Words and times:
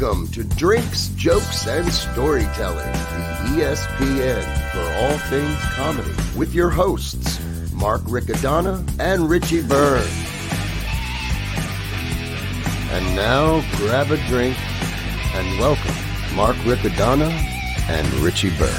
Welcome 0.00 0.28
to 0.28 0.44
Drinks, 0.44 1.08
Jokes, 1.16 1.66
and 1.66 1.92
Storytelling, 1.92 2.92
the 2.92 3.64
ESPN 3.64 4.44
for 4.70 4.84
all 5.02 5.18
things 5.28 5.58
comedy, 5.74 6.12
with 6.38 6.54
your 6.54 6.70
hosts, 6.70 7.40
Mark 7.72 8.02
Riccadonna 8.02 8.88
and 9.00 9.28
Richie 9.28 9.60
Byrne. 9.62 10.06
And 12.92 13.16
now, 13.16 13.60
grab 13.76 14.12
a 14.12 14.18
drink 14.28 14.56
and 15.34 15.58
welcome 15.58 15.96
Mark 16.36 16.54
Riccadonna 16.58 17.32
and 17.88 18.06
Richie 18.20 18.56
Byrne. 18.56 18.70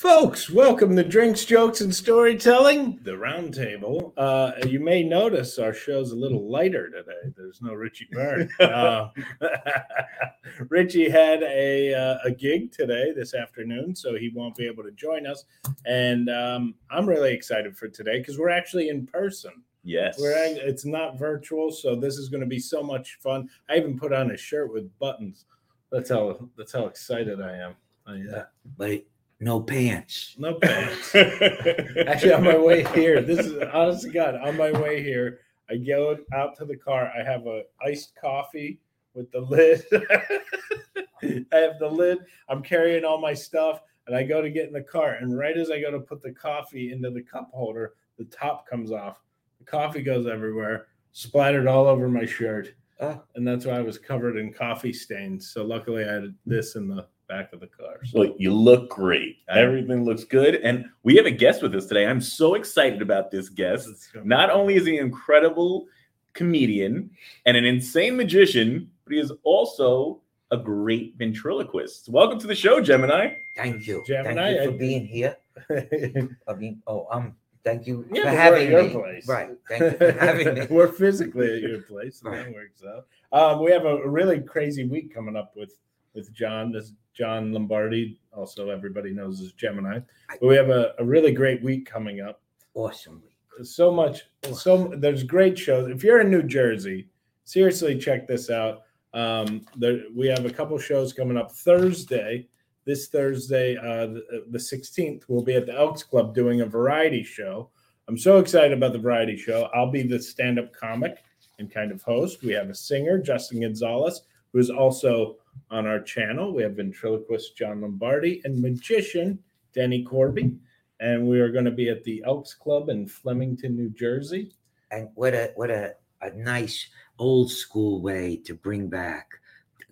Folks, 0.00 0.48
welcome 0.48 0.96
to 0.96 1.04
Drinks, 1.04 1.44
Jokes, 1.44 1.82
and 1.82 1.94
Storytelling, 1.94 2.98
the 3.02 3.10
Roundtable. 3.10 4.14
Uh, 4.16 4.52
you 4.66 4.80
may 4.80 5.02
notice 5.02 5.58
our 5.58 5.74
show's 5.74 6.12
a 6.12 6.16
little 6.16 6.50
lighter 6.50 6.88
today. 6.88 7.34
There's 7.36 7.60
no 7.60 7.74
Richie 7.74 8.08
Byrne. 8.10 8.48
Uh, 8.60 9.10
Richie 10.70 11.10
had 11.10 11.42
a, 11.42 11.92
uh, 11.92 12.16
a 12.24 12.30
gig 12.30 12.72
today, 12.72 13.12
this 13.14 13.34
afternoon, 13.34 13.94
so 13.94 14.16
he 14.16 14.30
won't 14.34 14.56
be 14.56 14.66
able 14.66 14.84
to 14.84 14.90
join 14.92 15.26
us. 15.26 15.44
And 15.84 16.30
um, 16.30 16.76
I'm 16.90 17.06
really 17.06 17.34
excited 17.34 17.76
for 17.76 17.88
today 17.88 18.20
because 18.20 18.38
we're 18.38 18.48
actually 18.48 18.88
in 18.88 19.06
person. 19.06 19.52
Yes. 19.84 20.18
We're 20.18 20.32
it's 20.34 20.86
not 20.86 21.18
virtual, 21.18 21.70
so 21.70 21.94
this 21.94 22.16
is 22.16 22.30
going 22.30 22.40
to 22.40 22.46
be 22.46 22.58
so 22.58 22.82
much 22.82 23.18
fun. 23.22 23.50
I 23.68 23.76
even 23.76 23.98
put 23.98 24.14
on 24.14 24.30
a 24.30 24.36
shirt 24.38 24.72
with 24.72 24.98
buttons. 24.98 25.44
That's 25.92 26.08
how 26.08 26.48
that's 26.56 26.72
how 26.72 26.86
excited 26.86 27.42
I 27.42 27.56
am. 27.56 27.74
I, 28.06 28.38
uh, 28.38 28.44
but 28.78 29.02
no 29.40 29.60
pants. 29.60 30.36
no 30.38 30.54
pants. 30.54 31.14
Actually, 32.06 32.32
on 32.34 32.44
my 32.44 32.58
way 32.58 32.84
here, 32.94 33.22
this 33.22 33.46
is 33.46 33.62
honest 33.72 34.02
to 34.02 34.10
God, 34.10 34.36
on 34.36 34.56
my 34.56 34.70
way 34.70 35.02
here, 35.02 35.40
I 35.70 35.76
go 35.76 36.18
out 36.34 36.56
to 36.58 36.64
the 36.64 36.76
car. 36.76 37.10
I 37.18 37.22
have 37.22 37.46
a 37.46 37.62
iced 37.84 38.14
coffee 38.20 38.80
with 39.14 39.30
the 39.32 39.40
lid. 39.40 39.84
I 41.52 41.56
have 41.56 41.78
the 41.78 41.88
lid. 41.88 42.18
I'm 42.48 42.62
carrying 42.62 43.04
all 43.04 43.20
my 43.20 43.34
stuff, 43.34 43.80
and 44.06 44.16
I 44.16 44.24
go 44.24 44.42
to 44.42 44.50
get 44.50 44.66
in 44.66 44.72
the 44.72 44.82
car. 44.82 45.14
And 45.14 45.38
right 45.38 45.56
as 45.56 45.70
I 45.70 45.80
go 45.80 45.90
to 45.90 46.00
put 46.00 46.22
the 46.22 46.32
coffee 46.32 46.92
into 46.92 47.10
the 47.10 47.22
cup 47.22 47.50
holder, 47.52 47.94
the 48.18 48.24
top 48.24 48.68
comes 48.68 48.90
off. 48.90 49.22
The 49.58 49.64
coffee 49.64 50.02
goes 50.02 50.26
everywhere, 50.26 50.88
splattered 51.12 51.66
all 51.66 51.86
over 51.86 52.08
my 52.08 52.26
shirt. 52.26 52.74
Oh. 53.00 53.22
And 53.34 53.46
that's 53.46 53.64
why 53.64 53.74
I 53.74 53.82
was 53.82 53.98
covered 53.98 54.36
in 54.36 54.52
coffee 54.52 54.92
stains. 54.92 55.50
So 55.50 55.64
luckily, 55.64 56.04
I 56.04 56.12
had 56.12 56.34
this 56.44 56.74
in 56.76 56.88
the 56.88 57.06
back 57.30 57.52
of 57.52 57.60
the 57.60 57.66
car. 57.68 58.00
So 58.04 58.18
Look, 58.18 58.34
you 58.38 58.52
look 58.52 58.90
great. 58.90 59.36
I- 59.48 59.60
Everything 59.60 60.04
looks 60.04 60.24
good. 60.24 60.56
And 60.56 60.86
we 61.04 61.14
have 61.16 61.26
a 61.26 61.30
guest 61.30 61.62
with 61.62 61.74
us 61.76 61.86
today. 61.86 62.06
I'm 62.06 62.20
so 62.20 62.54
excited 62.54 63.00
about 63.00 63.30
this 63.30 63.48
guest. 63.48 63.88
Not 64.24 64.50
only 64.50 64.74
is 64.74 64.84
he 64.84 64.98
an 64.98 65.04
incredible 65.06 65.86
comedian 66.32 67.10
and 67.46 67.56
an 67.56 67.64
insane 67.64 68.16
magician, 68.16 68.90
but 69.04 69.12
he 69.14 69.20
is 69.20 69.32
also 69.44 70.20
a 70.50 70.56
great 70.56 71.14
ventriloquist. 71.16 72.08
Welcome 72.08 72.40
to 72.40 72.48
the 72.48 72.54
show, 72.54 72.80
Gemini. 72.80 73.34
Thank 73.56 73.86
you. 73.86 74.02
Gemini, 74.06 74.34
thank 74.34 74.56
you 74.56 74.62
I- 74.62 74.66
for 74.72 74.78
being 74.78 75.06
here. 75.06 75.36
I 76.48 76.54
mean, 76.54 76.82
oh, 76.88 77.06
um, 77.12 77.36
thank 77.64 77.86
you 77.86 78.06
Yeah, 78.12 78.22
for 78.22 78.24
but 78.24 78.32
we're 78.32 78.38
having 78.40 78.62
at 78.66 78.70
your 78.72 78.82
me. 78.84 78.90
place. 78.90 79.28
Right. 79.28 79.50
Thank 79.68 79.82
you 79.82 79.98
for 79.98 80.12
having 80.18 80.54
me. 80.54 80.66
We're 80.70 80.88
physically 80.88 81.54
at 81.56 81.60
your 81.62 81.82
place. 81.82 82.22
and 82.24 82.32
Right. 82.32 82.44
That 82.46 82.54
works 82.54 82.82
out. 82.84 83.06
Um, 83.32 83.62
we 83.64 83.70
have 83.70 83.84
a 83.84 84.08
really 84.08 84.40
crazy 84.40 84.84
week 84.88 85.14
coming 85.14 85.36
up 85.36 85.52
with 85.56 85.74
with 86.14 86.32
John. 86.32 86.72
This 86.72 86.92
John 87.20 87.52
Lombardi, 87.52 88.18
also 88.32 88.70
everybody 88.70 89.12
knows 89.12 89.42
as 89.42 89.52
Gemini. 89.52 89.98
But 90.40 90.48
we 90.48 90.56
have 90.56 90.70
a, 90.70 90.94
a 90.98 91.04
really 91.04 91.32
great 91.32 91.62
week 91.62 91.84
coming 91.84 92.22
up. 92.22 92.40
Awesome. 92.72 93.22
So 93.62 93.92
much, 93.92 94.22
so 94.54 94.90
there's 94.96 95.22
great 95.22 95.58
shows. 95.58 95.90
If 95.90 96.02
you're 96.02 96.22
in 96.22 96.30
New 96.30 96.42
Jersey, 96.42 97.10
seriously 97.44 97.98
check 97.98 98.26
this 98.26 98.48
out. 98.48 98.84
Um, 99.12 99.66
there, 99.76 100.00
we 100.16 100.28
have 100.28 100.46
a 100.46 100.50
couple 100.50 100.78
shows 100.78 101.12
coming 101.12 101.36
up 101.36 101.52
Thursday. 101.52 102.48
This 102.86 103.08
Thursday, 103.08 103.76
uh, 103.76 104.06
the, 104.06 104.46
the 104.48 104.58
16th, 104.58 105.24
we'll 105.28 105.42
be 105.42 105.56
at 105.56 105.66
the 105.66 105.78
Elks 105.78 106.02
Club 106.02 106.34
doing 106.34 106.62
a 106.62 106.66
variety 106.66 107.22
show. 107.22 107.68
I'm 108.08 108.16
so 108.16 108.38
excited 108.38 108.72
about 108.72 108.94
the 108.94 108.98
variety 108.98 109.36
show. 109.36 109.68
I'll 109.74 109.90
be 109.90 110.04
the 110.04 110.22
stand 110.22 110.58
up 110.58 110.72
comic 110.72 111.22
and 111.58 111.70
kind 111.70 111.92
of 111.92 112.00
host. 112.00 112.42
We 112.42 112.54
have 112.54 112.70
a 112.70 112.74
singer, 112.74 113.18
Justin 113.18 113.60
Gonzalez, 113.60 114.22
who 114.54 114.58
is 114.58 114.70
also 114.70 115.36
on 115.70 115.86
our 115.86 116.00
channel. 116.00 116.52
We 116.54 116.62
have 116.62 116.72
ventriloquist 116.72 117.56
John 117.56 117.80
Lombardi 117.82 118.40
and 118.44 118.60
magician 118.60 119.38
Denny 119.74 120.02
Corby. 120.02 120.56
And 121.00 121.26
we 121.28 121.40
are 121.40 121.50
going 121.50 121.64
to 121.64 121.70
be 121.70 121.88
at 121.88 122.04
the 122.04 122.22
Elks 122.26 122.52
Club 122.54 122.88
in 122.90 123.06
Flemington, 123.06 123.74
New 123.76 123.88
Jersey. 123.90 124.52
And 124.90 125.08
what 125.14 125.32
a 125.34 125.52
what 125.54 125.70
a, 125.70 125.94
a 126.20 126.30
nice 126.30 126.88
old 127.18 127.50
school 127.50 128.02
way 128.02 128.36
to 128.44 128.54
bring 128.54 128.88
back 128.88 129.28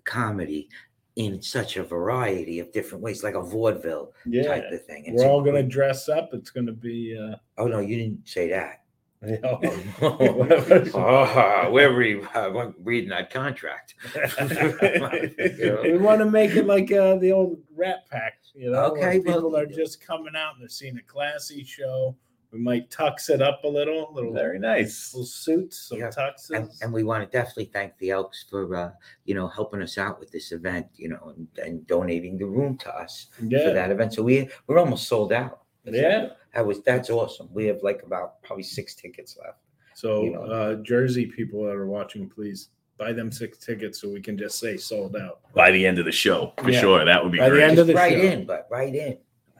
comedy 0.03 0.69
in 1.15 1.41
such 1.41 1.77
a 1.77 1.83
variety 1.83 2.59
of 2.59 2.71
different 2.71 3.03
ways, 3.03 3.23
like 3.23 3.35
a 3.35 3.41
vaudeville 3.41 4.13
Yeah. 4.25 4.43
type 4.47 4.71
of 4.71 4.85
thing. 4.85 5.05
It's 5.05 5.21
We're 5.21 5.29
all 5.29 5.41
going 5.41 5.55
to 5.55 5.63
dress 5.63 6.07
up. 6.09 6.29
It's 6.33 6.49
going 6.49 6.67
to 6.67 6.73
be. 6.73 7.17
Uh, 7.17 7.35
Oh 7.57 7.67
no, 7.67 7.79
you 7.79 7.97
didn't 7.97 8.27
say 8.27 8.49
that. 8.49 8.83
Oh, 9.21 9.59
oh, 10.01 11.69
we're 11.71 11.93
re- 11.95 12.23
uh, 12.33 12.71
reading 12.83 13.09
that 13.09 13.31
contract. 13.31 13.95
we 15.83 15.97
want 15.97 16.19
to 16.19 16.25
make 16.29 16.51
it 16.51 16.65
like 16.65 16.91
uh, 16.91 17.15
the 17.17 17.31
old 17.31 17.59
Rat 17.75 18.09
Pack, 18.09 18.39
you 18.53 18.71
know. 18.71 18.85
Okay, 18.85 19.19
well- 19.19 19.35
people 19.35 19.57
are 19.57 19.65
just 19.65 20.05
coming 20.05 20.35
out 20.35 20.53
and 20.53 20.61
they're 20.61 20.69
seeing 20.69 20.97
a 20.97 21.01
classy 21.03 21.63
show. 21.63 22.15
We 22.51 22.57
might 22.57 22.89
tux 22.89 23.29
it 23.29 23.43
up 23.43 23.63
a 23.63 23.67
little, 23.67 24.09
little, 24.11 24.33
Very 24.33 24.57
nice. 24.57 25.13
little 25.13 25.27
suits, 25.27 25.89
some 25.89 25.99
Yeah, 25.99 26.07
tuxes. 26.09 26.49
and, 26.49 26.69
and 26.81 26.91
we 26.91 27.03
want 27.03 27.23
to 27.23 27.29
definitely 27.37 27.65
thank 27.65 27.95
the 27.99 28.09
Elks 28.09 28.45
for 28.49 28.75
uh, 28.75 28.91
you 29.25 29.35
know 29.35 29.47
helping 29.47 29.83
us 29.83 29.99
out 29.99 30.19
with 30.19 30.31
this 30.31 30.51
event, 30.51 30.87
you 30.95 31.09
know, 31.09 31.33
and, 31.37 31.47
and 31.63 31.85
donating 31.85 32.39
the 32.39 32.47
room 32.47 32.75
to 32.79 32.89
us 32.95 33.27
for 33.37 33.45
that 33.45 33.91
event. 33.91 34.15
So 34.15 34.23
we 34.23 34.49
we're 34.65 34.79
almost 34.79 35.07
sold 35.07 35.31
out. 35.31 35.58
Yeah. 35.85 36.29
That 36.53 36.65
was 36.65 36.81
that's 36.83 37.09
awesome. 37.09 37.49
We 37.53 37.65
have 37.67 37.79
like 37.83 38.01
about 38.03 38.41
probably 38.41 38.63
six 38.63 38.95
tickets 38.95 39.37
left. 39.43 39.59
So, 39.95 40.23
you 40.23 40.31
know. 40.31 40.43
uh, 40.43 40.75
Jersey 40.75 41.25
people 41.25 41.63
that 41.65 41.75
are 41.75 41.85
watching, 41.87 42.29
please 42.29 42.69
buy 42.97 43.11
them 43.13 43.31
six 43.31 43.57
tickets 43.57 44.01
so 44.01 44.09
we 44.09 44.21
can 44.21 44.37
just 44.37 44.59
say 44.59 44.77
sold 44.77 45.15
out. 45.15 45.39
By 45.53 45.71
the 45.71 45.85
end 45.85 45.99
of 45.99 46.05
the 46.05 46.11
show, 46.11 46.53
for 46.57 46.69
Yeah. 46.71 46.79
sure. 46.81 47.05
That 47.05 47.21
would 47.23 47.31
be 47.31 47.37
By 47.39 47.49
the 47.49 47.55
great. 47.55 47.69
end 47.69 47.79
of 47.79 47.87
the 47.87 47.93
right 47.95 48.13
show. 48.13 48.19
in, 48.19 48.45
but 48.45 48.67
right 48.71 48.93
in. 48.95 49.17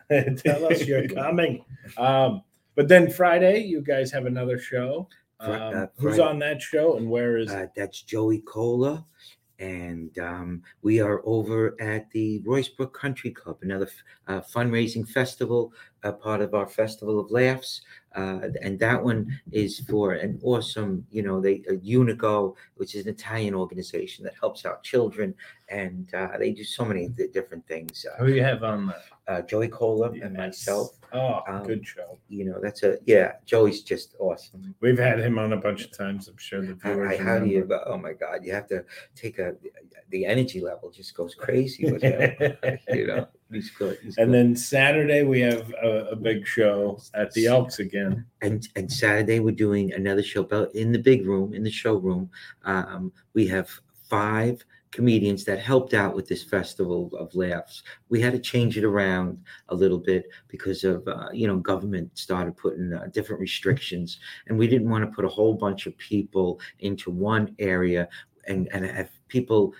Tell 0.38 0.66
us 0.66 0.86
you're 0.86 1.08
coming. 1.24 1.64
Um, 1.98 2.42
but 2.76 2.88
then 2.88 3.10
Friday, 3.12 3.60
you 3.64 3.82
guys 3.82 4.12
have 4.12 4.26
another 4.26 4.58
show. 4.58 5.08
Um, 5.42 5.52
uh, 5.52 5.86
who's 5.98 6.20
on 6.20 6.40
that 6.40 6.62
show 6.62 6.98
and 6.98 7.10
where 7.10 7.38
is 7.38 7.50
Uh, 7.52 7.68
that's 7.76 8.02
Joey 8.02 8.40
Cola, 8.40 9.06
and 9.60 10.18
um, 10.20 10.62
we 10.82 11.00
are 11.00 11.22
over 11.26 11.76
at 11.82 12.10
the 12.12 12.42
Roycebrook 12.46 12.92
Country 12.94 13.32
Club, 13.32 13.58
another 13.62 13.86
f- 13.88 14.04
uh, 14.28 14.42
fundraising 14.42 15.08
festival, 15.08 15.74
a 16.04 16.14
part 16.14 16.42
of 16.42 16.54
our 16.54 16.68
Festival 16.68 17.20
of 17.20 17.30
Laughs. 17.32 17.82
Uh, 18.16 18.48
and 18.64 18.80
that 18.80 19.02
one 19.04 19.40
is 19.52 19.82
for 19.82 20.14
an 20.14 20.40
awesome, 20.42 21.06
you 21.12 21.22
know, 21.22 21.40
they 21.40 21.62
uh, 21.70 21.74
Unico, 21.74 22.56
which 22.76 22.96
is 22.96 23.06
an 23.06 23.12
Italian 23.12 23.54
organization 23.54 24.24
that 24.24 24.34
helps 24.40 24.66
out 24.66 24.82
children, 24.84 25.36
and 25.70 26.12
uh, 26.16 26.30
they 26.40 26.52
do 26.52 26.64
so 26.64 26.84
many 26.84 27.08
di- 27.10 27.28
different 27.28 27.66
things. 27.68 28.04
Uh, 28.12 28.18
who 28.24 28.32
you 28.32 28.44
have 28.44 28.64
on 28.64 28.88
that? 28.88 29.04
uh, 29.28 29.42
Joey 29.44 29.68
Cola 29.68 30.10
and 30.12 30.36
myself, 30.36 30.98
Oh, 31.14 31.42
Um, 31.48 31.64
good 31.64 31.86
show. 31.86 32.18
you 32.30 32.46
know, 32.46 32.60
that's 32.62 32.82
a 32.84 32.98
yeah. 33.06 33.34
Joey's 33.46 33.82
just 33.84 34.16
awesome. 34.20 34.74
We've 34.80 34.98
had 34.98 35.20
him 35.20 35.38
on 35.38 35.54
a 35.54 35.58
bunch 35.58 35.86
of 35.86 35.92
times. 35.96 36.28
I'm 36.28 36.38
sure 36.38 36.62
the 36.62 36.78
How, 36.82 36.94
viewers. 36.94 37.20
how 37.20 37.38
do 37.40 37.46
you? 37.46 37.68
Oh 37.86 37.98
my 37.98 38.14
God! 38.14 38.44
You 38.44 38.54
have 38.54 38.68
to 38.70 38.84
take 39.16 39.38
a. 39.38 39.56
The 40.10 40.26
energy 40.26 40.62
level 40.62 40.90
just 40.90 41.14
goes 41.16 41.36
crazy 41.36 41.92
with 41.92 42.02
him. 42.02 42.34
you 42.90 43.06
know, 43.08 43.28
he's 43.52 43.70
good. 43.72 43.98
He's 44.04 44.18
And 44.18 44.32
good. 44.32 44.34
then 44.38 44.56
Saturday 44.56 45.24
we 45.24 45.40
have 45.42 45.72
a, 45.82 46.10
a 46.12 46.16
big 46.16 46.46
show 46.46 47.00
at 47.14 47.32
the 47.34 47.48
Elks 47.48 47.80
again. 47.80 48.26
and 48.42 48.68
and 48.76 48.92
Saturday 48.92 49.40
we're 49.40 49.56
doing 49.56 49.94
another 49.94 50.24
show 50.24 50.44
in 50.74 50.92
the 50.92 51.00
big 51.00 51.26
room 51.28 51.54
in 51.54 51.64
the 51.64 51.72
showroom. 51.72 52.30
Um, 52.64 53.12
we 53.34 53.48
have 53.48 53.70
five 54.10 54.64
comedians 54.92 55.44
that 55.46 55.60
helped 55.60 55.94
out 55.94 56.16
with 56.16 56.28
this 56.28 56.44
festival 56.44 57.12
of 57.20 57.34
laughs. 57.36 57.84
We 58.10 58.20
had 58.20 58.34
to 58.34 58.40
change 58.40 58.76
it 58.76 58.84
around 58.84 59.38
a 59.70 59.76
little 59.76 60.00
bit 60.00 60.26
because 60.48 60.84
of 60.84 61.08
uh, 61.08 61.30
you 61.32 61.48
know 61.48 61.58
government 61.58 62.18
started 62.18 62.58
putting 62.58 62.94
uh, 62.94 63.08
different 63.14 63.40
restrictions, 63.42 64.20
and 64.48 64.58
we 64.58 64.68
didn't 64.68 64.90
want 64.90 65.06
to 65.06 65.12
put 65.16 65.26
a 65.26 65.30
whole 65.30 65.54
bunch 65.54 65.86
of 65.86 65.98
people 65.98 66.60
into 66.80 67.12
one 67.12 67.56
area 67.60 68.08
and 68.48 68.68
and 68.74 68.86
have 68.86 69.10
people 69.28 69.74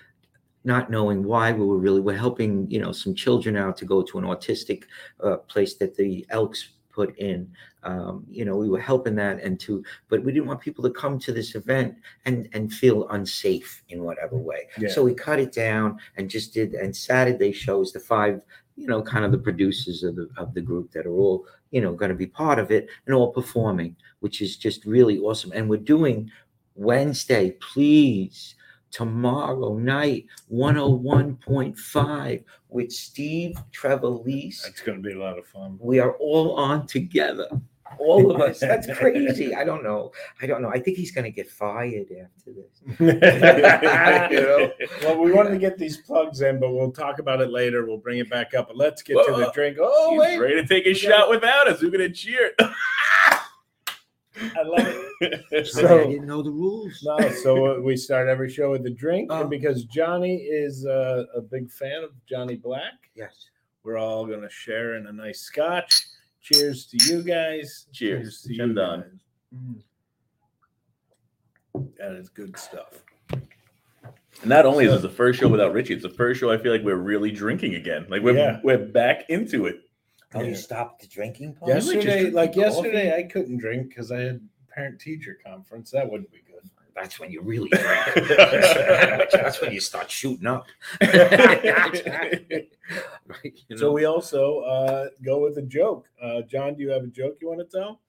not 0.64 0.90
knowing 0.90 1.22
why 1.24 1.52
we 1.52 1.64
were 1.64 1.78
really 1.78 2.00
we're 2.00 2.16
helping 2.16 2.70
you 2.70 2.80
know 2.80 2.92
some 2.92 3.14
children 3.14 3.56
out 3.56 3.76
to 3.78 3.84
go 3.84 4.02
to 4.02 4.18
an 4.18 4.24
autistic 4.24 4.84
uh, 5.24 5.36
place 5.36 5.74
that 5.74 5.96
the 5.96 6.26
elks 6.30 6.70
put 6.90 7.16
in. 7.18 7.50
Um, 7.82 8.26
you 8.28 8.44
know, 8.44 8.56
we 8.56 8.68
were 8.68 8.80
helping 8.80 9.14
that 9.16 9.42
and 9.42 9.58
to, 9.60 9.82
but 10.08 10.22
we 10.22 10.32
didn't 10.32 10.48
want 10.48 10.60
people 10.60 10.84
to 10.84 10.90
come 10.90 11.18
to 11.20 11.32
this 11.32 11.54
event 11.54 11.94
and 12.26 12.48
and 12.52 12.72
feel 12.72 13.08
unsafe 13.08 13.82
in 13.88 14.02
whatever 14.02 14.36
way. 14.36 14.68
Yeah. 14.78 14.90
So 14.90 15.02
we 15.02 15.14
cut 15.14 15.38
it 15.38 15.52
down 15.52 15.98
and 16.16 16.28
just 16.28 16.52
did. 16.52 16.74
And 16.74 16.94
Saturday 16.94 17.52
shows 17.52 17.92
the 17.92 18.00
five, 18.00 18.42
you 18.76 18.86
know, 18.86 19.00
kind 19.02 19.24
of 19.24 19.32
the 19.32 19.38
producers 19.38 20.02
of 20.02 20.16
the 20.16 20.28
of 20.36 20.52
the 20.52 20.60
group 20.60 20.90
that 20.92 21.06
are 21.06 21.14
all 21.14 21.46
you 21.70 21.80
know 21.80 21.94
going 21.94 22.10
to 22.10 22.16
be 22.16 22.26
part 22.26 22.58
of 22.58 22.70
it 22.70 22.88
and 23.06 23.14
all 23.14 23.32
performing, 23.32 23.96
which 24.20 24.42
is 24.42 24.58
just 24.58 24.84
really 24.84 25.18
awesome. 25.18 25.52
And 25.54 25.70
we're 25.70 25.78
doing 25.78 26.30
Wednesday, 26.74 27.52
please. 27.60 28.56
Tomorrow 28.90 29.78
night, 29.78 30.26
101.5 30.52 32.44
with 32.68 32.92
Steve 32.92 33.56
Trevelise 33.72 34.62
That's 34.62 34.80
going 34.80 35.02
to 35.02 35.08
be 35.08 35.14
a 35.14 35.18
lot 35.18 35.38
of 35.38 35.46
fun. 35.46 35.78
we 35.80 35.98
are 36.00 36.12
all 36.14 36.56
on 36.56 36.86
together 36.86 37.48
all 37.98 38.30
of 38.30 38.40
us 38.40 38.60
that's 38.60 38.86
crazy 38.98 39.52
i 39.52 39.64
don't 39.64 39.82
know 39.82 40.12
i 40.40 40.46
don't 40.46 40.62
know 40.62 40.68
i 40.68 40.78
think 40.78 40.96
he's 40.96 41.10
going 41.10 41.24
to 41.24 41.30
get 41.30 41.50
fired 41.50 42.06
after 42.22 42.52
this 42.52 42.80
you 44.30 44.40
know, 44.40 44.70
well, 45.02 45.18
we 45.18 45.32
wanted 45.32 45.50
to 45.50 45.58
get 45.58 45.76
these 45.76 45.96
plugs 45.98 46.40
in, 46.40 46.60
but 46.60 46.70
we'll 46.72 46.92
talk 46.92 47.18
about 47.18 47.40
it 47.40 47.50
later. 47.50 47.84
We'll 47.84 47.98
bring 47.98 48.18
it 48.18 48.30
back 48.30 48.54
up. 48.54 48.68
But 48.68 48.76
let's 48.76 49.02
get 49.02 49.14
to 49.26 49.32
the 49.32 49.50
drink. 49.52 49.76
Oh, 49.80 50.12
He's 50.12 50.20
wait. 50.20 50.38
ready 50.38 50.54
to 50.54 50.66
take 50.66 50.86
a 50.86 50.94
shot 50.94 51.28
without 51.28 51.68
us. 51.68 51.82
We're 51.82 51.90
gonna 51.90 52.08
cheer. 52.10 52.52
I 54.56 54.62
love 54.62 55.04
it. 55.20 55.66
So- 55.66 56.00
i 56.02 56.06
didn't 56.06 56.26
know 56.26 56.42
the 56.42 56.50
rules 56.50 56.98
No, 57.04 57.28
so 57.30 57.76
uh, 57.76 57.80
we 57.80 57.96
start 57.96 58.28
every 58.28 58.48
show 58.50 58.70
with 58.70 58.86
a 58.86 58.90
drink. 58.90 59.30
Oh. 59.30 59.42
And 59.42 59.50
because 59.50 59.84
Johnny 59.84 60.36
is 60.36 60.86
uh, 60.86 61.24
a 61.36 61.40
big 61.42 61.70
fan 61.70 62.02
of 62.02 62.10
Johnny 62.26 62.56
Black, 62.56 62.94
yes 63.14 63.48
we're 63.82 63.98
all 63.98 64.26
going 64.26 64.42
to 64.42 64.50
share 64.50 64.96
in 64.96 65.06
a 65.06 65.12
nice 65.12 65.40
scotch. 65.40 66.04
Cheers 66.42 66.86
to 66.86 66.98
you 67.12 67.22
guys. 67.22 67.86
Cheers. 67.92 68.42
to 68.42 68.54
Jim 68.54 68.74
Don. 68.74 69.00
guys. 69.00 69.10
Mm. 71.74 71.88
That 71.98 72.12
is 72.12 72.28
good 72.28 72.58
stuff. 72.58 73.02
And 73.32 74.48
Not 74.48 74.66
only 74.66 74.86
is 74.86 74.92
it 74.94 75.02
the 75.02 75.08
first 75.08 75.40
show 75.40 75.48
without 75.48 75.72
Richie, 75.72 75.94
it's 75.94 76.02
the 76.02 76.08
first 76.10 76.40
show 76.40 76.50
I 76.50 76.58
feel 76.58 76.72
like 76.72 76.82
we're 76.82 76.96
really 76.96 77.30
drinking 77.30 77.74
again. 77.74 78.06
Like 78.08 78.22
we're 78.22 78.36
Yeah. 78.36 78.60
we're 78.62 78.78
back 78.78 79.24
into 79.28 79.66
it. 79.66 79.80
Oh 80.34 80.40
Yeah. 80.42 80.48
you 80.48 80.54
stopped 80.54 81.00
the 81.02 81.06
drinking 81.08 81.54
part? 81.54 81.68
Yes. 81.70 81.84
just 81.84 81.94
Yesterday, 81.94 82.14
drinking 82.16 82.34
like 82.34 82.50
coffee. 82.50 82.60
yesterday, 82.60 83.16
I 83.16 83.22
couldn't 83.24 83.58
drink 83.58 83.88
because 83.88 84.10
I 84.12 84.20
had 84.20 84.48
parent 84.68 85.00
teacher 85.00 85.38
conference. 85.44 85.90
That 85.90 86.10
wouldn't 86.10 86.30
be 86.30 86.38
good. 86.46 86.68
that's 86.94 87.18
when 87.20 87.30
you 87.30 87.40
really 87.40 87.68
drink 87.70 88.28
that's 89.32 89.60
when 89.60 89.72
you 89.72 89.80
start 89.80 90.10
shooting 90.10 90.46
up 90.46 90.66
right 91.00 92.44
you 93.68 93.76
So 93.76 93.86
know? 93.86 93.92
we 93.92 94.04
also 94.04 94.60
uh, 94.60 95.06
go 95.24 95.38
with 95.40 95.56
a 95.58 95.62
joke. 95.62 96.06
Uh, 96.22 96.42
John, 96.42 96.74
do 96.74 96.82
you 96.82 96.90
have 96.90 97.04
a 97.04 97.08
joke 97.08 97.38
you 97.40 97.48
want 97.48 97.60
to 97.60 97.78
tell? 97.78 98.00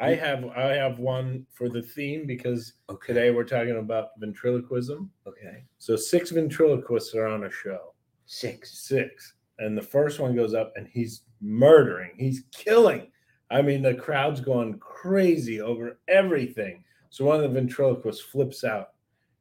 I 0.00 0.14
have 0.14 0.44
I 0.50 0.74
have 0.74 1.00
one 1.00 1.44
for 1.52 1.68
the 1.68 1.82
theme 1.82 2.24
because 2.26 2.74
okay 2.88 3.08
today 3.12 3.30
we're 3.32 3.42
talking 3.44 3.78
about 3.78 4.10
ventriloquism. 4.20 5.10
okay 5.26 5.64
So 5.78 5.96
six 5.96 6.30
ventriloquists 6.30 7.14
are 7.16 7.26
on 7.26 7.44
a 7.44 7.50
show. 7.50 7.94
six 8.26 8.78
Six. 8.86 9.34
And 9.58 9.76
the 9.76 9.82
first 9.82 10.20
one 10.20 10.36
goes 10.36 10.54
up 10.54 10.72
and 10.76 10.86
he's 10.86 11.22
murdering. 11.40 12.12
He's 12.16 12.44
killing. 12.52 13.10
I 13.50 13.62
mean, 13.62 13.82
the 13.82 13.94
crowd's 13.94 14.40
going 14.40 14.78
crazy 14.78 15.60
over 15.60 15.98
everything. 16.06 16.84
So 17.10 17.24
one 17.24 17.36
of 17.36 17.42
the 17.42 17.60
ventriloquists 17.60 18.22
flips 18.22 18.64
out. 18.64 18.90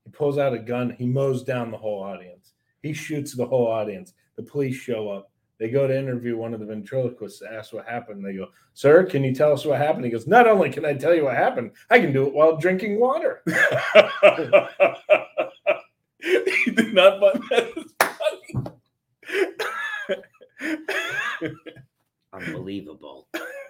He 0.06 0.12
pulls 0.12 0.38
out 0.38 0.54
a 0.54 0.60
gun. 0.60 0.96
He 0.98 1.06
mows 1.06 1.44
down 1.44 1.72
the 1.72 1.78
whole 1.78 2.02
audience. 2.02 2.54
He 2.82 2.94
shoots 2.94 3.36
the 3.36 3.46
whole 3.46 3.68
audience. 3.68 4.14
The 4.38 4.44
police 4.44 4.76
show 4.76 5.10
up. 5.10 5.30
They 5.60 5.70
go 5.70 5.88
to 5.88 5.98
interview 5.98 6.38
one 6.38 6.54
of 6.54 6.60
the 6.60 6.68
ventriloquists, 6.68 7.42
ask 7.42 7.74
what 7.74 7.88
happened. 7.88 8.24
They 8.24 8.36
go, 8.36 8.50
Sir, 8.76 9.04
can 9.04 9.24
you 9.24 9.34
tell 9.34 9.54
us 9.54 9.66
what 9.66 9.80
happened? 9.80 10.06
He 10.06 10.12
goes, 10.12 10.28
Not 10.28 10.48
only 10.48 10.70
can 10.70 10.86
I 10.86 10.94
tell 10.94 11.16
you 11.16 11.24
what 11.26 11.36
happened, 11.36 11.72
I 11.90 12.00
can 12.00 12.14
do 12.14 12.28
it 12.28 12.34
while 12.34 12.58
drinking 12.58 13.00
water. 13.00 13.42
he 16.20 16.72
did 16.72 16.94
not 16.94 17.20
find 17.20 17.42
that 17.50 17.72
as 17.76 17.86
unbelievable 22.34 23.28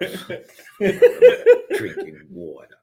drinking 1.76 2.20
water 2.30 2.76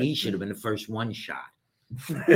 he 0.00 0.14
should 0.14 0.32
have 0.32 0.40
been 0.40 0.48
the 0.48 0.54
first 0.54 0.88
one 0.88 1.12
shot 1.12 1.46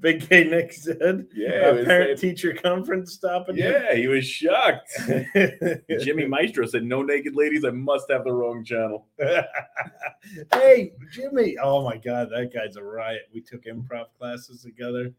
Big 0.00 0.28
K 0.28 0.44
Nick 0.44 0.72
said, 0.72 1.26
yeah, 1.34 1.50
uh, 1.50 1.84
parent 1.84 2.10
like- 2.10 2.18
teacher 2.18 2.52
conference 2.52 3.12
stopping 3.12 3.56
him." 3.56 3.72
yeah, 3.72 3.94
he 3.94 4.08
was 4.08 4.24
shocked. 4.26 4.90
Jimmy 6.00 6.26
Maestro 6.26 6.66
said, 6.66 6.82
"No 6.84 7.02
naked 7.02 7.36
ladies. 7.36 7.64
I 7.64 7.70
must 7.70 8.10
have 8.10 8.24
the 8.24 8.32
wrong 8.32 8.64
channel." 8.64 9.06
hey, 10.52 10.92
Jimmy. 11.12 11.56
Oh 11.62 11.82
my 11.84 11.96
God, 11.96 12.30
that 12.30 12.52
guy's 12.52 12.76
a 12.76 12.82
riot. 12.82 13.28
We 13.32 13.40
took 13.40 13.64
improv 13.66 14.06
classes 14.18 14.62
together. 14.62 15.12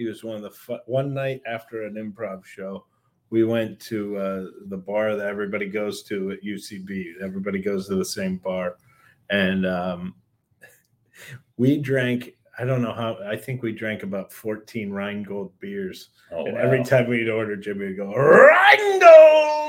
He 0.00 0.06
was 0.06 0.24
one 0.24 0.36
of 0.36 0.40
the 0.40 0.50
fu- 0.50 0.78
one 0.86 1.12
night 1.12 1.42
after 1.46 1.84
an 1.84 1.96
improv 1.96 2.42
show. 2.42 2.86
We 3.28 3.44
went 3.44 3.78
to 3.80 4.16
uh, 4.16 4.46
the 4.68 4.78
bar 4.78 5.14
that 5.14 5.26
everybody 5.26 5.66
goes 5.66 6.02
to 6.04 6.30
at 6.30 6.42
UCB. 6.42 7.20
Everybody 7.22 7.58
goes 7.58 7.86
to 7.88 7.96
the 7.96 8.04
same 8.06 8.38
bar, 8.38 8.76
and 9.28 9.66
um, 9.66 10.14
we 11.58 11.76
drank. 11.76 12.32
I 12.58 12.64
don't 12.64 12.80
know 12.80 12.94
how. 12.94 13.18
I 13.28 13.36
think 13.36 13.62
we 13.62 13.72
drank 13.72 14.02
about 14.02 14.32
fourteen 14.32 14.90
Rheingold 14.90 15.52
beers. 15.60 16.08
Oh, 16.32 16.46
and 16.46 16.54
wow. 16.54 16.62
every 16.62 16.82
time 16.82 17.06
we'd 17.06 17.28
order, 17.28 17.54
Jimmy 17.56 17.88
would 17.88 17.98
go 17.98 18.14
Rheingold. 18.14 18.80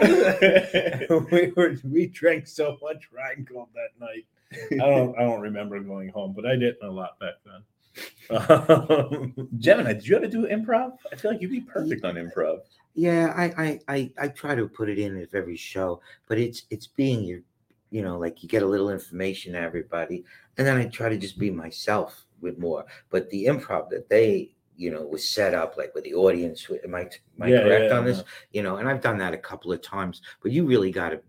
we 1.34 1.52
were 1.58 1.76
we 1.84 2.08
drank 2.08 2.48
so 2.48 2.78
much 2.82 3.10
Rheingold 3.12 3.68
that 3.74 4.00
night. 4.00 4.26
I 4.82 4.88
don't 4.90 5.14
I 5.18 5.24
don't 5.24 5.42
remember 5.42 5.82
going 5.82 6.08
home, 6.08 6.32
but 6.34 6.46
I 6.46 6.56
didn't 6.56 6.78
a 6.84 6.90
lot 6.90 7.20
back 7.20 7.34
then. 7.44 7.64
Um, 8.30 9.50
Gemini, 9.58 9.94
did 9.94 10.08
you 10.08 10.16
ever 10.16 10.28
do 10.28 10.48
improv? 10.48 10.94
I 11.12 11.16
feel 11.16 11.32
like 11.32 11.42
you'd 11.42 11.52
be 11.52 11.62
perfect 11.62 12.06
on 12.06 12.16
improv. 12.16 12.62
Yeah, 12.94 13.34
I, 13.36 13.64
I 13.64 13.80
I 13.88 14.12
I 14.20 14.28
try 14.30 14.56
to 14.56 14.68
put 14.68 14.90
it 14.90 15.00
in 15.00 15.18
at 15.22 15.34
every 15.34 15.56
show, 15.58 16.02
but 16.28 16.38
it's 16.38 16.64
it's 16.70 16.88
being 16.88 17.24
your, 17.24 17.40
you 17.90 18.02
know, 18.02 18.18
like 18.18 18.44
you 18.44 18.50
get 18.50 18.64
a 18.64 18.68
little 18.68 18.90
information 18.90 19.54
to 19.54 19.60
everybody, 19.60 20.24
and 20.58 20.68
then 20.68 20.78
I 20.78 20.86
try 20.86 21.10
to 21.10 21.18
just 21.18 21.40
be 21.40 21.50
myself 21.50 22.26
with 22.42 22.58
more. 22.58 22.86
But 23.10 23.30
the 23.30 23.46
improv 23.46 23.90
that 23.92 24.10
they, 24.10 24.52
you 24.76 24.92
know, 24.92 25.04
was 25.04 25.28
set 25.28 25.54
up 25.54 25.78
like 25.78 25.94
with 25.96 26.04
the 26.04 26.14
audience. 26.16 26.68
Am 26.84 26.96
I 26.96 27.02
am 27.02 27.10
I 27.42 27.48
Yeah, 27.48 27.62
correct 27.64 27.86
yeah, 27.92 27.98
on 27.98 28.06
this? 28.06 28.18
yeah. 28.18 28.24
You 28.52 28.64
know, 28.64 28.76
and 28.78 28.90
I've 28.90 29.02
done 29.02 29.18
that 29.20 29.34
a 29.34 29.38
couple 29.38 29.72
of 29.72 29.82
times, 29.82 30.22
but 30.44 30.52
you 30.52 30.66
really 30.66 30.92
got 30.92 31.10
to, 31.10 31.22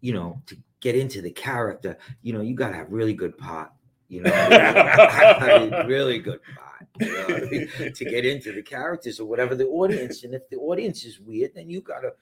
you 0.00 0.12
know, 0.12 0.42
to 0.46 0.56
get 0.80 0.94
into 0.96 1.22
the 1.22 1.30
character. 1.30 1.96
You 2.22 2.32
know, 2.34 2.40
you 2.42 2.54
got 2.54 2.70
to 2.70 2.76
have 2.76 2.92
really 2.92 3.14
good 3.14 3.36
pot. 3.38 3.74
You 4.08 4.22
know, 4.22 4.30
I 4.32 5.58
mean, 5.58 5.86
really 5.86 6.18
good 6.18 6.40
pot. 6.56 6.86
You 7.00 7.12
know 7.12 7.26
I 7.28 7.40
mean? 7.50 7.92
to 7.92 8.04
get 8.04 8.24
into 8.24 8.52
the 8.52 8.62
characters 8.62 9.20
or 9.20 9.26
whatever 9.26 9.54
the 9.54 9.66
audience. 9.66 10.24
And 10.24 10.34
if 10.34 10.48
the 10.48 10.56
audience 10.56 11.04
is 11.04 11.20
weird, 11.20 11.52
then 11.54 11.68
you 11.68 11.82
gotta 11.82 12.12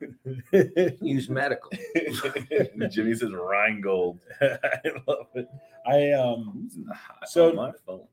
use 1.00 1.28
medical. 1.28 1.70
Jimmy 2.90 3.14
says 3.14 3.30
Rheingold. 3.32 4.20
I 4.40 4.80
love 5.06 5.26
it. 5.34 5.48
I 5.86 6.12
um 6.12 6.52
Who's 6.62 6.76
in 6.76 6.84
the 6.86 6.94
hot 6.94 7.28
So- 7.28 7.50
on 7.50 7.56
my 7.56 7.72
phone? 7.86 8.06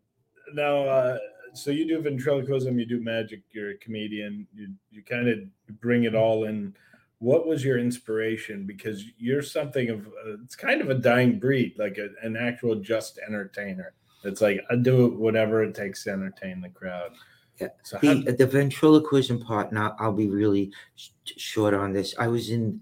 now 0.53 0.77
uh 0.83 1.17
so 1.53 1.69
you 1.71 1.85
do 1.87 2.01
ventriloquism, 2.01 2.77
you 2.79 2.85
do 2.85 3.01
magic, 3.01 3.41
you're 3.51 3.71
a 3.71 3.77
comedian, 3.77 4.47
you 4.53 4.69
you 4.91 5.03
kind 5.03 5.27
of 5.29 5.39
bring 5.81 6.03
it 6.03 6.15
all 6.15 6.43
in. 6.45 6.73
What 7.21 7.45
was 7.45 7.63
your 7.63 7.77
inspiration? 7.77 8.65
Because 8.65 9.05
you're 9.19 9.43
something 9.43 9.89
of 9.89 10.07
uh, 10.07 10.41
it's 10.43 10.55
kind 10.55 10.81
of 10.81 10.89
a 10.89 10.95
dying 10.95 11.37
breed, 11.37 11.75
like 11.77 11.99
a, 11.99 12.09
an 12.25 12.35
actual 12.35 12.75
just 12.75 13.19
entertainer. 13.19 13.93
It's 14.23 14.41
like 14.41 14.59
I 14.71 14.75
do 14.75 15.09
whatever 15.09 15.63
it 15.63 15.75
takes 15.75 16.03
to 16.05 16.11
entertain 16.11 16.61
the 16.61 16.69
crowd. 16.69 17.11
Yeah. 17.59 17.67
So 17.83 17.99
how, 18.01 18.15
The, 18.15 18.33
the 18.33 18.47
ventriloquism 18.47 19.39
part, 19.39 19.71
now 19.71 19.95
I'll 19.99 20.11
be 20.11 20.29
really 20.29 20.71
sh- 20.95 21.09
short 21.37 21.75
on 21.75 21.93
this. 21.93 22.15
I 22.17 22.27
was 22.27 22.49
in, 22.49 22.81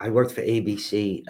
I 0.00 0.10
worked 0.10 0.32
for 0.32 0.42
ABC 0.42 1.22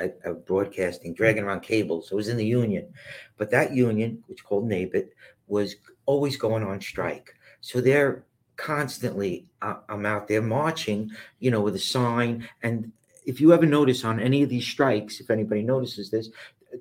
broadcasting, 0.47 1.13
dragging 1.13 1.45
around 1.45 1.61
cables. 1.61 2.09
I 2.11 2.15
was 2.15 2.29
in 2.29 2.39
the 2.39 2.47
union, 2.47 2.89
but 3.37 3.51
that 3.51 3.75
union, 3.75 4.25
which 4.27 4.43
called 4.43 4.67
NABET, 4.69 5.09
was 5.49 5.77
always 6.07 6.39
going 6.39 6.63
on 6.63 6.81
strike. 6.81 7.35
So 7.61 7.83
they're 7.83 8.25
constantly, 8.59 9.47
uh, 9.63 9.77
I'm 9.89 10.05
out 10.05 10.29
there 10.29 10.43
marching, 10.43 11.11
you 11.39 11.51
know, 11.51 11.63
with 11.63 11.75
a 11.77 11.79
sign. 11.79 12.47
And 12.63 12.93
if 13.25 13.41
you 13.41 13.55
ever 13.55 13.65
notice 13.65 14.05
on 14.05 14.21
any 14.21 14.43
of 14.43 14.51
these 14.51 14.67
strikes, 14.67 15.21
if 15.21 15.31
anybody 15.31 15.63
notices 15.63 16.11
this, 16.11 16.29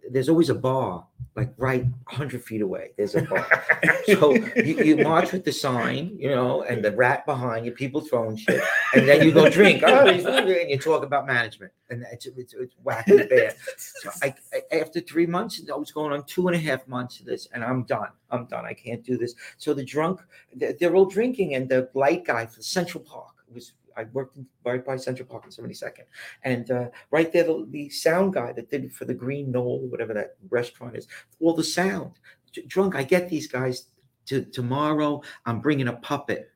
there's 0.10 0.30
always 0.30 0.50
a 0.50 0.56
bar, 0.56 1.06
like 1.36 1.54
right 1.58 1.84
100 1.84 2.44
feet 2.44 2.62
away. 2.62 2.92
There's 2.98 3.16
a 3.16 3.22
bar. 3.22 3.48
So 4.08 4.34
you, 4.34 4.84
you 4.84 4.98
march 4.98 5.34
with 5.34 5.44
the 5.44 5.52
sign, 5.52 6.16
you 6.18 6.30
know, 6.30 6.64
and 6.64 6.84
the 6.84 6.94
rat 6.94 7.26
behind 7.26 7.66
you, 7.66 7.74
people 7.74 8.00
throwing 8.00 8.38
shit, 8.38 8.64
and 8.94 9.06
then 9.08 9.22
you 9.22 9.34
go 9.34 9.50
drink. 9.50 9.84
Oh, 9.86 10.08
and 10.08 10.70
you 10.70 10.80
talk 10.80 11.04
about 11.04 11.28
management, 11.28 11.74
and 11.90 12.06
it's 12.12 12.26
it's, 12.26 12.54
it's 12.54 12.74
wacky 12.86 13.30
bad. 13.30 13.56
So 13.78 14.10
I, 14.24 14.34
I 14.54 14.78
after 14.78 15.02
three 15.02 15.26
months, 15.26 15.62
I 15.70 15.76
was 15.76 15.92
going 15.92 16.14
on 16.14 16.24
two 16.24 16.48
and 16.48 16.56
a 16.56 16.60
half 16.60 16.88
months 16.88 17.20
of 17.20 17.26
this, 17.26 17.50
and 17.54 17.66
I'm 17.66 17.84
done. 17.84 18.10
I'm 18.32 18.46
done. 18.46 18.66
I 18.66 18.74
can't 18.74 19.04
do 19.04 19.18
this. 19.18 19.36
So 19.58 19.74
the 19.74 19.84
drunk, 19.84 20.22
they're, 20.56 20.74
they're 20.74 20.96
all 20.96 21.06
drinking, 21.06 21.56
and 21.56 21.68
the 21.68 21.90
light 21.94 22.24
guy 22.26 22.46
for 22.46 22.62
Central 22.62 23.04
Park 23.04 23.36
was. 23.54 23.74
I 23.98 24.06
worked 24.14 24.38
in, 24.38 24.46
right 24.64 24.86
by 24.86 24.96
Central 24.98 25.28
Park 25.28 25.44
on 25.46 25.52
72nd, 25.52 26.04
and 26.44 26.70
uh, 26.72 26.90
right 27.12 27.32
there, 27.32 27.44
the, 27.44 27.66
the 27.70 27.90
sound 27.90 28.34
guy 28.34 28.54
that 28.54 28.70
did 28.70 28.86
it 28.86 28.94
for 28.94 29.06
the 29.06 29.14
Green 29.14 29.52
Knoll, 29.52 29.88
whatever 29.90 30.14
that 30.14 30.36
restaurant 30.50 30.96
is, 30.96 31.08
all 31.40 31.54
the 31.54 31.64
sound. 31.64 32.14
Dr- 32.54 32.68
Drunk, 32.68 32.96
I 32.96 33.04
get 33.04 33.30
these 33.30 33.48
guys 33.48 33.86
to 34.28 34.46
tomorrow. 34.46 35.22
I'm 35.46 35.60
bringing 35.62 35.88
a 35.88 35.94
puppet. 35.94 36.52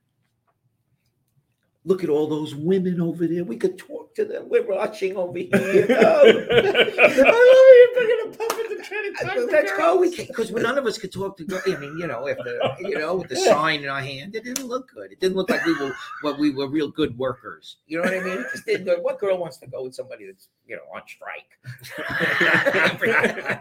Look 1.84 2.04
at 2.04 2.10
all 2.10 2.28
those 2.28 2.54
women 2.54 3.02
over 3.02 3.26
there. 3.26 3.44
We 3.44 3.58
could 3.58 3.78
talk 3.78 4.14
to 4.16 4.26
them. 4.26 4.50
We're 4.50 4.68
watching 4.68 5.18
over 5.18 5.38
here. 5.38 5.50
Oh. 6.00 6.22
I 6.24 7.46
love 7.48 7.72
you 7.80 7.92
bringing 7.96 8.34
a 8.34 8.38
puppet 8.38 8.72
to 9.22 9.28
try 9.28 9.46
to 9.46 9.52
Let's 9.52 9.78
go. 9.78 9.98
We 9.98 10.16
can 10.16 10.26
because 10.28 10.52
none 10.52 10.78
of 10.78 10.86
us 10.86 10.98
could 10.98 11.12
talk 11.12 11.38
to. 11.38 11.62
I 11.66 11.78
mean, 11.78 11.98
you 11.98 12.08
know, 12.08 12.28
if 12.28 12.38
the 12.38 12.76
you 12.80 12.98
know 12.98 13.16
with 13.16 13.30
the 13.30 13.36
sign 13.36 13.84
in 13.84 13.90
our 13.90 14.02
hand, 14.02 14.36
it 14.36 14.44
didn't 14.44 14.68
look 14.68 14.92
good. 14.94 15.12
It 15.12 15.20
didn't 15.20 15.38
look 15.38 15.50
like 15.50 15.66
we 15.66 15.74
were 15.74 15.96
what 16.22 16.40
we 16.40 16.52
were 16.52 16.68
real 16.68 16.90
good 16.90 17.18
workers. 17.18 17.78
You 17.88 17.98
know 17.98 18.04
what 18.04 18.14
I 18.14 18.20
mean? 18.22 18.40
It 18.40 18.48
just 18.52 18.66
didn't. 18.66 19.04
What 19.04 19.20
girl 19.20 19.38
wants 19.38 19.58
to 19.58 19.68
go 19.68 19.84
with 19.84 19.96
somebody 19.96 20.26
that's 20.26 20.50
you 20.66 20.76
know 20.76 20.84
on 20.94 21.02
strike? 21.08 21.50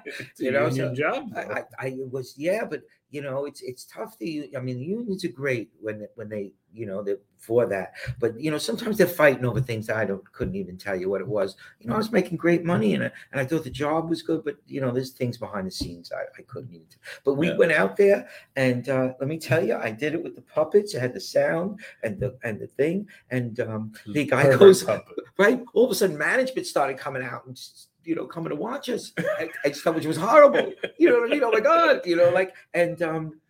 You 0.38 0.50
know, 0.52 0.70
so 0.70 0.94
job. 0.94 1.32
I, 1.36 1.40
I, 1.40 1.64
I 1.78 1.96
was 2.10 2.34
yeah, 2.36 2.64
but 2.64 2.82
you 3.10 3.22
know, 3.22 3.44
it's 3.46 3.60
it's 3.62 3.84
tough 3.84 4.18
to. 4.18 4.56
i 4.56 4.60
mean, 4.60 4.78
the 4.78 4.84
unions 4.84 5.24
are 5.24 5.28
great 5.28 5.70
when 5.80 6.06
when 6.14 6.28
they 6.28 6.52
you 6.72 6.86
know 6.86 7.02
they're 7.02 7.18
for 7.38 7.66
that, 7.66 7.92
but 8.20 8.38
you 8.38 8.50
know 8.50 8.58
sometimes 8.58 8.96
they're 8.98 9.06
fighting 9.06 9.44
over 9.44 9.60
things 9.60 9.90
I 9.90 10.04
don't 10.04 10.24
couldn't 10.32 10.54
even 10.56 10.76
tell 10.76 10.94
you 10.94 11.08
what 11.10 11.20
it 11.20 11.26
was. 11.26 11.56
You 11.80 11.88
know, 11.88 11.94
I 11.94 11.98
was 11.98 12.12
making 12.12 12.36
great 12.36 12.64
money 12.64 12.94
and 12.94 13.04
I, 13.04 13.10
and 13.32 13.40
I 13.40 13.44
thought 13.44 13.64
the 13.64 13.70
job 13.70 14.08
was 14.08 14.22
good, 14.22 14.44
but 14.44 14.56
you 14.66 14.80
know, 14.80 14.92
there's 14.92 15.10
things 15.10 15.38
behind 15.38 15.66
the 15.66 15.70
scenes 15.70 16.12
I, 16.12 16.22
I 16.38 16.42
couldn't 16.46 16.72
even. 16.72 16.86
But 17.24 17.34
we 17.34 17.48
Yeah. 17.48 17.56
went 17.56 17.72
out 17.72 17.96
there 17.96 18.28
and 18.56 18.88
uh, 18.88 19.14
let 19.18 19.28
me 19.28 19.38
tell 19.38 19.64
you, 19.64 19.74
I 19.76 19.90
did 19.90 20.14
it 20.14 20.22
with 20.22 20.36
the 20.36 20.42
puppets. 20.42 20.94
I 20.94 21.00
had 21.00 21.14
the 21.14 21.20
sound 21.20 21.80
and 22.04 22.20
the 22.20 22.38
and 22.44 22.60
the 22.60 22.66
thing, 22.68 23.08
and 23.30 23.58
um, 23.60 23.92
the 24.12 24.24
guy 24.26 24.44
Pervert 24.44 24.58
goes 24.60 24.84
puppet. 24.84 25.16
right. 25.38 25.64
All 25.74 25.86
of 25.86 25.90
a 25.90 25.94
sudden, 25.94 26.16
management 26.18 26.66
started 26.66 26.98
coming 26.98 27.22
out 27.22 27.46
and 27.46 27.56
just, 27.56 27.88
you 28.04 28.14
know 28.14 28.26
coming 28.26 28.50
to 28.50 28.56
watch 28.56 28.88
us, 28.88 29.12
and, 29.40 29.50
and 29.64 29.76
stuff, 29.76 29.94
which 29.94 30.06
was 30.06 30.16
horrible. 30.16 30.72
You 30.98 31.10
know 31.10 31.24
I 31.24 31.28
mean? 31.28 31.44
Oh 31.44 31.50
my 31.50 31.60
god! 31.60 32.00
You 32.04 32.16
know, 32.16 32.30
like 32.30 32.54
and 32.74 33.00
um, 33.02 33.40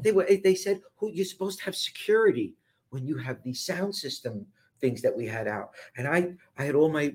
they 0.00 0.12
were 0.12 0.26
they 0.26 0.54
said, 0.54 0.80
"Who 0.96 1.10
you're 1.10 1.24
supposed 1.24 1.58
to 1.60 1.64
have 1.64 1.76
security 1.76 2.54
when 2.90 3.06
you 3.06 3.16
have 3.16 3.42
these 3.42 3.60
sound 3.60 3.94
system 3.94 4.46
things 4.80 5.02
that 5.02 5.16
we 5.16 5.26
had 5.26 5.48
out," 5.48 5.70
and 5.96 6.06
I 6.06 6.32
I 6.56 6.64
had 6.64 6.74
all 6.74 6.90
my 6.90 7.14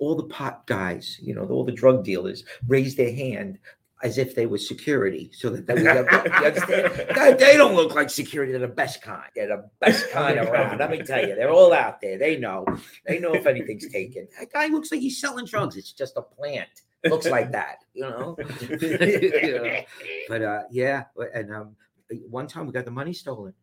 all 0.00 0.16
the 0.16 0.24
pot 0.24 0.66
guys, 0.66 1.18
you 1.22 1.34
know, 1.34 1.44
all 1.46 1.64
the 1.64 1.72
drug 1.72 2.02
dealers 2.04 2.44
raise 2.66 2.96
their 2.96 3.14
hand 3.14 3.58
as 4.02 4.18
if 4.18 4.34
they 4.34 4.46
were 4.46 4.58
security, 4.58 5.30
so 5.32 5.48
that 5.50 5.66
they, 5.66 5.74
would 5.74 5.82
you 5.84 6.46
understand? 6.46 6.92
They- 7.16 7.34
they 7.52 7.56
don't 7.56 7.74
look 7.74 7.94
like 7.94 8.10
security. 8.10 8.52
They're 8.52 8.60
the 8.60 8.68
best 8.68 9.00
kind. 9.02 9.30
They're 9.34 9.48
the 9.48 9.70
best 9.80 10.10
kind 10.10 10.38
around. 10.38 10.78
Let 10.78 10.90
me 10.90 11.02
tell 11.02 11.26
you, 11.26 11.34
they're 11.34 11.50
all 11.50 11.72
out 11.72 12.00
there. 12.00 12.18
They 12.18 12.36
know. 12.36 12.64
They 13.06 13.18
know 13.18 13.32
if 13.34 13.46
anything's 13.46 13.90
taken. 13.92 14.26
That 14.38 14.52
guy 14.52 14.66
looks 14.66 14.90
like 14.90 15.00
he's 15.00 15.20
selling 15.20 15.44
drugs. 15.46 15.76
It's 15.76 15.92
just 15.92 16.16
a 16.16 16.22
plant. 16.22 16.68
Looks 17.04 17.26
like 17.28 17.50
that, 17.52 17.78
you 17.94 18.02
know. 18.02 18.36
You 18.80 18.98
know? 19.58 19.80
But 20.28 20.42
uh, 20.42 20.62
yeah, 20.70 21.04
and 21.34 21.52
um, 21.54 21.76
one 22.28 22.46
time 22.46 22.66
we 22.66 22.72
got 22.72 22.84
the 22.84 22.90
money 22.92 23.12
stolen. 23.12 23.54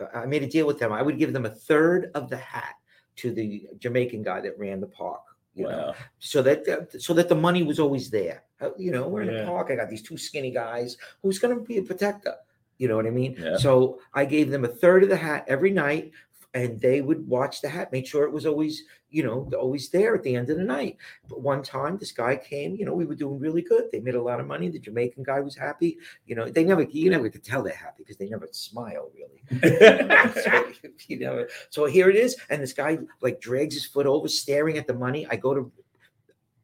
Uh, 0.00 0.06
I 0.14 0.26
made 0.26 0.42
a 0.42 0.48
deal 0.48 0.66
with 0.66 0.78
them. 0.78 0.92
I 0.92 1.02
would 1.02 1.18
give 1.18 1.32
them 1.32 1.46
a 1.46 1.50
third 1.50 2.10
of 2.14 2.30
the 2.30 2.36
hat 2.36 2.74
to 3.16 3.32
the 3.32 3.66
Jamaican 3.78 4.22
guy 4.22 4.40
that 4.40 4.58
ran 4.58 4.80
the 4.80 4.86
park. 4.86 5.20
You 5.54 5.64
know, 5.64 5.86
Wow. 5.88 5.94
so 6.18 6.42
that 6.42 6.64
that- 6.64 7.02
so 7.02 7.12
that 7.14 7.28
the 7.28 7.34
money 7.34 7.62
was 7.62 7.78
always 7.80 8.08
there. 8.10 8.44
Uh, 8.60 8.70
You 8.78 8.92
know, 8.92 9.08
we're 9.08 9.22
in 9.22 9.30
Yeah. 9.32 9.40
the 9.40 9.46
park. 9.46 9.70
I 9.70 9.76
got 9.76 9.90
these 9.90 10.02
two 10.02 10.16
skinny 10.16 10.50
guys. 10.50 10.96
Who's 11.22 11.38
going 11.38 11.54
to 11.58 11.62
be 11.64 11.78
a 11.78 11.82
protector? 11.82 12.36
You 12.78 12.88
know 12.88 12.96
what 12.96 13.06
I 13.06 13.10
mean? 13.10 13.34
Yeah. 13.38 13.56
So 13.58 14.00
I 14.14 14.24
gave 14.24 14.50
them 14.50 14.64
a 14.64 14.68
third 14.68 15.02
of 15.02 15.08
the 15.08 15.16
hat 15.16 15.44
every 15.48 15.70
night, 15.70 16.12
and 16.52 16.80
they 16.80 17.00
would 17.00 17.26
watch 17.28 17.60
the 17.60 17.68
hat, 17.68 17.92
make 17.92 18.06
sure 18.06 18.24
it 18.24 18.32
was 18.32 18.44
always, 18.44 18.82
you 19.08 19.22
know, 19.22 19.48
always 19.56 19.88
there 19.88 20.14
at 20.16 20.22
the 20.24 20.34
end 20.34 20.50
of 20.50 20.56
the 20.56 20.64
night. 20.64 20.96
But 21.28 21.42
one 21.42 21.62
time, 21.62 21.96
this 21.96 22.10
guy 22.10 22.36
came. 22.36 22.74
You 22.74 22.84
know, 22.84 22.94
we 22.94 23.04
were 23.04 23.14
doing 23.14 23.38
really 23.38 23.62
good. 23.62 23.84
They 23.92 24.00
made 24.00 24.16
a 24.16 24.22
lot 24.22 24.40
of 24.40 24.46
money. 24.46 24.68
The 24.68 24.80
Jamaican 24.80 25.22
guy 25.22 25.40
was 25.40 25.56
happy. 25.56 25.98
You 26.26 26.34
know, 26.34 26.48
they 26.48 26.64
never, 26.64 26.82
you 26.82 27.10
never 27.10 27.30
could 27.30 27.44
tell 27.44 27.62
they're 27.62 27.74
happy 27.74 28.02
because 28.02 28.16
they 28.16 28.28
never 28.28 28.48
smile 28.50 29.10
really. 29.14 29.62
so, 30.42 30.72
you 31.06 31.20
know, 31.20 31.46
so 31.70 31.84
here 31.86 32.10
it 32.10 32.16
is, 32.16 32.36
and 32.50 32.60
this 32.60 32.72
guy 32.72 32.98
like 33.20 33.40
drags 33.40 33.74
his 33.74 33.86
foot 33.86 34.06
over, 34.06 34.26
staring 34.26 34.76
at 34.76 34.86
the 34.86 34.94
money. 34.94 35.26
I 35.30 35.36
go 35.36 35.54
to 35.54 35.70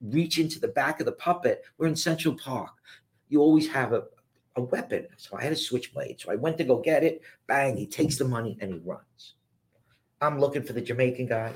reach 0.00 0.38
into 0.38 0.58
the 0.58 0.68
back 0.68 1.00
of 1.00 1.06
the 1.06 1.12
puppet. 1.12 1.64
We're 1.78 1.86
in 1.86 1.96
Central 1.96 2.34
Park. 2.34 2.70
You 3.28 3.40
always 3.40 3.68
have 3.68 3.92
a, 3.92 4.04
a 4.56 4.62
weapon. 4.62 5.06
So 5.16 5.36
I 5.36 5.42
had 5.42 5.52
a 5.52 5.56
switchblade. 5.56 6.20
So 6.20 6.32
I 6.32 6.36
went 6.36 6.58
to 6.58 6.64
go 6.64 6.80
get 6.80 7.04
it. 7.04 7.22
Bang, 7.46 7.76
he 7.76 7.86
takes 7.86 8.18
the 8.18 8.24
money 8.24 8.58
and 8.60 8.72
he 8.72 8.78
runs. 8.84 9.35
I'm 10.20 10.38
looking 10.40 10.62
for 10.62 10.73
the 10.73 10.80
Jamaican 10.80 11.26
guy. 11.26 11.52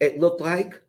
It 0.00 0.20
looked 0.20 0.40
like 0.40 0.82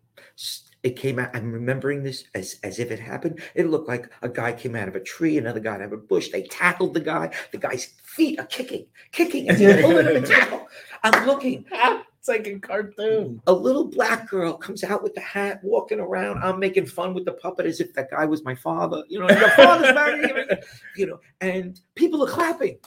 it 0.83 0.95
came 0.95 1.19
out. 1.19 1.35
I'm 1.35 1.51
remembering 1.51 2.03
this 2.03 2.25
as, 2.35 2.59
as 2.63 2.79
if 2.79 2.91
it 2.91 2.99
happened. 2.99 3.41
It 3.55 3.67
looked 3.67 3.87
like 3.87 4.09
a 4.21 4.29
guy 4.29 4.53
came 4.53 4.75
out 4.75 4.87
of 4.87 4.95
a 4.95 4.99
tree, 4.99 5.37
another 5.37 5.59
guy 5.59 5.75
out 5.75 5.81
of 5.81 5.93
a 5.93 5.97
bush. 5.97 6.29
They 6.29 6.43
tackled 6.43 6.93
the 6.93 6.99
guy. 6.99 7.33
The 7.51 7.57
guy's 7.57 7.93
feet 8.03 8.39
are 8.39 8.45
kicking, 8.45 8.85
kicking, 9.11 9.49
and 9.49 9.57
pulling 9.81 10.07
him 10.07 10.23
tackle. 10.23 10.67
I'm 11.03 11.25
looking. 11.25 11.65
it's 11.71 12.27
like 12.27 12.47
a 12.47 12.59
cartoon. 12.59 13.41
A 13.47 13.53
little 13.53 13.85
black 13.85 14.29
girl 14.29 14.53
comes 14.53 14.83
out 14.83 15.03
with 15.03 15.15
the 15.15 15.21
hat, 15.21 15.61
walking 15.63 15.99
around. 15.99 16.43
I'm 16.43 16.59
making 16.59 16.85
fun 16.85 17.13
with 17.13 17.25
the 17.25 17.33
puppet 17.33 17.65
as 17.65 17.79
if 17.79 17.93
that 17.93 18.11
guy 18.11 18.25
was 18.25 18.43
my 18.43 18.55
father. 18.55 19.03
You 19.07 19.19
know, 19.19 19.29
your 19.29 19.51
father's 19.51 19.93
married 19.93 20.29
you, 20.29 20.57
you 20.95 21.05
know, 21.07 21.19
and 21.41 21.79
people 21.95 22.23
are 22.23 22.29
clapping, 22.29 22.77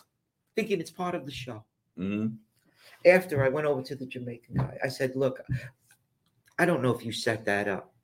thinking 0.60 0.78
it's 0.80 0.90
part 0.90 1.14
of 1.14 1.24
the 1.24 1.32
show. 1.32 1.64
Mhm. 1.98 2.36
After 3.06 3.42
I 3.42 3.48
went 3.48 3.66
over 3.66 3.82
to 3.82 3.96
the 3.96 4.04
Jamaican 4.04 4.56
guy, 4.56 4.78
I 4.84 4.88
said, 4.88 5.16
Look, 5.16 5.40
I 6.58 6.66
don't 6.66 6.82
know 6.82 6.94
if 6.94 7.02
you 7.04 7.12
set 7.12 7.46
that 7.46 7.66
up 7.66 7.94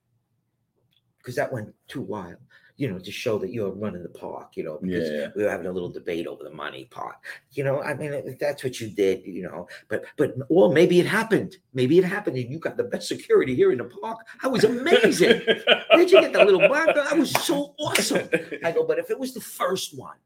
because 1.19 1.35
that 1.35 1.51
went 1.53 1.75
too 1.87 2.01
wild, 2.01 2.37
you 2.77 2.89
know, 2.89 2.97
to 2.97 3.11
show 3.11 3.37
that 3.37 3.51
you're 3.53 3.69
running 3.69 4.01
the 4.01 4.09
park, 4.09 4.57
you 4.57 4.63
know, 4.63 4.79
because 4.81 5.07
Yeah. 5.07 5.27
we 5.35 5.43
were 5.43 5.51
having 5.51 5.67
a 5.67 5.71
little 5.71 5.91
debate 5.91 6.25
over 6.25 6.43
the 6.43 6.49
money 6.49 6.85
part. 6.85 7.17
You 7.51 7.63
know, 7.63 7.79
I 7.83 7.93
mean, 7.93 8.35
that's 8.39 8.63
what 8.63 8.79
you 8.79 8.89
did, 8.89 9.23
you 9.27 9.43
know, 9.43 9.67
but, 9.87 10.05
but, 10.17 10.33
or 10.49 10.73
maybe 10.73 10.99
it 10.99 11.05
happened. 11.05 11.57
Maybe 11.75 11.99
it 11.99 12.05
happened 12.05 12.37
and 12.37 12.49
you 12.51 12.57
got 12.57 12.75
the 12.77 12.85
best 12.85 13.07
security 13.07 13.53
here 13.53 13.71
in 13.71 13.77
the 13.77 13.83
park. 14.01 14.25
I 14.41 14.47
was 14.47 14.63
amazing. 14.63 15.41
Where'd 15.93 16.09
you 16.09 16.21
get 16.21 16.33
that 16.33 16.45
little 16.47 16.67
guy? 16.67 16.91
That 16.91 17.17
was 17.19 17.31
so 17.45 17.75
awesome. 17.77 18.27
I 18.63 18.71
go, 18.71 18.83
but 18.83 18.97
if 18.97 19.11
it 19.11 19.19
was 19.19 19.35
the 19.35 19.41
first 19.41 19.95
one 19.95 20.17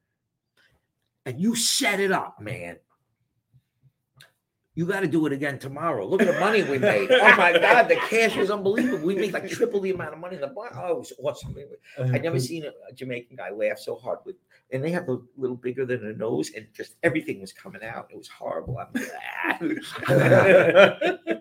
and 1.25 1.39
you 1.39 1.55
set 1.55 1.99
it 1.99 2.11
up, 2.11 2.41
man, 2.41 2.77
you 4.73 4.85
got 4.85 5.01
to 5.01 5.07
do 5.07 5.25
it 5.25 5.33
again 5.33 5.59
tomorrow. 5.59 6.07
Look 6.07 6.21
at 6.21 6.33
the 6.33 6.39
money 6.39 6.63
we 6.63 6.77
made. 6.77 7.11
Oh 7.11 7.35
my 7.35 7.51
God, 7.59 7.89
the 7.89 7.97
cash 7.97 8.37
was 8.37 8.49
unbelievable. 8.49 9.05
We 9.05 9.15
made 9.15 9.33
like 9.33 9.49
triple 9.49 9.81
the 9.81 9.91
amount 9.91 10.13
of 10.13 10.19
money 10.19 10.35
in 10.35 10.41
the 10.41 10.47
bar. 10.47 10.71
Oh, 10.75 10.93
it 10.93 10.99
was 10.99 11.11
awesome. 11.21 11.53
I 11.99 12.17
never 12.19 12.39
seen 12.39 12.63
a, 12.63 12.71
Jamaican 12.93 13.35
guy 13.35 13.51
laugh 13.51 13.79
so 13.79 13.95
hard 13.95 14.19
with, 14.25 14.37
and 14.71 14.81
they 14.83 14.91
have 14.91 15.09
a 15.09 15.17
little 15.35 15.57
bigger 15.57 15.85
than 15.85 16.07
a 16.07 16.13
nose, 16.13 16.51
and 16.55 16.67
just 16.73 16.95
everything 17.03 17.41
was 17.41 17.51
coming 17.51 17.83
out. 17.83 18.07
It 18.11 18.17
was 18.17 18.29
horrible. 18.29 18.79
I'm 18.79 18.93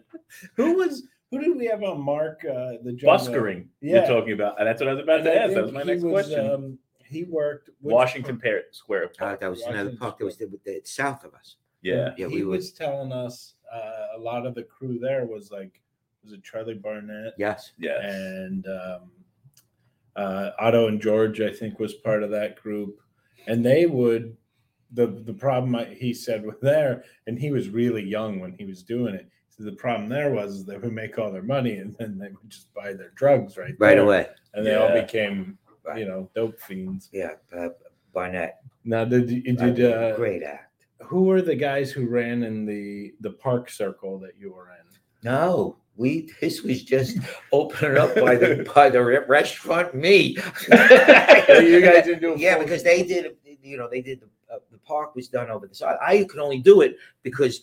who 0.56 0.75
was 0.75 1.04
who 1.30 1.38
did 1.38 1.56
we 1.56 1.66
have 1.66 1.84
on 1.84 2.00
Mark? 2.00 2.44
Uh, 2.44 2.78
the? 2.82 2.99
Buskering. 3.00 3.66
Yeah. 3.80 3.99
You're 3.99 4.06
talking 4.06 4.32
about. 4.32 4.56
That's 4.58 4.80
what 4.80 4.88
I 4.88 4.94
was 4.94 5.04
about 5.04 5.22
to 5.22 5.40
ask. 5.40 5.54
That 5.54 5.62
was 5.62 5.72
my 5.72 5.84
next 5.84 6.02
was, 6.02 6.26
question. 6.26 6.50
Um, 6.50 6.78
he 7.11 7.25
worked 7.25 7.69
which 7.81 7.93
Washington 7.93 8.38
park? 8.40 8.55
Par- 8.55 8.62
Square. 8.73 9.11
Uh, 9.21 9.37
that 9.37 9.50
was 9.50 9.61
another 9.62 9.76
Washington 9.90 9.99
park 9.99 10.19
that 10.19 10.25
was 10.25 10.37
the, 10.38 10.47
the, 10.64 10.81
south 10.85 11.25
of 11.25 11.35
us. 11.35 11.57
yeah. 11.83 12.11
Yeah, 12.17 12.29
he 12.29 12.37
we 12.37 12.45
was 12.45 12.73
telling 12.73 13.12
us 13.12 13.55
uh, 13.73 14.17
a 14.17 14.19
lot 14.19 14.47
of 14.47 14.55
the 14.55 14.62
crew 14.62 14.99
there 14.99 15.26
was 15.26 15.50
like 15.50 15.81
was 16.23 16.33
it 16.33 16.43
Charlie 16.45 16.75
Barnett 16.75 17.35
Yes. 17.38 17.73
Yeah. 17.79 18.00
and 18.07 18.67
um, 18.67 19.11
uh, 20.17 20.50
Otto 20.59 20.88
and 20.88 21.00
George 21.00 21.40
I 21.40 21.50
think 21.52 21.79
was 21.79 21.95
part 21.95 22.23
of 22.23 22.31
that 22.31 22.61
group, 22.62 23.00
and 23.47 23.64
they 23.64 23.87
would 23.87 24.37
the 24.93 25.07
the 25.07 25.33
problem 25.33 25.75
I, 25.76 25.85
he 25.85 26.12
said 26.12 26.45
was 26.45 26.57
there, 26.61 27.05
and 27.26 27.38
he 27.38 27.50
was 27.52 27.69
really 27.69 28.02
young 28.02 28.40
when 28.40 28.52
he 28.59 28.64
was 28.64 28.83
doing 28.83 29.14
it. 29.14 29.29
So 29.49 29.64
the 29.64 29.73
problem 29.73 30.09
there 30.09 30.33
was 30.33 30.64
they 30.67 30.76
would 30.79 30.93
make 30.93 31.19
all 31.19 31.31
their 31.31 31.43
money 31.43 31.76
and 31.79 31.95
then 31.99 32.19
they 32.19 32.29
would 32.29 32.49
just 32.50 32.73
buy 32.75 32.93
their 32.95 33.11
drugs 33.14 33.57
right 33.57 33.75
Right 33.79 33.95
there. 33.97 34.00
away. 34.05 34.29
and 34.55 34.67
they 34.67 34.75
all 34.75 34.93
became 34.93 35.59
Right. 35.84 35.99
you 35.99 36.06
know 36.06 36.28
dope 36.34 36.60
fiends. 36.60 37.08
Yeah. 37.12 37.32
Uh, 37.56 37.68
Barnett. 38.12 38.60
Now 38.84 39.04
did 39.04 39.30
you 39.30 39.42
Uh, 39.58 39.66
did 39.66 39.92
uh, 39.92 40.16
great 40.16 40.42
act. 40.42 40.87
who 41.02 41.22
were 41.25 41.42
the 41.42 41.54
guys 41.54 41.90
who 41.90 42.06
ran 42.06 42.42
in 42.42 42.66
the 42.66 43.14
the 43.20 43.30
park 43.30 43.70
circle 43.70 44.18
that 44.20 44.32
you 44.38 44.52
were 44.52 44.68
in? 44.70 44.87
No, 45.22 45.76
we 45.96 46.30
this 46.40 46.62
was 46.62 46.82
just 46.82 47.18
opening 47.52 47.99
up 47.99 48.14
by 48.14 48.37
the 48.37 48.68
by 48.75 48.88
the 48.90 49.02
restaurant. 49.28 49.94
Me, 49.94 50.37
you 50.68 51.80
guys 51.80 52.04
didn't 52.04 52.20
do 52.20 52.34
a 52.34 52.38
yeah, 52.38 52.58
because 52.58 52.82
they 52.82 53.02
did. 53.02 53.37
You 53.62 53.76
know, 53.76 53.88
they 53.90 54.00
did 54.00 54.20
the 54.20 54.54
uh, 54.54 54.58
the 54.72 54.78
park 54.78 55.14
was 55.14 55.28
done 55.28 55.50
over 55.50 55.66
the 55.66 55.75
side. 55.75 55.96
I 56.02 56.25
could 56.25 56.40
only 56.40 56.58
do 56.58 56.80
it 56.80 56.96
because 57.22 57.60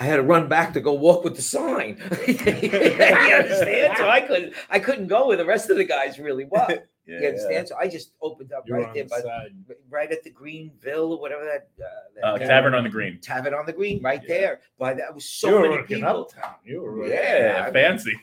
I 0.00 0.04
had 0.04 0.16
to 0.16 0.22
run 0.22 0.48
back 0.48 0.72
to 0.74 0.80
go 0.80 0.92
walk 0.92 1.24
with 1.24 1.36
the 1.36 1.42
sign. 1.42 1.96
you 2.26 2.34
understand? 2.34 3.96
So 3.96 4.08
I 4.08 4.20
couldn't 4.20 4.52
I 4.70 4.78
couldn't 4.80 5.06
go 5.06 5.28
where 5.28 5.36
the 5.36 5.46
rest 5.46 5.70
of 5.70 5.76
the 5.76 5.84
guys 5.84 6.18
really 6.18 6.44
were. 6.44 6.84
Yeah, 7.08 7.20
You 7.20 7.28
understand? 7.28 7.68
So 7.68 7.76
I 7.76 7.88
just 7.88 8.12
opened 8.20 8.52
up 8.52 8.64
You're 8.68 8.78
right 8.78 8.88
on 8.88 8.94
there, 8.94 9.04
the 9.04 9.08
by, 9.08 9.20
side. 9.22 9.52
right 9.88 10.12
at 10.12 10.22
the 10.22 10.30
Greenville 10.30 11.12
or 11.14 11.20
whatever 11.20 11.44
that. 11.44 11.68
Uh, 11.82 11.88
that 12.16 12.24
Uh, 12.24 12.38
Tavern 12.46 12.74
on 12.74 12.84
the 12.84 12.90
Green. 12.90 13.18
Tavern 13.20 13.54
on 13.54 13.64
the 13.66 13.72
Green, 13.72 14.02
right 14.02 14.20
Yeah. 14.22 14.28
there. 14.28 14.60
By 14.78 14.92
that 14.94 15.14
was 15.14 15.24
so 15.24 15.48
you 15.48 15.54
were 15.54 15.60
many 15.62 15.74
working 15.76 15.96
people. 15.96 16.20
uptown. 16.20 16.54
You 16.64 16.82
were 16.82 16.96
working. 16.98 17.12
Yeah, 17.14 17.64
I- 17.66 17.72
fancy. 17.72 18.12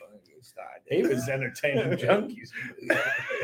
He 0.88 1.02
was 1.02 1.28
entertaining 1.28 1.98
junkies. 1.98 2.50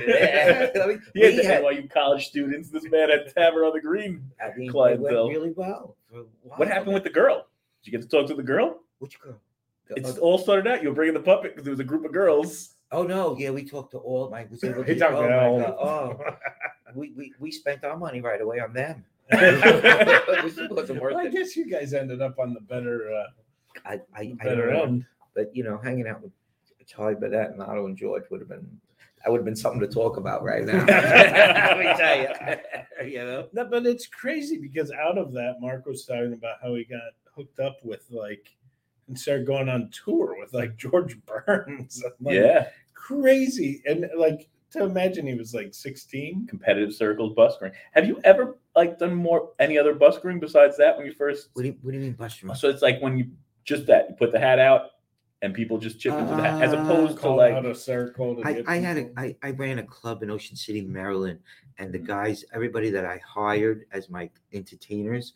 yeah, 0.06 0.70
I 0.80 0.86
mean, 0.86 1.02
He 1.14 1.22
had 1.24 1.30
we 1.32 1.36
the 1.38 1.44
had- 1.44 1.64
NYU 1.64 1.90
college 1.90 2.28
students. 2.28 2.70
This 2.70 2.84
man 2.84 3.10
at 3.10 3.34
Tavern 3.34 3.64
on 3.64 3.72
the 3.72 3.80
Green. 3.80 4.30
I 4.40 4.56
mean, 4.56 4.68
it 4.68 4.70
clientele. 4.72 5.24
went 5.26 5.36
really 5.36 5.50
well. 5.52 5.96
for 6.08 6.20
a 6.20 6.24
while. 6.42 6.58
What 6.58 6.68
happened 6.68 6.94
with 6.94 7.02
the 7.04 7.10
girl? 7.10 7.48
Did 7.82 7.92
you 7.92 7.98
get 7.98 8.08
to 8.08 8.16
talk 8.16 8.28
to 8.28 8.34
the 8.34 8.42
girl? 8.42 8.80
which 9.00 9.18
girl? 9.20 9.40
It 9.96 10.18
all 10.18 10.38
started 10.38 10.66
out. 10.70 10.82
You 10.82 10.90
were 10.90 10.94
bringing 10.94 11.14
the 11.14 11.20
puppet 11.20 11.50
because 11.52 11.64
there 11.64 11.72
was 11.72 11.80
a 11.80 11.84
group 11.84 12.04
of 12.04 12.12
girls. 12.12 12.74
Oh 12.92 13.02
no, 13.04 13.36
yeah, 13.38 13.50
we 13.50 13.64
talked 13.64 13.92
to 13.92 13.98
all. 13.98 14.30
My 14.30 14.46
was 14.50 14.62
able 14.62 14.82
He 14.82 14.94
to. 14.94 15.00
talked 15.00 15.14
oh, 15.14 15.22
to 15.22 15.28
my 15.28 15.44
all. 15.46 15.58
God, 15.60 15.76
oh, 15.80 16.36
we, 16.94 17.12
we 17.16 17.32
we 17.40 17.50
spent 17.50 17.82
our 17.84 17.96
money 17.96 18.20
right 18.20 18.40
away 18.40 18.60
on 18.60 18.72
them. 18.72 19.04
It 19.32 21.00
worth 21.00 21.14
Well, 21.14 21.18
I 21.18 21.24
it. 21.26 21.32
guess 21.32 21.56
you 21.56 21.66
guys 21.70 21.94
ended 21.94 22.20
up 22.20 22.38
on 22.38 22.52
the 22.54 22.60
better 22.60 23.10
uh, 23.12 23.26
I 23.86 23.94
I, 24.14 24.34
I 24.40 24.44
better 24.44 24.66
don't 24.66 24.74
know. 24.74 24.82
end. 24.84 25.06
but 25.34 25.56
you 25.56 25.64
know, 25.64 25.78
hanging 25.82 26.06
out 26.06 26.22
with 26.22 26.32
Charlie 26.86 27.14
Barnett 27.14 27.50
and 27.52 27.62
Otto 27.62 27.86
and 27.86 27.96
George 27.96 28.24
would 28.30 28.40
have 28.40 28.48
been 28.48 28.78
that 29.24 29.30
would 29.30 29.38
have 29.38 29.44
been 29.44 29.56
something 29.56 29.80
to 29.80 29.86
talk 29.86 30.16
about 30.16 30.42
right 30.42 30.64
now. 30.64 30.84
Let 30.84 31.78
me 31.78 31.84
tell 31.96 32.18
you, 33.04 33.08
you 33.12 33.24
know. 33.24 33.48
No, 33.52 33.64
but 33.64 33.86
it's 33.86 34.06
crazy 34.06 34.58
because 34.58 34.90
out 34.90 35.16
of 35.16 35.32
that, 35.34 35.56
Mark 35.60 35.86
was 35.86 36.04
talking 36.04 36.32
about 36.32 36.56
how 36.60 36.74
he 36.74 36.84
got 36.84 37.12
hooked 37.36 37.60
up 37.60 37.78
with 37.84 38.04
like 38.10 38.54
and 39.08 39.18
started 39.18 39.46
going 39.46 39.68
on 39.68 39.90
tour 39.90 40.36
with 40.38 40.52
like 40.52 40.76
George 40.76 41.16
Burns. 41.24 42.02
Like, 42.20 42.34
yeah, 42.34 42.68
crazy. 43.02 43.82
And 43.86 44.08
like 44.16 44.48
to 44.72 44.84
imagine 44.84 45.26
he 45.26 45.34
was 45.34 45.52
like 45.52 45.74
16. 45.74 46.46
competitive 46.46 46.94
circles 46.94 47.34
buskering. 47.34 47.72
Have 47.92 48.06
you 48.06 48.20
ever 48.24 48.56
like 48.74 48.98
done 48.98 49.14
more 49.14 49.50
any 49.58 49.76
other 49.76 49.94
buskering 49.94 50.40
besides 50.40 50.76
that 50.78 50.96
when 50.96 51.06
you 51.06 51.12
first? 51.12 51.48
What 51.54 51.62
do 51.62 51.68
you, 51.68 51.76
what 51.82 51.90
do 51.90 51.98
you 51.98 52.04
mean, 52.04 52.12
Buster? 52.12 52.54
So 52.54 52.70
it's 52.70 52.82
like 52.82 53.00
when 53.00 53.18
you 53.18 53.26
just 53.64 53.86
that 53.86 54.10
you 54.10 54.14
put 54.16 54.32
the 54.32 54.38
hat 54.38 54.58
out 54.58 54.90
and 55.42 55.52
people 55.52 55.76
just 55.76 55.98
chip 55.98 56.14
into 56.14 56.36
the 56.36 56.42
hat, 56.42 56.62
as 56.62 56.72
Uh, 56.72 56.78
opposed 56.78 57.16
to 57.16 57.22
Call 57.22 57.36
like 57.36 57.54
out 57.54 57.66
a 57.66 57.74
circle. 57.74 58.36
To 58.36 58.42
I, 58.46 58.62
I 58.66 58.76
had 58.76 58.96
a, 58.96 59.04
people. 59.04 59.22
I, 59.22 59.36
I 59.42 59.50
ran 59.50 59.78
a 59.80 59.82
club 59.82 60.22
in 60.22 60.30
Ocean 60.30 60.56
City, 60.56 60.82
Maryland, 60.82 61.40
and 61.78 61.88
Mm. 61.88 61.92
the 61.92 61.98
guys, 61.98 62.44
everybody 62.54 62.90
that 62.90 63.04
I 63.04 63.20
hired 63.26 63.84
as 63.92 64.08
my 64.08 64.30
entertainers, 64.52 65.34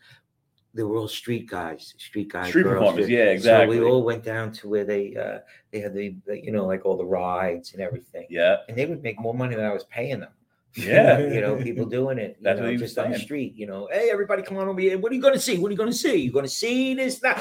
they 0.77 0.83
were 0.83 0.97
all 0.97 1.09
street 1.09 1.49
guys, 1.49 1.95
street 1.99 2.31
guys, 2.31 2.49
street 2.51 2.65
girls. 2.65 2.79
performers. 2.79 3.09
Yeah, 3.09 3.25
exactly. 3.25 3.77
So 3.79 3.83
we 3.83 3.89
all 3.89 4.03
went 4.05 4.23
down 4.23 4.53
to 4.53 4.69
where 4.69 4.85
they 4.85 5.17
uh 5.17 5.39
they 5.73 5.81
had 5.81 5.95
the, 5.95 6.15
the 6.27 6.43
you 6.45 6.53
know 6.53 6.67
like 6.67 6.85
all 6.85 6.97
the 6.97 7.05
rides 7.05 7.73
and 7.73 7.81
everything, 7.83 8.27
yeah, 8.31 8.59
and 8.69 8.77
they 8.77 8.87
would 8.87 9.03
make 9.03 9.19
more 9.19 9.35
money 9.35 9.57
than 9.57 9.65
I 9.65 9.73
was 9.73 9.85
paying 9.85 10.21
them. 10.21 10.33
yeah. 10.75 11.19
you 11.35 11.41
know, 11.41 11.57
people 11.57 11.87
doing 11.87 12.19
it. 12.19 12.37
You 12.41 12.45
That's 12.45 12.61
know, 12.61 12.71
what 12.71 12.79
just 12.79 12.99
on 12.99 13.11
the 13.11 13.19
street. 13.19 13.55
You 13.57 13.67
know, 13.67 13.89
hey, 13.91 14.11
everybody, 14.13 14.43
come 14.43 14.59
on 14.59 14.69
over 14.69 14.81
here. 14.81 14.99
What 14.99 15.11
are 15.11 15.15
you 15.15 15.23
going 15.23 15.35
to 15.35 15.41
see? 15.41 15.59
What 15.59 15.69
are 15.69 15.73
you 15.73 15.79
going 15.79 15.91
to 15.91 15.97
see? 15.97 16.17
You're 16.17 16.33
going 16.33 16.45
to 16.45 16.51
see 16.51 16.95
this 16.95 17.23
now. 17.25 17.41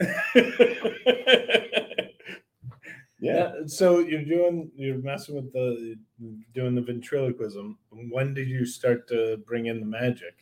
yeah. 3.20 3.52
Yeah, 3.54 3.66
So 3.66 4.00
you're 4.00 4.24
doing, 4.24 4.70
you're 4.74 4.98
messing 4.98 5.36
with 5.36 5.52
the, 5.52 5.96
doing 6.54 6.74
the 6.74 6.82
ventriloquism. 6.82 7.78
When 7.90 8.34
did 8.34 8.48
you 8.48 8.64
start 8.64 9.06
to 9.08 9.38
bring 9.46 9.66
in 9.66 9.80
the 9.80 9.86
magic? 9.86 10.34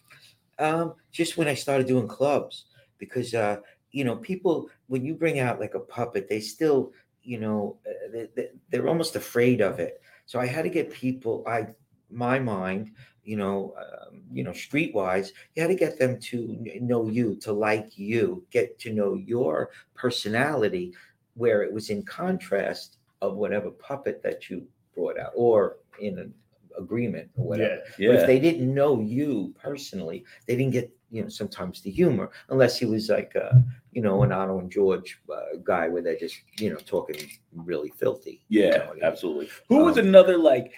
Um, 0.59 0.95
just 1.13 1.37
when 1.37 1.49
I 1.49 1.55
started 1.55 1.87
doing 1.87 2.09
clubs, 2.09 2.67
because 2.99 3.35
uh, 3.35 3.59
you 3.93 4.05
know, 4.05 4.17
people 4.17 4.69
when 4.89 5.05
you 5.05 5.15
bring 5.15 5.39
out 5.39 5.61
like 5.61 5.75
a 5.75 5.81
puppet, 5.81 6.29
they 6.29 6.41
still, 6.41 6.93
you 7.23 7.39
know, 7.39 7.79
uh, 7.87 8.11
they, 8.13 8.29
they, 8.35 8.49
they're 8.71 8.89
almost 8.89 9.17
afraid 9.17 9.61
of 9.61 9.79
it. 9.79 10.03
So 10.27 10.41
I 10.41 10.47
had 10.47 10.63
to 10.63 10.71
get 10.71 10.93
people. 10.93 11.45
I 11.47 11.69
my 12.11 12.39
mind, 12.39 12.93
you 13.23 13.37
know, 13.37 13.75
um, 13.79 14.23
you 14.33 14.43
know, 14.43 14.53
streetwise, 14.53 15.31
you 15.55 15.63
had 15.63 15.69
to 15.69 15.75
get 15.75 15.99
them 15.99 16.19
to 16.21 16.59
know 16.81 17.09
you, 17.09 17.37
to 17.37 17.53
like 17.53 17.99
you, 17.99 18.45
get 18.51 18.79
to 18.81 18.93
know 18.93 19.15
your 19.15 19.71
personality, 19.95 20.95
where 21.39 21.63
it 21.63 21.73
was 21.73 21.91
in 21.91 22.03
contrast 22.03 22.99
of 23.23 23.37
whatever 23.37 23.71
puppet 23.71 24.23
that 24.23 24.49
you 24.51 24.67
brought 24.95 25.19
out, 25.19 25.33
or 25.35 25.79
in 26.01 26.19
an 26.19 26.35
agreement 26.77 27.29
or 27.37 27.47
whatever. 27.49 27.79
But 27.97 27.99
Yeah. 28.05 28.13
if 28.21 28.27
they 28.27 28.39
didn't 28.39 28.73
know 28.73 29.01
you 29.01 29.55
personally, 29.61 30.25
they 30.47 30.55
didn't 30.57 30.73
get, 30.73 30.91
you 31.11 31.23
know, 31.23 31.29
sometimes 31.29 31.81
the 31.83 31.91
humor, 31.91 32.31
unless 32.51 32.79
he 32.79 32.85
was 32.87 33.09
like, 33.09 33.35
uh, 33.35 33.55
you 33.93 34.03
know, 34.03 34.23
an 34.23 34.31
Otto 34.33 34.59
and 34.61 34.71
George 34.71 35.21
uh, 35.33 35.57
guy 35.65 35.89
where 35.89 36.03
they're 36.03 36.19
just, 36.19 36.37
you 36.61 36.71
know, 36.71 36.77
talking 36.77 37.17
really 37.55 37.93
filthy. 37.97 38.45
you 38.49 38.63
Yeah, 38.63 38.71
know 38.71 38.79
what 38.79 38.91
I 38.91 38.95
mean? 38.95 39.05
absolutely. 39.05 39.49
Who 39.69 39.79
was 39.85 39.99
Um, 39.99 40.07
another 40.09 40.37
like? 40.39 40.73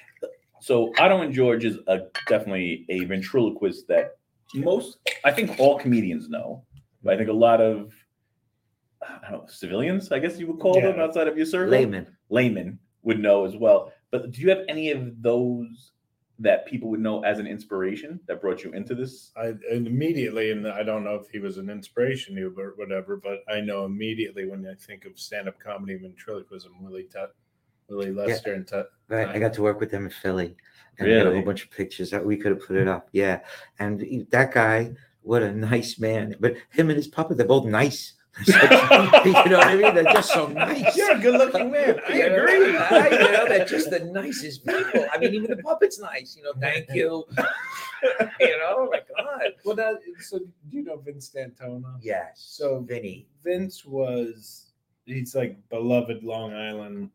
So 0.61 0.93
Otto 0.99 1.23
and 1.23 1.33
George 1.35 1.65
is 1.65 1.79
a, 1.87 2.03
definitely 2.29 2.87
a 2.91 3.05
ventriloquist 3.05 3.89
that 3.89 4.17
most, 4.55 4.99
I 5.25 5.33
think, 5.33 5.59
all 5.59 5.79
comedians 5.79 6.29
know. 6.29 6.65
I 7.07 7.17
think 7.17 7.29
a 7.29 7.33
lot 7.33 7.61
of, 7.61 7.93
I 9.03 9.31
don't 9.31 9.43
know, 9.43 9.47
civilians, 9.49 10.13
I 10.13 10.19
guess 10.19 10.39
you 10.39 10.47
would 10.47 10.61
call 10.61 10.81
them 10.81 11.01
outside 11.01 11.29
of 11.29 11.37
your 11.37 11.47
circle, 11.47 11.71
Layman. 11.71 12.07
laymen 12.29 12.79
would 13.03 13.19
know 13.19 13.45
as 13.45 13.57
well. 13.57 13.93
But 14.11 14.31
do 14.33 14.41
you 14.41 14.51
have 14.51 14.65
any 14.69 14.91
of 14.91 15.23
those 15.23 15.93
that 16.39 16.67
people 16.67 16.89
would 16.91 17.01
know 17.01 17.23
as 17.23 17.39
an 17.39 17.47
inspiration 17.47 18.19
that 18.27 18.41
brought 18.41 18.65
you 18.65 18.73
into 18.73 18.95
this? 18.95 19.31
I 19.37 19.55
and 19.71 19.87
immediately, 19.87 20.53
and 20.53 20.67
I 20.67 20.83
don't 20.83 21.05
know 21.05 21.15
if 21.15 21.31
he 21.31 21.39
was 21.39 21.59
an 21.59 21.71
inspiration 21.71 22.35
to 22.35 22.41
you 22.41 22.55
or 22.59 22.75
whatever, 22.77 23.17
but 23.17 23.43
I 23.49 23.61
know 23.61 23.85
immediately 23.85 24.47
when 24.47 24.67
I 24.67 24.75
think 24.75 25.05
of 25.05 25.19
stand-up 25.19 25.59
comedy 25.61 25.97
ventriloquism, 25.97 26.83
Willie 26.83 27.09
Tut, 27.11 27.35
Willie 27.89 28.13
Lester 28.13 28.55
and 28.55 28.67
Tut. 28.67 28.91
Right. 29.09 29.29
I 29.29 29.39
got 29.39 29.53
to 29.55 29.63
work 29.63 29.81
with 29.81 29.91
them 29.91 30.05
in 30.05 30.11
Philly. 30.11 30.57
And 30.99 31.09
we 31.09 31.15
got 31.15 31.27
a 31.27 31.33
whole 31.33 31.43
bunch 31.43 31.65
of 31.65 31.71
pictures 31.71 32.11
that 32.11 32.25
we 32.25 32.37
could 32.37 32.53
have 32.53 32.67
put 32.67 32.77
it 32.77 32.87
up. 32.87 33.09
Yeah. 33.13 33.41
And 33.79 34.27
that 34.31 34.53
guy, 34.53 34.93
what 35.23 35.43
a 35.43 35.51
nice 35.51 35.99
man. 35.99 36.37
But 36.41 36.57
him 36.69 36.91
and 36.91 36.97
his 36.97 37.09
puppet, 37.09 37.39
they're 37.39 37.47
both 37.47 37.65
nice. 37.65 38.15
you 38.47 38.53
know 38.55 39.59
what 39.59 39.67
I 39.67 39.77
mean? 39.77 39.95
They're 39.95 40.05
just 40.05 40.33
so 40.33 40.47
nice. 40.47 40.97
You're 40.97 41.17
a 41.17 41.19
good-looking 41.19 41.71
man. 41.71 42.01
I 42.09 42.13
You 42.13 42.29
know, 42.31 42.37
agree. 42.37 42.77
right? 42.91 43.13
You 43.13 43.33
know, 43.33 43.49
they're 43.49 43.65
just 43.67 43.91
the 43.91 44.01
nicest 44.01 44.65
people. 44.65 45.07
I 45.13 45.19
mean, 45.19 45.35
even 45.35 45.51
the 45.51 45.57
puppet's 45.63 45.99
nice. 45.99 46.37
You 46.37 46.45
know, 46.45 46.53
thank 46.61 46.87
you. 46.95 47.25
you 48.41 48.59
know, 48.59 48.77
oh 48.79 48.89
my 48.91 49.01
God. 49.17 49.53
Well, 49.65 49.77
that, 49.77 49.97
so 50.21 50.39
do 50.39 50.47
you 50.71 50.85
know 50.85 50.97
Vince 50.99 51.29
D'Antona? 51.29 51.97
Yes. 52.01 52.35
So 52.37 52.81
Vinny. 52.81 53.27
Vince 53.45 53.85
was 53.85 54.71
he's 55.07 55.35
like 55.35 55.57
beloved 55.69 56.23
Long 56.23 56.53
Island 56.55 57.11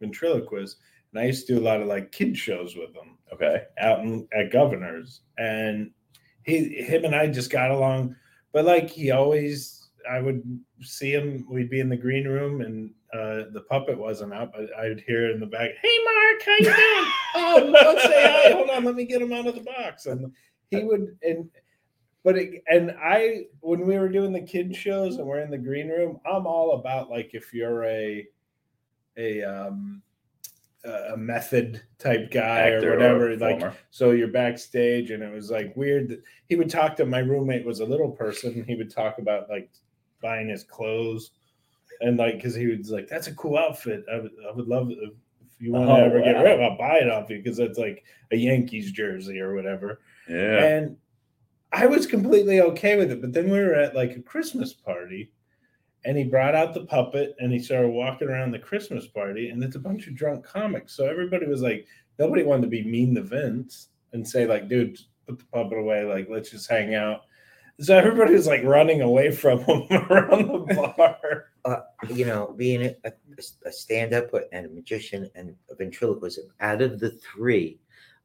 ventriloquist, 0.00 0.78
and 1.12 1.20
I 1.20 1.26
used 1.26 1.46
to 1.46 1.54
do 1.54 1.60
a 1.60 1.64
lot 1.64 1.80
of 1.82 1.86
like 1.88 2.10
kid 2.10 2.36
shows 2.36 2.74
with 2.74 2.94
him 2.94 3.18
Okay. 3.32 3.64
out 3.78 4.00
in, 4.00 4.26
at 4.32 4.50
Governor's, 4.50 5.20
and 5.38 5.90
he 6.42 6.82
him 6.82 7.04
and 7.04 7.14
I 7.14 7.26
just 7.28 7.50
got 7.50 7.70
along. 7.70 8.16
But 8.52 8.64
like 8.64 8.88
he 8.90 9.10
always, 9.10 9.83
I 10.10 10.20
would 10.20 10.42
see 10.80 11.12
him. 11.12 11.46
We'd 11.50 11.70
be 11.70 11.80
in 11.80 11.88
the 11.88 11.96
green 11.96 12.26
room, 12.26 12.60
and 12.60 12.90
uh, 13.12 13.50
the 13.52 13.64
puppet 13.68 13.98
wasn't 13.98 14.32
up. 14.32 14.52
but 14.52 14.68
I'd 14.78 15.02
hear 15.06 15.30
in 15.30 15.40
the 15.40 15.46
back, 15.46 15.70
"Hey, 15.82 15.98
Mark, 16.04 16.42
how 16.44 16.52
you 16.52 16.64
doing? 16.64 16.76
oh, 17.36 17.72
don't 17.72 18.00
say 18.00 18.22
hi. 18.22 18.52
Hold 18.52 18.70
on, 18.70 18.84
let 18.84 18.94
me 18.94 19.04
get 19.04 19.22
him 19.22 19.32
out 19.32 19.46
of 19.46 19.54
the 19.54 19.62
box." 19.62 20.06
And 20.06 20.32
he 20.70 20.84
would 20.84 21.16
and. 21.22 21.48
But 22.22 22.38
it, 22.38 22.62
and 22.68 22.96
I, 22.98 23.48
when 23.60 23.86
we 23.86 23.98
were 23.98 24.08
doing 24.08 24.32
the 24.32 24.40
kid 24.40 24.74
shows 24.74 25.18
and 25.18 25.26
we're 25.26 25.40
in 25.40 25.50
the 25.50 25.58
green 25.58 25.88
room, 25.88 26.18
I'm 26.24 26.46
all 26.46 26.72
about 26.72 27.10
like 27.10 27.34
if 27.34 27.52
you're 27.52 27.84
a, 27.84 28.26
a 29.18 29.42
um, 29.42 30.02
a 30.84 31.16
method 31.16 31.82
type 31.98 32.30
guy 32.30 32.60
Actor 32.60 32.92
or 32.92 32.96
whatever, 32.96 33.36
like 33.36 33.72
so 33.90 34.10
you're 34.10 34.28
backstage, 34.28 35.10
and 35.10 35.22
it 35.22 35.32
was 35.32 35.50
like 35.50 35.74
weird 35.76 36.08
that 36.10 36.22
he 36.48 36.56
would 36.56 36.70
talk 36.70 36.96
to 36.96 37.06
my 37.06 37.20
roommate 37.20 37.64
was 37.64 37.80
a 37.80 37.86
little 37.86 38.10
person. 38.10 38.64
He 38.66 38.74
would 38.74 38.90
talk 38.90 39.18
about 39.18 39.48
like 39.48 39.70
buying 40.24 40.48
his 40.48 40.64
clothes, 40.64 41.30
and 42.00 42.16
like 42.16 42.36
because 42.36 42.54
he 42.56 42.66
was 42.66 42.90
like, 42.90 43.06
"That's 43.08 43.28
a 43.28 43.34
cool 43.34 43.56
outfit. 43.58 44.04
I 44.12 44.16
would, 44.20 44.32
I 44.48 44.52
would 44.52 44.66
love 44.66 44.90
if, 44.90 44.98
if 45.46 45.60
you 45.60 45.72
want 45.72 45.86
to 45.88 45.92
Oh, 45.92 46.04
ever 46.06 46.20
get 46.20 46.36
rid 46.42 46.52
of. 46.54 46.60
it, 46.60 46.62
I'll 46.64 46.78
buy 46.78 46.98
it 46.98 47.10
off 47.10 47.30
you 47.30 47.36
because 47.38 47.58
that's 47.58 47.78
like 47.78 48.02
a 48.32 48.36
Yankees 48.36 48.90
jersey 48.92 49.38
or 49.40 49.54
whatever." 49.54 50.00
yeah. 50.28 50.64
And 50.64 50.96
I 51.72 51.86
was 51.86 52.06
completely 52.06 52.60
okay 52.60 52.96
with 52.96 53.10
it. 53.10 53.20
But 53.20 53.32
then 53.32 53.50
we 53.50 53.58
were 53.58 53.74
at 53.74 53.94
like 53.96 54.12
a 54.16 54.22
Christmas 54.22 54.72
party 54.72 55.32
and 56.04 56.16
he 56.16 56.22
brought 56.24 56.54
out 56.54 56.72
the 56.72 56.84
puppet 56.86 57.34
and 57.40 57.52
he 57.52 57.58
started 57.58 57.88
walking 57.88 58.28
around 58.28 58.52
the 58.52 58.58
Christmas 58.60 59.08
party 59.08 59.48
and 59.48 59.62
it's 59.64 59.74
a 59.74 59.80
bunch 59.80 60.06
of 60.06 60.14
drunk 60.14 60.44
comics. 60.44 60.94
So 60.96 61.06
everybody 61.08 61.46
was 61.46 61.62
like, 61.62 61.86
nobody 62.18 62.44
wanted 62.44 62.62
to 62.62 62.68
be 62.68 62.84
mean 62.84 63.14
to 63.16 63.22
Vince 63.22 63.88
and 64.12 64.26
say, 64.26 64.46
like, 64.46 64.68
dude, 64.68 64.96
put 65.26 65.38
the 65.40 65.44
puppet 65.46 65.78
away. 65.78 66.04
Like, 66.04 66.28
let's 66.30 66.50
just 66.50 66.70
hang 66.70 66.94
out. 66.94 67.22
So 67.80 67.96
everybody 67.96 68.34
was 68.34 68.46
like 68.46 68.62
running 68.62 69.00
away 69.02 69.30
from 69.32 69.60
him 69.64 69.82
around 69.90 70.48
the 70.48 70.94
bar. 70.96 71.46
you 72.08 72.24
know, 72.24 72.54
being 72.56 72.82
a, 72.82 72.94
a, 73.04 73.12
a 73.66 73.72
stand-up 73.72 74.30
and 74.52 74.66
a 74.66 74.68
magician 74.68 75.28
and 75.34 75.54
a 75.70 75.74
ventriloquist, 75.74 76.38
out 76.60 76.82
of 76.82 77.00
the 77.00 77.10
three, 77.10 77.80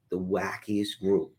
the 0.10 0.20
wackiest 0.20 1.00
group 1.00 1.32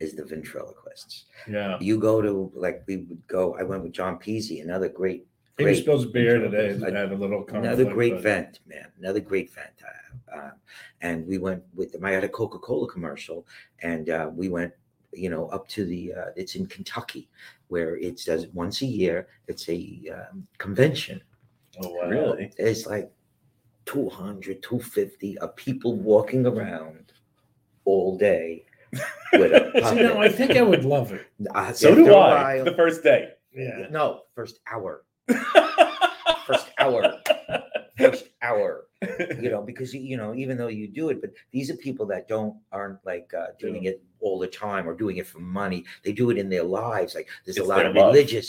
is 0.00 0.14
the 0.14 0.24
ventriloquists. 0.24 1.24
Yeah. 1.48 1.78
You 1.80 1.98
go 1.98 2.20
to 2.20 2.52
like 2.54 2.82
we 2.86 2.98
would 2.98 3.26
go. 3.26 3.56
I 3.56 3.62
went 3.62 3.82
with 3.82 3.92
John 3.92 4.18
Peasy, 4.18 4.62
another 4.62 4.90
great 4.90 5.26
He 5.56 5.64
Great. 5.64 5.78
supposed 5.78 6.08
to 6.08 6.12
be 6.12 6.24
today. 6.24 6.72
Ventriloquist. 6.74 6.94
Had 6.94 7.12
a 7.12 7.14
little 7.16 7.42
conflict, 7.42 7.64
Another 7.66 7.84
great 7.86 8.12
but- 8.14 8.22
vent, 8.22 8.60
man. 8.66 8.88
Another 8.98 9.20
great 9.20 9.50
vent. 9.54 9.70
Uh, 9.82 10.36
um, 10.38 10.52
and 11.00 11.26
we 11.26 11.38
went 11.38 11.62
with 11.74 11.92
them. 11.92 12.04
I 12.04 12.10
had 12.10 12.24
a 12.24 12.28
Coca 12.28 12.58
Cola 12.58 12.86
commercial, 12.88 13.46
and 13.80 14.10
uh, 14.10 14.28
we 14.34 14.48
went, 14.50 14.72
you 15.16 15.30
know, 15.30 15.46
up 15.48 15.68
to 15.68 15.84
the. 15.84 16.12
Uh, 16.14 16.24
it's 16.36 16.54
in 16.54 16.66
Kentucky, 16.66 17.28
where 17.68 17.96
it 17.96 18.22
does 18.24 18.46
once 18.48 18.82
a 18.82 18.86
year. 18.86 19.28
It's 19.48 19.68
a 19.68 20.00
um, 20.14 20.46
convention. 20.58 21.22
Oh 21.82 21.90
wow! 21.90 22.08
Really? 22.08 22.52
It's 22.58 22.86
like 22.86 23.10
200, 23.86 24.62
250 24.62 25.38
of 25.38 25.54
people 25.56 25.94
walking 25.96 26.46
around 26.46 27.12
all 27.84 28.16
day 28.18 28.64
with 29.32 29.52
a 29.52 29.70
See, 29.90 29.94
no, 30.02 30.18
I 30.20 30.28
think 30.28 30.52
I 30.52 30.62
would 30.62 30.84
love 30.84 31.12
it. 31.12 31.26
Uh, 31.54 31.72
So 31.72 31.94
do 31.94 32.06
I. 32.14 32.56
while- 32.56 32.64
The 32.64 32.74
first 32.74 33.02
day. 33.02 33.32
Yeah. 33.54 33.86
no, 33.90 34.22
first 34.34 34.60
hour. 34.70 35.04
First 36.46 36.68
hour. 36.78 37.14
Hour. 38.46 38.70
you 39.44 39.50
know 39.50 39.62
because 39.70 39.92
you- 39.94 40.16
know 40.16 40.30
even 40.42 40.56
though 40.56 40.68
you 40.80 40.86
do 40.88 41.04
it 41.10 41.20
but 41.20 41.30
these 41.54 41.68
are 41.70 41.76
people 41.76 42.06
that 42.06 42.22
don't 42.34 42.54
aren't 42.72 42.98
like 43.04 43.28
uh, 43.42 43.48
doing 43.64 43.84
it 43.90 44.02
all 44.20 44.38
the 44.38 44.46
time 44.66 44.88
or 44.88 44.94
doing 45.04 45.16
it 45.18 45.26
for 45.26 45.40
money 45.40 45.84
they 46.04 46.12
do 46.22 46.30
it 46.32 46.38
in 46.38 46.48
their 46.54 46.62
lives 46.62 47.14
like 47.14 47.28
there's 47.44 47.58
It's 47.58 47.66
a 47.66 47.68
lot 47.68 47.84
of 47.84 47.94
love. 47.94 48.06
religious 48.14 48.48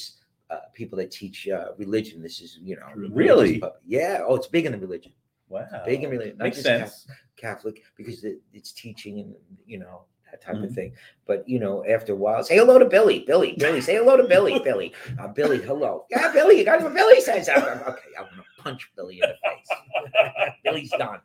uh, 0.50 0.60
people 0.80 0.98
that 1.00 1.12
teach 1.12 1.40
uh, 1.50 1.70
religion 1.78 2.22
this 2.28 2.40
is 2.46 2.52
you 2.70 2.76
know 2.78 2.88
Really? 3.24 3.62
yeah 3.86 4.14
oh 4.28 4.36
it's 4.40 4.48
big 4.48 4.66
in 4.68 4.72
the 4.72 4.78
religion 4.88 5.12
Wow. 5.50 5.66
big 5.86 6.04
in 6.04 6.10
religion 6.16 6.38
not 6.38 6.46
Makes 6.46 6.62
sense. 6.64 7.08
Catholic 7.36 7.76
because 7.98 8.24
it, 8.24 8.38
it's 8.58 8.72
teaching 8.72 9.14
and 9.22 9.30
you 9.66 9.80
know 9.84 9.96
that 10.32 10.42
type 10.42 10.56
Mhm. 10.56 10.66
of 10.66 10.72
thing 10.74 10.94
but 11.26 11.48
you 11.48 11.60
know 11.60 11.86
after 11.86 12.14
a 12.14 12.16
while 12.16 12.44
say 12.44 12.58
hello 12.58 12.78
to 12.80 12.86
billy 12.86 13.20
billy 13.28 13.54
billy 13.58 13.82
say 13.82 13.96
hello 13.96 14.18
to 14.18 14.24
billy 14.28 14.60
billy 14.64 14.94
uh, 15.20 15.28
billy 15.28 15.60
hello 15.62 16.06
yeah 16.10 16.32
billy 16.34 16.58
you 16.60 16.66
got 16.66 16.82
what 16.82 16.94
billy 16.94 17.22
says 17.22 17.48
I'm- 17.50 17.64
I'm- 17.64 17.82
okay 17.88 18.10
i'm 18.20 18.26
gonna 18.30 18.44
punch 18.60 18.90
billy 18.96 19.22
in 19.22 19.30
the 19.30 19.36
face 19.50 20.54
billy's 20.64 20.92
done 20.92 21.20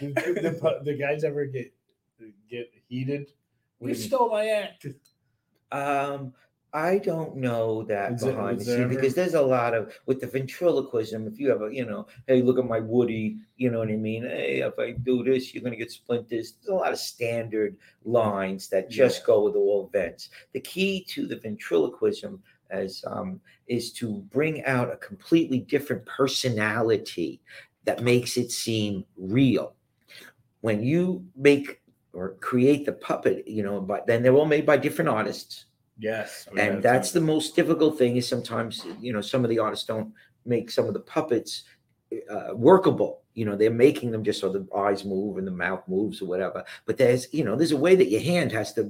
the, 0.00 0.08
the, 0.10 0.80
the 0.84 0.94
guys 0.96 1.22
ever 1.24 1.44
get 1.46 1.72
get 2.50 2.70
heated? 2.88 3.30
What 3.78 3.88
You 3.90 3.94
do 3.94 3.98
you 4.00 4.02
mean? 4.02 4.08
stole 4.08 4.30
my 4.30 4.46
act. 4.48 4.86
Um, 5.70 6.32
I 6.72 6.98
don't 6.98 7.36
know 7.36 7.82
that 7.84 8.12
Is 8.12 8.22
it- 8.24 8.26
behind 8.26 8.58
the 8.58 8.60
is 8.60 8.66
there 8.66 8.76
scene 8.78 8.88
because 8.88 9.14
there's 9.14 9.34
a 9.34 9.42
lot 9.42 9.72
of 9.74 9.92
with 10.06 10.20
the 10.20 10.26
ventriloquism. 10.26 11.26
If 11.26 11.40
you 11.40 11.48
have 11.48 11.62
a, 11.62 11.74
you 11.74 11.86
know, 11.86 12.06
hey, 12.26 12.42
look 12.42 12.58
at 12.58 12.66
my 12.66 12.80
Woody, 12.80 13.38
you 13.56 13.70
know 13.70 13.78
what 13.78 13.88
I 13.88 13.96
mean? 13.96 14.24
Hey, 14.24 14.60
if 14.60 14.78
I 14.78 14.92
do 14.92 15.24
this, 15.24 15.54
you're 15.54 15.62
gonna 15.64 15.76
get 15.76 15.90
splinters. 15.90 16.54
There's 16.60 16.68
a 16.68 16.74
lot 16.74 16.92
of 16.92 16.98
standard 16.98 17.76
lines 18.04 18.68
that 18.68 18.90
just 18.90 19.24
go 19.24 19.44
with 19.44 19.56
all 19.56 19.90
events. 19.92 20.28
The 20.52 20.60
key 20.60 21.04
to 21.08 21.26
the 21.26 21.36
ventriloquism 21.36 22.42
as 22.70 23.02
um, 23.06 23.40
is 23.66 23.92
to 23.94 24.18
bring 24.30 24.62
out 24.64 24.92
a 24.92 24.96
completely 24.96 25.60
different 25.60 26.04
personality 26.04 27.40
that 27.84 28.02
makes 28.02 28.36
it 28.36 28.52
seem 28.52 29.06
real. 29.16 29.74
When 30.60 30.82
you 30.82 31.24
make 31.34 31.80
or 32.12 32.34
create 32.40 32.84
the 32.84 32.92
puppet, 32.92 33.48
you 33.48 33.62
know, 33.62 33.80
but 33.80 34.06
then 34.06 34.22
they're 34.22 34.34
all 34.34 34.44
made 34.44 34.66
by 34.66 34.76
different 34.76 35.08
artists 35.08 35.64
Yes, 35.98 36.46
and 36.56 36.82
that's 36.82 37.10
the 37.10 37.20
most 37.20 37.56
difficult 37.56 37.98
thing 37.98 38.16
is 38.16 38.28
sometimes 38.28 38.86
you 39.00 39.12
know 39.12 39.20
some 39.20 39.44
of 39.44 39.50
the 39.50 39.58
artists 39.58 39.86
don't 39.86 40.12
make 40.46 40.70
some 40.70 40.86
of 40.86 40.94
the 40.94 41.00
puppets 41.00 41.64
uh, 42.30 42.54
workable 42.54 43.22
you 43.34 43.44
know 43.44 43.54
they're 43.54 43.70
making 43.70 44.10
them 44.10 44.24
just 44.24 44.40
so 44.40 44.50
the 44.50 44.66
eyes 44.74 45.04
move 45.04 45.36
and 45.36 45.46
the 45.46 45.52
mouth 45.52 45.82
moves 45.86 46.22
or 46.22 46.26
whatever 46.26 46.64
but 46.86 46.96
there's 46.96 47.32
you 47.34 47.44
know 47.44 47.54
there's 47.54 47.72
a 47.72 47.76
way 47.76 47.94
that 47.94 48.08
your 48.08 48.20
hand 48.20 48.50
has 48.50 48.72
to 48.72 48.84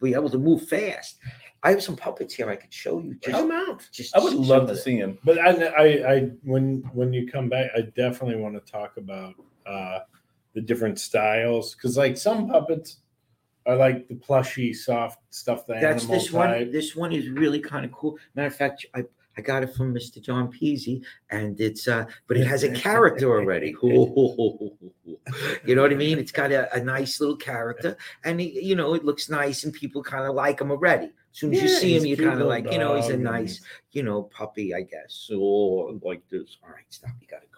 be 0.00 0.14
able 0.14 0.30
to 0.30 0.38
move 0.38 0.66
fast 0.66 1.18
i 1.62 1.70
have 1.70 1.82
some 1.82 1.94
puppets 1.94 2.34
here 2.34 2.48
i 2.48 2.56
could 2.56 2.72
show 2.72 3.00
you 3.00 3.14
just, 3.16 3.36
Come 3.36 3.52
out. 3.52 3.86
just 3.92 4.16
I 4.16 4.20
would 4.20 4.32
love 4.32 4.66
to 4.68 4.76
see 4.76 4.98
them. 4.98 5.18
But 5.24 5.38
I, 5.38 5.50
I, 5.66 6.12
I, 6.12 6.20
when 6.42 6.82
when 6.94 7.12
you 7.12 7.30
come 7.30 7.48
back, 7.48 7.70
I 7.76 7.82
definitely 7.82 8.36
want 8.36 8.54
to 8.54 8.72
talk 8.72 8.96
about 8.96 9.34
uh, 9.66 10.00
the 10.54 10.60
different 10.60 10.98
styles 10.98 11.74
because, 11.74 11.96
like, 11.96 12.16
some 12.16 12.48
puppets 12.48 12.98
are 13.66 13.76
like 13.76 14.08
the 14.08 14.14
plushy, 14.14 14.72
soft 14.72 15.20
stuff. 15.30 15.66
The 15.66 15.78
that's 15.80 16.06
this 16.06 16.32
one 16.32 16.70
this 16.70 16.94
one 16.94 17.12
is 17.12 17.28
really 17.28 17.60
kind 17.60 17.84
of 17.84 17.92
cool 17.92 18.18
matter 18.34 18.48
of 18.48 18.56
fact 18.56 18.86
i 18.94 19.04
I 19.36 19.40
got 19.40 19.62
it 19.62 19.74
from 19.74 19.92
Mr. 19.92 20.22
John 20.22 20.52
Peasy, 20.52 21.02
and 21.30 21.60
it's 21.60 21.88
uh, 21.88 22.04
but 22.28 22.36
it 22.36 22.46
has 22.46 22.62
a 22.62 22.70
character 22.70 23.30
already. 23.32 23.74
you 23.82 25.74
know 25.74 25.82
what 25.82 25.92
I 25.92 25.96
mean? 25.96 26.18
It's 26.18 26.30
got 26.30 26.52
a, 26.52 26.72
a 26.74 26.80
nice 26.80 27.20
little 27.20 27.36
character, 27.36 27.96
and 28.24 28.40
he, 28.40 28.60
you 28.60 28.76
know 28.76 28.94
it 28.94 29.04
looks 29.04 29.28
nice, 29.28 29.64
and 29.64 29.72
people 29.72 30.02
kind 30.02 30.24
of 30.24 30.34
like 30.34 30.60
him 30.60 30.70
already. 30.70 31.06
As 31.06 31.40
soon 31.40 31.52
as 31.52 31.62
you 31.62 31.68
see 31.68 31.96
him, 31.96 32.06
you 32.06 32.16
kind 32.16 32.40
of 32.40 32.46
like, 32.46 32.70
you 32.70 32.78
know, 32.78 32.94
he's 32.94 33.08
a 33.08 33.16
nice, 33.16 33.60
you 33.90 34.04
know, 34.04 34.22
puppy, 34.22 34.72
I 34.72 34.82
guess. 34.82 35.28
Or 35.36 35.92
like 36.00 36.22
this. 36.30 36.58
All 36.62 36.70
right, 36.70 36.84
stop. 36.90 37.10
You 37.20 37.26
gotta 37.26 37.46
go. 37.52 37.53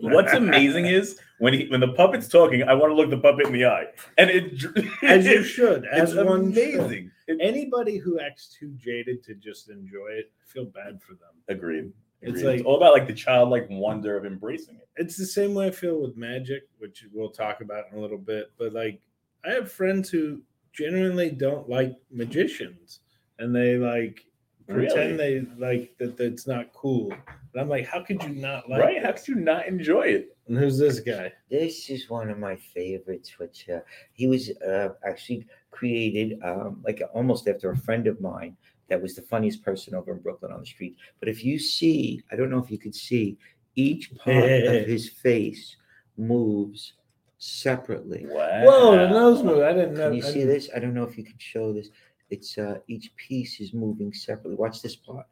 What's 0.00 0.32
amazing 0.32 0.86
is 0.86 1.18
when 1.38 1.52
he 1.52 1.66
when 1.68 1.80
the 1.80 1.88
puppet's 1.88 2.28
talking, 2.28 2.62
I 2.62 2.74
want 2.74 2.90
to 2.90 2.94
look 2.94 3.10
the 3.10 3.18
puppet 3.18 3.46
in 3.46 3.52
the 3.52 3.66
eye, 3.66 3.86
and 4.18 4.30
it 4.30 4.64
as 5.02 5.26
you 5.26 5.42
should, 5.56 5.84
it's 5.92 6.12
as 6.12 6.14
one 6.14 6.52
should. 6.52 6.74
amazing. 6.78 7.10
It- 7.26 7.38
Anybody 7.40 7.98
who 7.98 8.20
acts 8.20 8.54
too 8.58 8.72
jaded 8.78 9.22
to 9.24 9.34
just 9.34 9.68
enjoy 9.70 10.08
it, 10.10 10.30
I 10.42 10.44
feel 10.52 10.66
bad 10.66 11.00
for 11.02 11.12
them. 11.14 11.32
agreed. 11.48 11.92
It's 12.22 12.40
Agreed. 12.40 12.54
It's, 12.54 12.58
like- 12.60 12.66
all 12.66 12.76
about 12.76 12.92
like 12.92 13.06
the 13.06 13.14
childlike 13.14 13.66
wonder 13.70 14.16
of 14.16 14.24
embracing 14.24 14.76
it. 14.76 14.88
It's 14.96 15.16
the 15.16 15.26
same 15.26 15.54
way 15.54 15.66
I 15.66 15.70
feel 15.70 16.00
with 16.00 16.16
magic, 16.16 16.68
which 16.78 17.04
we'll 17.12 17.30
talk 17.30 17.60
about 17.60 17.84
in 17.92 17.98
a 17.98 18.00
little 18.00 18.18
bit. 18.18 18.52
But 18.58 18.72
like, 18.72 19.00
I 19.44 19.50
have 19.52 19.70
friends 19.72 20.08
who 20.08 20.40
genuinely 20.72 21.30
don't 21.30 21.68
like 21.68 21.94
magicians, 22.10 23.00
and 23.38 23.54
they 23.54 23.76
like 23.76 24.24
pretend 24.68 25.18
they 25.18 25.46
like 25.58 25.96
that. 25.98 26.16
That's 26.16 26.46
not 26.46 26.72
cool. 26.72 27.12
And 27.12 27.60
I'm 27.60 27.68
like, 27.68 27.86
how 27.86 28.02
could 28.02 28.22
you 28.22 28.30
not 28.30 28.68
like? 28.68 28.80
right? 28.80 29.02
How 29.04 29.12
could 29.12 29.28
you 29.28 29.34
not 29.36 29.66
enjoy 29.66 30.02
it? 30.02 30.36
And 30.48 30.58
who's 30.58 30.78
this 30.78 31.00
guy? 31.00 31.32
This 31.50 31.88
is 31.90 32.10
one 32.10 32.28
of 32.30 32.38
my 32.38 32.56
favorites, 32.56 33.38
which 33.38 33.68
uh, 33.68 33.80
he 34.12 34.26
was 34.26 34.50
uh, 34.60 34.90
actually 35.06 35.46
created 35.70 36.38
um, 36.44 36.80
like 36.84 37.00
almost 37.14 37.48
after 37.48 37.70
a 37.70 37.76
friend 37.76 38.06
of 38.06 38.20
mine 38.20 38.56
that 38.88 39.00
was 39.00 39.14
the 39.14 39.22
funniest 39.22 39.62
person 39.64 39.94
over 39.94 40.12
in 40.12 40.18
Brooklyn 40.18 40.52
on 40.52 40.60
the 40.60 40.66
street. 40.66 40.96
But 41.20 41.28
if 41.28 41.42
you 41.44 41.58
see, 41.58 42.22
I 42.30 42.36
don't 42.36 42.50
know 42.50 42.58
if 42.58 42.70
you 42.70 42.78
could 42.78 42.94
see, 42.94 43.38
each 43.76 44.14
part 44.16 44.36
of 44.44 44.86
his 44.86 45.08
face 45.08 45.76
moves 46.18 46.94
separately. 47.38 48.26
Wow. 48.28 48.62
Whoa, 48.64 48.92
the 48.96 49.08
nose 49.08 49.42
move. 49.42 49.62
I 49.62 49.72
didn't 49.72 49.94
know. 49.94 50.08
Can 50.10 50.18
you 50.18 50.24
I 50.24 50.26
see 50.26 50.34
didn't- 50.40 50.48
this? 50.48 50.68
I 50.74 50.78
don't 50.78 50.94
know 50.94 51.04
if 51.04 51.16
you 51.18 51.24
could 51.24 51.40
show 51.40 51.72
this. 51.72 51.88
It's 52.34 52.58
uh, 52.58 52.78
each 52.88 53.14
piece 53.16 53.60
is 53.60 53.72
moving 53.72 54.12
separately. 54.12 54.56
Watch 54.56 54.82
this 54.82 54.96
part. 54.96 55.26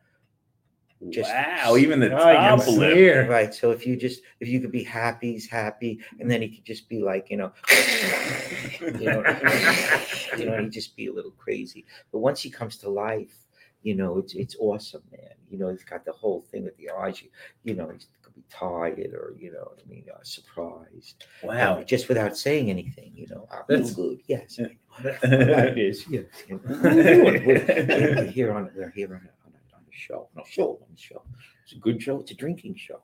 Just- 1.10 1.30
wow, 1.30 1.76
even 1.76 1.98
the 1.98 2.10
top 2.10 2.66
lip. 2.68 2.94
here. 2.96 3.28
Right. 3.28 3.52
So 3.52 3.72
if 3.72 3.84
you 3.86 3.96
just 3.96 4.22
if 4.38 4.46
you 4.46 4.60
could 4.60 4.70
be 4.70 4.84
happy, 4.84 5.32
he's 5.32 5.48
happy, 5.48 5.98
and 6.20 6.30
then 6.30 6.40
he 6.40 6.48
could 6.48 6.64
just 6.64 6.88
be 6.88 7.00
like, 7.02 7.28
you 7.28 7.38
know, 7.38 7.52
you 8.80 8.90
know, 8.92 9.24
you 10.38 10.46
know, 10.46 10.60
he'd 10.60 10.70
just 10.70 10.96
be 10.96 11.08
a 11.08 11.12
little 11.12 11.32
crazy. 11.32 11.84
But 12.12 12.20
once 12.20 12.40
he 12.40 12.50
comes 12.50 12.76
to 12.78 12.88
life, 12.88 13.34
you 13.82 13.94
know, 13.94 14.18
it's 14.18 14.34
it's 14.34 14.56
awesome, 14.60 15.02
man. 15.10 15.30
You 15.50 15.58
know, 15.58 15.68
he's 15.70 15.84
got 15.84 16.04
the 16.04 16.12
whole 16.12 16.40
thing 16.50 16.64
with 16.64 16.76
the 16.76 16.90
eyes. 16.90 17.20
You, 17.22 17.28
you 17.64 17.74
know, 17.74 17.88
he 17.88 17.98
could 18.22 18.34
be 18.34 18.42
tired 18.50 19.12
or 19.14 19.34
you 19.38 19.52
know, 19.52 19.72
I 19.78 19.88
mean, 19.88 20.04
uh, 20.12 20.18
surprised. 20.22 21.24
Wow. 21.42 21.82
Just 21.82 22.08
without 22.08 22.36
saying 22.36 22.70
anything, 22.70 23.12
you 23.14 23.26
know, 23.28 23.46
I 23.50 23.56
feel 23.56 23.64
That's- 23.68 23.94
good. 23.94 24.18
Yes. 24.26 24.58
I 24.58 25.06
like 25.26 25.74
That's. 25.74 26.06
Yes. 26.08 26.24
you 26.48 26.60
know. 26.64 26.78
We're- 26.82 27.44
we're 27.46 28.24
here 28.30 28.52
on 28.52 28.70
we're 28.74 28.90
here 28.90 29.08
on 29.14 29.20
a, 29.28 29.46
on 29.46 29.52
a, 29.52 29.76
on 29.76 29.82
a 29.82 29.90
show. 29.94 30.28
Show 30.46 30.78
on 30.82 30.88
the 30.94 31.00
show. 31.00 31.22
It's 31.64 31.72
a 31.74 31.78
good 31.78 32.02
show. 32.02 32.20
It's 32.20 32.30
a 32.30 32.34
drinking 32.34 32.76
show. 32.76 33.00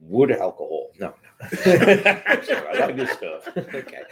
Wood 0.00 0.32
alcohol. 0.32 0.90
No, 0.98 1.14
no. 1.22 1.48
I 1.66 2.76
like 2.78 2.96
this 2.96 3.10
stuff. 3.10 3.48
Okay. 3.56 4.02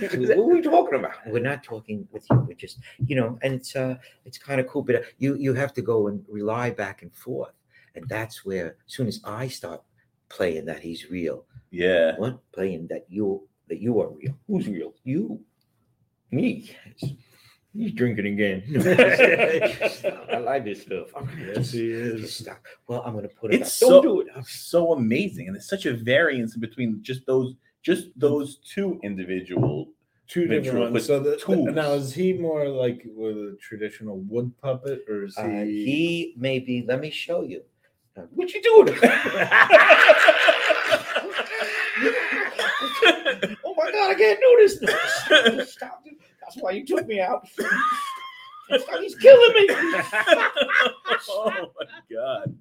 what 0.00 0.38
are 0.38 0.44
we 0.44 0.60
talking 0.60 0.98
about? 0.98 1.14
We're 1.26 1.42
not 1.42 1.64
talking 1.64 2.06
with 2.12 2.26
you. 2.30 2.38
We're 2.40 2.54
just, 2.54 2.78
you 3.06 3.16
know, 3.16 3.38
and 3.42 3.54
it's 3.54 3.74
uh 3.74 3.96
it's 4.24 4.38
kind 4.38 4.60
of 4.60 4.66
cool. 4.66 4.82
But 4.82 4.96
uh, 4.96 5.00
you 5.18 5.36
you 5.36 5.54
have 5.54 5.72
to 5.74 5.82
go 5.82 6.08
and 6.08 6.24
rely 6.28 6.70
back 6.70 7.02
and 7.02 7.12
forth. 7.12 7.54
And 7.94 8.08
that's 8.08 8.44
where 8.44 8.76
as 8.86 8.94
soon 8.94 9.08
as 9.08 9.20
I 9.24 9.48
start 9.48 9.82
playing 10.28 10.66
that 10.66 10.80
he's 10.80 11.10
real, 11.10 11.44
yeah. 11.70 12.16
what 12.18 12.38
playing 12.52 12.86
that 12.88 13.06
you 13.08 13.48
that 13.68 13.80
you 13.80 14.00
are 14.00 14.08
real. 14.08 14.36
Who's 14.46 14.68
real? 14.68 14.94
You. 15.04 15.40
Me. 16.30 16.70
He's 17.76 17.92
drinking 17.92 18.26
again. 18.26 18.62
I 20.32 20.38
like 20.38 20.64
this 20.64 20.82
stuff. 20.82 21.08
Yes, 21.38 21.70
he 21.70 21.92
is. 21.92 22.46
Well, 22.88 23.02
I'm 23.06 23.14
gonna 23.14 23.28
put 23.28 23.54
it. 23.54 23.60
It's 23.60 23.70
back. 23.80 23.88
so 23.88 24.02
Don't 24.02 24.02
do 24.02 24.20
it. 24.22 24.46
so 24.46 24.92
amazing, 24.92 25.46
and 25.46 25.54
there's 25.54 25.68
such 25.68 25.86
a 25.86 25.94
variance 25.94 26.56
between 26.56 27.00
just 27.02 27.24
those 27.26 27.54
just 27.82 28.08
those 28.16 28.56
two 28.56 28.98
individual. 29.02 29.88
Two 30.26 30.46
different 30.46 30.92
ones. 30.92 31.06
So 31.06 31.18
the, 31.18 31.36
Tools. 31.38 31.74
now 31.74 31.92
is 31.94 32.14
he 32.14 32.32
more 32.32 32.68
like 32.68 33.02
with 33.16 33.36
a 33.36 33.56
traditional 33.60 34.18
wood 34.20 34.52
puppet, 34.62 35.04
or 35.08 35.24
is 35.24 35.36
he? 35.36 35.42
Uh, 35.42 35.64
he 35.64 36.34
maybe. 36.36 36.84
Let 36.86 37.00
me 37.00 37.10
show 37.10 37.42
you. 37.42 37.62
Uh, 38.16 38.22
what 38.34 38.52
you 38.52 38.62
doing? 38.62 38.96
oh 43.64 43.74
my 43.76 43.90
god! 43.90 44.10
I 44.10 44.14
can't 44.16 44.40
do 44.40 44.56
this. 44.58 44.80
No, 44.82 45.64
Stop! 45.64 46.04
That's 46.50 46.62
why 46.62 46.72
you 46.72 46.84
took 46.84 47.06
me 47.06 47.20
out. 47.20 47.46
Stop, 47.48 49.00
He's 49.00 49.14
killing 49.16 49.54
me. 49.54 49.66
oh 51.28 51.72
my 51.78 51.86
god, 52.12 52.56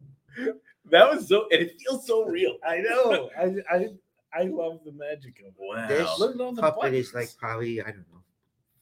That 0.89 1.10
was 1.10 1.28
so, 1.28 1.47
and 1.52 1.62
it 1.62 1.80
feels 1.80 2.06
so 2.08 2.25
real. 2.25 2.58
I 2.67 2.78
know. 2.80 3.30
I 3.38 3.54
I 3.71 3.88
I 4.34 4.43
love 4.43 4.80
the 4.86 4.91
magic 4.91 5.39
of 5.41 5.47
it. 5.47 5.54
Wow. 5.60 5.88
This 5.88 6.19
Look 6.19 6.36
at 6.36 6.41
all 6.41 6.52
the 6.54 6.62
puppet 6.62 6.93
is 6.93 7.13
like 7.13 7.30
probably 7.38 7.82
I 7.82 7.86
don't 7.86 8.06
know 8.12 8.23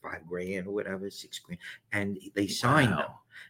five 0.02 0.26
grand 0.28 0.67
or 0.67 0.72
whatever, 0.72 1.10
six 1.10 1.39
grand, 1.39 1.60
and 1.91 2.17
they 2.36 2.48
sign 2.48 2.91
them. 2.91 3.06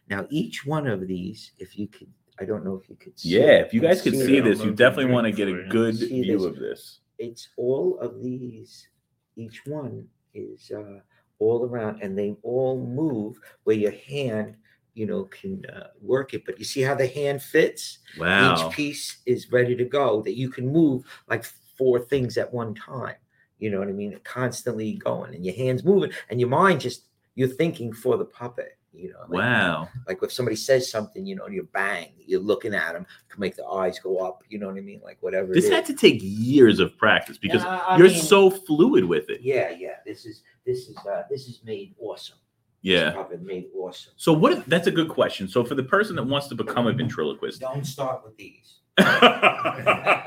Now 0.08 0.26
each 0.30 0.66
one 0.66 0.86
of 0.86 1.06
these, 1.06 1.52
if 1.58 1.78
you 1.78 1.86
could, 1.88 2.08
I 2.40 2.44
don't 2.44 2.64
know 2.64 2.74
if 2.82 2.88
you 2.88 2.96
could. 2.96 3.18
See 3.18 3.38
Yeah, 3.38 3.60
if 3.60 3.72
you 3.72 3.80
guys 3.80 4.02
could 4.02 4.14
See 4.14 4.26
see 4.26 4.40
this, 4.40 4.60
you 4.62 4.72
definitely 4.72 5.12
want 5.12 5.26
to 5.26 5.32
get 5.32 5.48
a 5.48 5.66
good 5.68 5.96
view 5.96 6.24
this? 6.38 6.44
of 6.44 6.56
this. 6.56 7.00
it's 7.18 7.48
all 7.56 7.98
of 8.00 8.22
these. 8.22 8.88
Each 9.36 9.62
one 9.66 10.08
is 10.34 10.72
uh, 10.76 10.98
all 11.38 11.64
around, 11.64 12.02
and 12.02 12.18
they 12.18 12.36
all 12.42 12.78
move 12.84 13.38
where 13.64 13.76
your 13.76 13.92
hand, 13.92 14.56
you 14.94 15.06
know, 15.06 15.24
can 15.24 15.64
uh, 15.66 15.88
work 16.00 16.34
it. 16.34 16.44
But 16.44 16.58
you 16.58 16.64
see 16.64 16.80
how 16.82 16.94
the 16.94 17.06
hand 17.06 17.42
fits. 17.42 17.98
Wow. 18.18 18.54
Each 18.68 18.74
piece 18.74 19.18
is 19.26 19.52
ready 19.52 19.76
to 19.76 19.84
go. 19.84 20.22
That 20.22 20.36
you 20.36 20.48
can 20.50 20.68
move 20.72 21.04
like 21.28 21.44
four 21.76 22.00
things 22.00 22.36
at 22.38 22.52
one 22.52 22.74
time. 22.74 23.16
You 23.58 23.70
know 23.70 23.78
what 23.78 23.88
I 23.88 23.92
mean? 23.92 24.18
Constantly 24.24 24.94
going, 24.94 25.34
and 25.34 25.44
your 25.44 25.54
hands 25.54 25.84
moving, 25.84 26.12
and 26.30 26.40
your 26.40 26.48
mind 26.48 26.80
just 26.80 27.02
you're 27.34 27.48
thinking 27.48 27.92
for 27.92 28.16
the 28.16 28.24
puppet. 28.24 28.76
You 28.92 29.10
know, 29.10 29.20
like, 29.28 29.30
Wow. 29.44 29.88
Like 30.08 30.18
if 30.22 30.32
somebody 30.32 30.56
says 30.56 30.90
something, 30.90 31.24
you 31.24 31.36
know, 31.36 31.44
and 31.44 31.54
you 31.54 31.68
bang, 31.72 32.08
you're 32.26 32.40
looking 32.40 32.74
at 32.74 32.94
them 32.94 33.06
to 33.30 33.38
make 33.40 33.54
the 33.54 33.64
eyes 33.66 33.98
go 34.00 34.18
up. 34.18 34.42
You 34.48 34.58
know 34.58 34.66
what 34.66 34.76
I 34.76 34.80
mean? 34.80 35.00
Like 35.04 35.18
whatever. 35.20 35.52
This 35.52 35.66
it 35.66 35.72
had 35.72 35.82
is. 35.84 35.90
to 35.90 35.94
take 35.94 36.18
years 36.20 36.80
of 36.80 36.96
practice 36.98 37.38
because 37.38 37.62
Yeah, 37.62 37.96
you're 37.96 38.08
mean- 38.08 38.20
so 38.20 38.50
fluid 38.50 39.04
with 39.04 39.28
it. 39.30 39.40
Yeah, 39.40 39.70
yeah. 39.70 39.96
This 40.04 40.24
is 40.26 40.42
this 40.68 40.88
is 40.88 40.96
uh 40.98 41.22
this 41.30 41.48
is 41.48 41.60
made 41.64 41.94
awesome. 41.98 42.36
This 42.84 42.92
Yeah. 42.92 43.12
puppet 43.12 43.40
made 43.42 43.68
awesome. 43.74 44.12
So 44.16 44.32
what? 44.34 44.52
If, 44.52 44.66
that's 44.66 44.86
a 44.86 44.90
good 44.90 45.08
question. 45.08 45.48
So 45.48 45.64
for 45.64 45.74
the 45.74 45.82
person 45.82 46.14
that 46.16 46.24
wants 46.24 46.46
to 46.48 46.54
become 46.54 46.86
a 46.86 46.92
ventriloquist, 46.92 47.60
Don't 47.60 47.84
start 47.86 48.22
with 48.24 48.36
these. 48.36 48.74
yeah, 48.98 50.18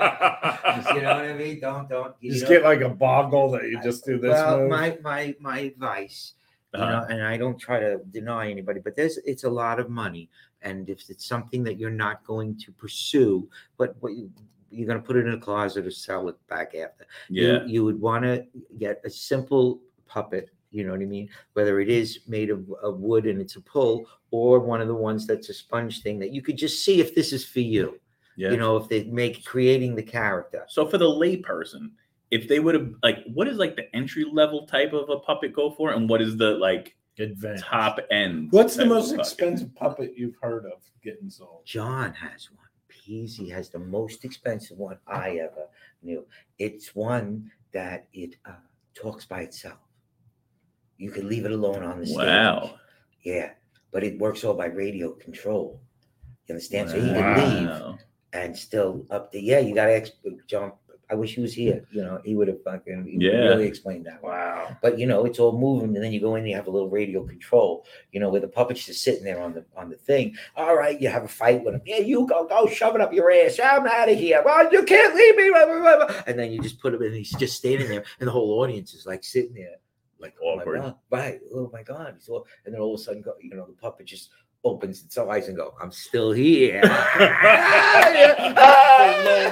You 0.95 1.01
know 1.01 1.15
what 1.15 1.25
I 1.25 1.34
mean? 1.34 1.60
Don't 1.60 1.88
don't. 1.88 2.15
You 2.19 2.32
Just 2.32 2.43
know? 2.45 2.49
get 2.49 2.63
like 2.63 2.82
a 2.82 2.89
boggle 2.89 3.51
that 3.51 3.65
you 3.69 3.80
just 3.82 4.04
do 4.06 4.17
this 4.17 4.32
well, 4.32 4.60
move. 4.62 4.69
my 4.69 4.97
my 5.04 5.36
my 5.39 5.60
advice, 5.60 6.34
you 6.73 6.82
Uh-huh. 6.82 6.91
know, 6.91 7.06
and 7.10 7.21
I 7.23 7.38
don't 7.38 7.60
try 7.60 7.80
to 7.80 7.99
deny 8.12 8.49
anybody, 8.49 8.80
but 8.80 8.95
there's 8.95 9.17
it's 9.32 9.43
a 9.43 9.49
lot 9.49 9.80
of 9.80 9.89
money, 9.89 10.30
and 10.63 10.89
if 10.89 11.10
it's 11.10 11.25
something 11.34 11.62
that 11.67 11.77
you're 11.80 11.97
not 12.08 12.23
going 12.25 12.58
to 12.63 12.71
pursue, 12.71 13.47
but 13.77 13.95
what 14.01 14.13
you 14.13 14.32
you're 14.73 14.88
going 14.88 15.01
to 15.01 15.06
put 15.06 15.17
it 15.17 15.27
in 15.27 15.34
a 15.34 15.38
closet 15.38 15.86
or 15.86 15.91
sell 15.91 16.30
it 16.30 16.38
back 16.47 16.73
after. 16.75 17.06
you, 17.27 17.60
you 17.67 17.84
would 17.84 17.99
want 17.99 18.23
to 18.23 18.45
get 18.80 19.01
a 19.04 19.10
simple 19.10 19.82
puppet 20.12 20.50
you 20.71 20.84
know 20.84 20.91
what 20.91 21.02
i 21.02 21.06
mean 21.06 21.30
whether 21.54 21.80
it 21.80 21.89
is 21.89 22.19
made 22.28 22.50
of, 22.50 22.69
of 22.82 23.00
wood 23.00 23.26
and 23.26 23.39
it's 23.41 23.56
a 23.56 23.62
pull 23.62 24.06
or 24.32 24.60
one 24.60 24.82
of 24.82 24.88
the 24.88 24.95
ones 24.95 25.28
that's 25.28 25.50
a 25.50 25.54
sponge 25.54 26.02
thing 26.02 26.19
that 26.19 26.34
you 26.34 26.41
could 26.41 26.58
just 26.58 26.84
see 26.84 27.00
if 27.00 27.13
this 27.15 27.32
is 27.32 27.45
for 27.45 27.60
you 27.60 28.00
yeah. 28.36 28.52
you 28.52 28.58
know 28.58 28.78
if 28.78 28.88
they 28.89 29.04
make 29.06 29.45
creating 29.45 29.95
the 29.95 30.04
character 30.04 30.65
So 30.67 30.86
for 30.88 30.97
the 30.97 31.06
layperson, 31.06 31.91
if 32.32 32.47
they 32.47 32.60
would 32.60 32.76
have 32.76 32.93
like, 33.04 33.17
what 33.34 33.47
is 33.47 33.58
like 33.58 33.76
the 33.76 33.93
entry 33.95 34.26
level 34.32 34.65
type 34.65 34.93
of 34.93 35.10
a 35.10 35.19
puppet 35.19 35.54
go 35.54 35.69
for, 35.71 35.91
and 35.91 36.10
what 36.10 36.21
is 36.21 36.38
the 36.38 36.52
like 36.52 36.95
Advanced. 37.19 37.65
top 37.65 38.00
end? 38.10 38.52
What's 38.52 38.76
the 38.76 38.86
most 38.86 39.10
puppet? 39.12 39.19
expensive 39.19 39.76
puppet 39.76 40.13
you've 40.15 40.38
heard 40.41 40.65
of 40.65 40.82
getting 41.04 41.30
sold? 41.30 41.62
john 41.65 42.13
has 42.13 42.50
one 42.52 42.67
Peasy 42.89 43.52
has 43.52 43.69
the 43.69 43.80
most 43.80 44.24
expensive 44.24 44.78
one 44.78 44.97
i 45.08 45.32
ever 45.32 45.67
knew 46.04 46.26
it's 46.60 46.93
one 46.93 47.50
that 47.74 48.08
it 48.13 48.36
uh, 48.45 48.52
talks 48.93 49.26
by 49.26 49.41
itself 49.41 49.80
you 51.02 51.12
can 51.12 51.28
leave 51.28 51.46
it 51.46 51.52
alone 51.52 51.84
on 51.84 52.00
the 52.00 52.06
stage 52.06 52.18
Wow. 52.18 52.76
yeah 53.24 53.50
but 53.92 54.04
it 54.04 54.18
works 54.20 54.44
all 54.44 54.54
by 54.54 54.68
radio 54.68 55.12
control 55.12 55.82
you 56.48 56.54
understand 56.54 56.90
so 56.90 57.00
he 57.00 57.08
can 57.10 57.36
leave 57.66 57.96
and 58.34 58.56
still 58.58 59.06
up 59.10 59.32
to 59.34 59.40
yeah, 59.42 59.60
you 59.60 59.76
got 59.76 59.86
to 59.88 59.94
ex- 59.96 60.12
jump. 60.48 60.76
I 61.10 61.16
wish 61.16 61.36
he 61.36 61.42
was 61.42 61.54
here. 61.54 61.84
You 61.92 62.02
know, 62.04 62.22
he 62.24 62.36
would 62.36 62.48
have 62.48 62.64
fucking 62.64 63.06
he 63.06 63.26
Yeah. 63.26 63.50
really 63.50 63.68
explained 63.68 64.06
that. 64.06 64.24
Wow. 64.24 64.78
But 64.82 64.98
you 64.98 65.06
know, 65.06 65.26
it's 65.26 65.38
all 65.40 65.52
moving, 65.60 65.94
and 65.96 66.02
then 66.04 66.14
you 66.14 66.22
go 66.22 66.36
in, 66.36 66.46
you 66.46 66.56
have 66.56 66.68
a 66.68 66.72
little 66.72 66.88
radio 66.90 67.26
control. 67.26 67.86
You 68.14 68.22
know, 68.22 68.30
where 68.30 68.40
the 68.40 68.48
puppet's 68.48 68.86
just 68.86 69.04
sitting 69.04 69.26
there 69.26 69.42
on 69.42 69.54
the 69.54 69.66
on 69.76 69.90
the 69.90 69.98
thing. 69.98 70.36
All 70.56 70.78
right, 70.78 71.00
you 71.02 71.10
have 71.10 71.26
a 71.26 71.28
fight 71.28 71.62
with 71.66 71.74
him. 71.76 71.82
Yeah, 71.86 71.98
you 72.00 72.26
go 72.26 72.48
go 72.48 72.66
shove 72.68 72.96
it 72.96 73.02
up 73.02 73.12
your 73.12 73.30
ass. 73.30 73.60
I'm 73.62 73.86
out 73.86 74.08
of 74.10 74.18
here. 74.18 74.42
Well, 74.46 74.72
you 74.72 74.84
can't 74.84 75.14
leave 75.14 75.36
me. 75.36 75.50
blah, 75.50 75.66
blah, 75.66 75.80
blah, 75.82 76.06
blah. 76.08 76.22
And 76.28 76.40
then 76.40 76.54
you 76.54 76.62
just 76.62 76.80
put 76.80 76.94
him, 76.94 77.02
and 77.02 77.14
he's 77.14 77.32
just 77.32 77.58
standing 77.58 77.90
there, 77.90 78.06
and 78.22 78.28
the 78.28 78.32
whole 78.32 78.62
audience 78.62 78.94
is 78.94 79.06
like 79.06 79.26
sitting 79.26 79.54
there, 79.54 79.76
like 80.21 80.36
oh 80.43 80.55
my 80.55 80.62
Awkward. 80.62 80.81
God, 80.81 80.95
right? 81.12 81.39
Oh 81.53 81.69
my 81.73 81.84
god! 81.84 82.15
He's 82.17 82.29
all, 82.29 82.45
and 82.65 82.73
then 82.73 82.81
all 82.81 82.93
of 82.93 82.99
a 82.99 83.03
sudden, 83.03 83.21
go, 83.21 83.34
you 83.41 83.55
know, 83.55 83.65
the 83.65 83.73
puppet 83.73 84.05
just 84.05 84.29
opens 84.63 85.03
its 85.03 85.17
eyes 85.17 85.47
and 85.47 85.57
go, 85.57 85.73
I'm 85.81 85.91
still 85.91 86.31
here. 86.31 86.81
Blow 86.81 86.89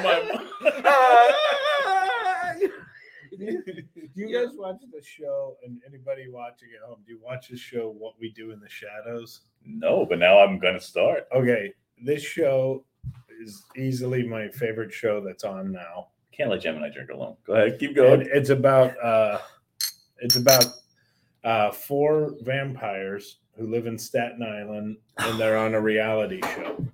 my 0.03 0.45
do 3.39 3.63
you 4.15 4.33
guys 4.33 4.53
watch 4.57 4.77
the 4.91 5.01
show 5.01 5.55
and 5.63 5.81
anybody 5.87 6.27
watching 6.29 6.69
at 6.75 6.87
home 6.87 6.97
do 7.05 7.13
you 7.13 7.19
watch 7.23 7.47
the 7.49 7.57
show 7.57 7.93
what 7.97 8.13
we 8.19 8.31
do 8.31 8.51
in 8.51 8.59
the 8.59 8.67
shadows 8.69 9.41
No, 9.65 10.05
but 10.05 10.19
now 10.19 10.39
I'm 10.39 10.59
gonna 10.59 10.79
start. 10.79 11.27
okay 11.33 11.73
this 12.03 12.21
show 12.21 12.83
is 13.41 13.63
easily 13.77 14.27
my 14.27 14.49
favorite 14.49 14.91
show 14.91 15.21
that's 15.21 15.43
on 15.45 15.71
now 15.71 16.07
Can't 16.33 16.49
let 16.49 16.61
Gemini 16.61 16.89
drink 16.89 17.09
alone. 17.11 17.35
Go 17.45 17.53
ahead, 17.53 17.79
keep 17.79 17.89
And 17.91 17.95
going. 17.97 18.27
it's 18.33 18.49
about 18.49 19.01
uh 19.03 19.39
it's 20.21 20.35
about 20.35 20.65
uh 21.43 21.71
four 21.71 22.35
vampires 22.41 23.37
who 23.57 23.67
live 23.67 23.87
in 23.87 23.97
staten 23.97 24.43
island 24.43 24.97
and 25.19 25.39
they're 25.39 25.57
on 25.57 25.73
a 25.73 25.81
reality 25.81 26.41
show 26.55 26.85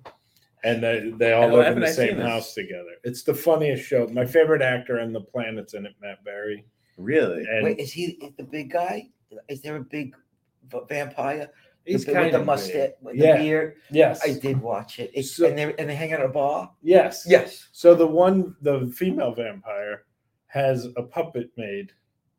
and 0.64 0.82
they, 0.82 1.10
they 1.16 1.32
all 1.32 1.48
live 1.48 1.72
in 1.74 1.80
the 1.80 1.86
I 1.88 1.90
same 1.92 2.18
house 2.18 2.54
together 2.54 2.96
it's 3.04 3.22
the 3.22 3.34
funniest 3.34 3.84
show 3.86 4.06
my 4.08 4.24
favorite 4.24 4.62
actor 4.62 5.00
on 5.00 5.12
the 5.12 5.20
planet's 5.20 5.74
in 5.74 5.86
it 5.86 5.94
matt 6.00 6.22
berry 6.24 6.64
Really? 6.98 7.44
and 7.44 7.62
Wait, 7.64 7.78
is 7.78 7.92
he 7.92 8.32
the 8.38 8.42
big 8.42 8.70
guy? 8.72 9.10
Is 9.48 9.60
there 9.60 9.76
a 9.76 9.80
big 9.84 10.16
v- 10.70 10.78
vampire? 10.88 11.50
he's 11.84 12.06
the, 12.06 12.12
kind 12.14 12.24
with 12.26 12.32
the 12.32 12.44
mustache, 12.44 12.92
with 13.02 13.16
Yeah. 13.16 13.36
the 13.36 13.42
beard. 13.44 13.74
yes 13.90 14.22
I 14.24 14.32
did 14.32 14.58
watch 14.62 14.98
it. 14.98 15.10
It's, 15.12 15.32
So- 15.36 15.46
and 15.46 15.58
they 15.58 15.74
and 15.74 15.90
they 15.90 15.94
hang 15.94 16.14
out 16.14 16.20
at 16.20 16.26
a 16.26 16.30
bar. 16.30 16.70
yes 16.82 17.26
Yes. 17.28 17.68
So 17.72 17.94
the 17.94 18.06
one, 18.06 18.56
the 18.62 18.90
female 18.96 19.34
vampire, 19.34 20.04
has 20.46 20.86
a 20.96 21.02
puppet 21.02 21.50
made 21.58 21.92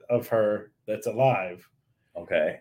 of 0.10 0.28
her 0.28 0.72
that's 0.88 1.08
alive, 1.08 1.67
Okay. 2.15 2.60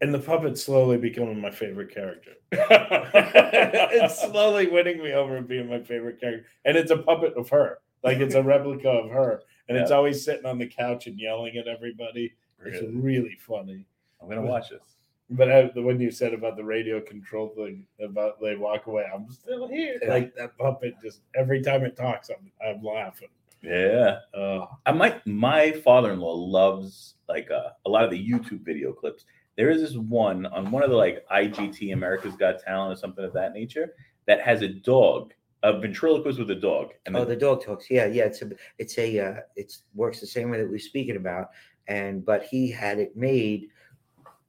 and 0.00 0.12
the 0.14 0.18
puppet's 0.18 0.62
slowly 0.64 0.96
becoming 0.98 1.40
my 1.40 1.50
favorite 1.50 1.92
character. 1.94 2.32
it's 2.52 4.20
slowly 4.30 4.68
winning 4.68 5.02
me 5.02 5.12
over 5.12 5.36
and 5.36 5.48
being 5.48 5.68
my 5.68 5.80
favorite 5.82 6.20
character, 6.20 6.46
and 6.64 6.76
it's 6.76 6.90
a 6.90 6.98
puppet 6.98 7.34
of 7.36 7.48
her, 7.50 7.78
like 8.02 8.18
it's 8.18 8.34
a 8.34 8.42
replica 8.42 8.88
of 8.88 9.10
her, 9.10 9.42
and 9.68 9.76
it's 9.76 9.90
always 9.90 10.24
sitting 10.24 10.46
on 10.46 10.58
the 10.58 10.66
couch 10.66 11.06
and 11.06 11.18
yelling 11.18 11.56
at 11.56 11.68
everybody. 11.68 12.34
It's 12.64 12.80
Really? 12.80 12.94
really 12.96 13.36
funny. 13.46 13.84
I'm 14.20 14.28
gonna 14.28 14.42
watch 14.42 14.70
this. 14.70 14.82
But 15.28 15.50
I, 15.50 15.70
the 15.74 15.82
when 15.82 16.00
you 16.00 16.10
said 16.12 16.32
about 16.34 16.56
the 16.56 16.64
radio 16.64 17.00
control 17.00 17.48
thing, 17.48 17.84
about 18.00 18.40
they 18.40 18.54
walk 18.56 18.86
away, 18.86 19.04
I'm 19.12 19.28
still 19.30 19.66
here. 19.66 19.98
Yeah. 20.00 20.08
Like 20.08 20.34
that 20.36 20.56
puppet, 20.56 20.94
just 21.02 21.20
every 21.34 21.60
time 21.62 21.84
it 21.84 21.96
talks, 21.96 22.30
I'm 22.30 22.50
I'm 22.66 22.82
laughing. 22.82 23.28
Yeah. 23.66 24.18
Uh, 24.32 24.66
I 24.84 24.92
might 24.92 25.26
my 25.26 25.72
father-in-law 25.72 26.34
loves 26.34 27.14
like 27.28 27.50
uh, 27.50 27.70
a 27.84 27.90
lot 27.90 28.04
of 28.04 28.10
the 28.10 28.30
YouTube 28.30 28.64
video 28.64 28.92
clips. 28.92 29.24
There 29.56 29.70
is 29.70 29.80
this 29.80 29.96
one 29.96 30.46
on 30.46 30.70
one 30.70 30.82
of 30.82 30.90
the 30.90 30.96
like 30.96 31.24
IGT 31.32 31.92
America's 31.92 32.36
Got 32.36 32.60
Talent 32.60 32.96
or 32.96 33.00
something 33.00 33.24
of 33.24 33.32
that 33.32 33.52
nature 33.54 33.94
that 34.26 34.40
has 34.40 34.62
a 34.62 34.68
dog, 34.68 35.32
a 35.62 35.80
ventriloquist 35.80 36.38
with 36.38 36.50
a 36.50 36.54
dog. 36.54 36.90
And 37.06 37.16
Oh, 37.16 37.20
the, 37.20 37.30
the 37.34 37.36
dog 37.36 37.64
talks. 37.64 37.90
Yeah, 37.90 38.06
yeah. 38.06 38.24
It's 38.24 38.42
a 38.42 38.50
it's 38.78 38.98
a 38.98 39.18
uh, 39.18 39.34
it's 39.56 39.82
works 39.94 40.20
the 40.20 40.26
same 40.26 40.50
way 40.50 40.58
that 40.58 40.70
we're 40.70 40.78
speaking 40.78 41.16
about. 41.16 41.48
And 41.88 42.24
but 42.24 42.44
he 42.44 42.70
had 42.70 42.98
it 42.98 43.16
made 43.16 43.68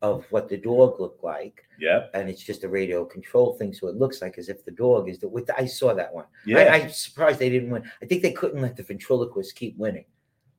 of 0.02 0.26
what 0.30 0.48
the 0.48 0.58
dog 0.58 1.00
looked 1.00 1.24
like, 1.24 1.64
yeah, 1.80 2.06
and 2.14 2.30
it's 2.30 2.44
just 2.44 2.64
a 2.64 2.70
radio 2.70 3.04
control 3.04 3.54
thing, 3.56 3.74
so 3.74 3.88
it 3.88 3.96
looks 3.96 4.22
like 4.22 4.38
as 4.38 4.48
if 4.50 4.64
the 4.64 4.72
dog 4.72 5.10
is 5.10 5.20
the. 5.20 5.28
With 5.28 5.50
I 5.58 5.66
saw 5.66 5.94
that 5.96 6.14
one. 6.14 6.26
yeah. 6.46 6.60
I, 6.60 6.76
I'm 6.82 6.90
surprised 6.90 7.40
they 7.40 7.50
didn't 7.50 7.70
win. 7.72 7.84
I 8.02 8.06
think 8.06 8.22
they 8.22 8.32
couldn't 8.32 8.62
let 8.62 8.76
the 8.76 8.84
ventriloquist 8.84 9.56
keep 9.56 9.78
winning 9.78 10.06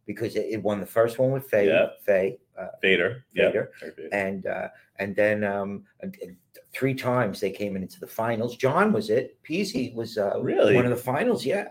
because 0.07 0.35
it, 0.37 0.46
it 0.51 0.62
won 0.62 0.81
the 0.81 0.87
first 0.87 1.18
one 1.18 1.31
with 1.31 1.48
Faye, 1.48 1.68
Yeah. 1.68 1.87
Faye, 2.05 2.38
uh, 2.59 2.68
Fator. 2.83 3.24
Yeah. 3.35 3.51
Fator. 3.51 3.72
and 4.12 4.46
uh, 4.46 4.68
and 4.96 5.14
then 5.14 5.44
um, 5.44 5.85
and- 6.01 6.16
and 6.22 6.37
three 6.74 6.94
times 6.94 7.40
they 7.40 7.51
came 7.51 7.77
into 7.77 7.98
the 8.01 8.07
finals. 8.07 8.57
John 8.57 8.92
was 8.92 9.09
it. 9.09 9.38
Peasy 9.42 9.94
was 9.94 10.18
uh, 10.18 10.38
Really? 10.42 10.74
one 10.74 10.85
of 10.85 10.90
the 10.90 10.96
finals. 10.96 11.46
Yeah, 11.46 11.68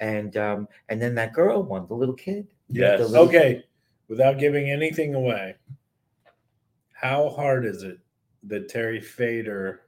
and 0.00 0.36
um, 0.36 0.68
and 0.88 1.02
then 1.02 1.14
that 1.16 1.32
girl 1.32 1.62
won, 1.64 1.86
the 1.88 1.94
little 1.94 2.14
kid. 2.14 2.46
Yes. 2.68 3.00
Little- 3.00 3.26
Okay, 3.26 3.64
without 4.08 4.38
giving 4.38 4.70
anything 4.70 5.14
away, 5.14 5.56
how 7.00 7.28
hard 7.28 7.64
is 7.64 7.84
it 7.84 8.00
that 8.42 8.68
Terry 8.68 9.00
Fator 9.00 9.82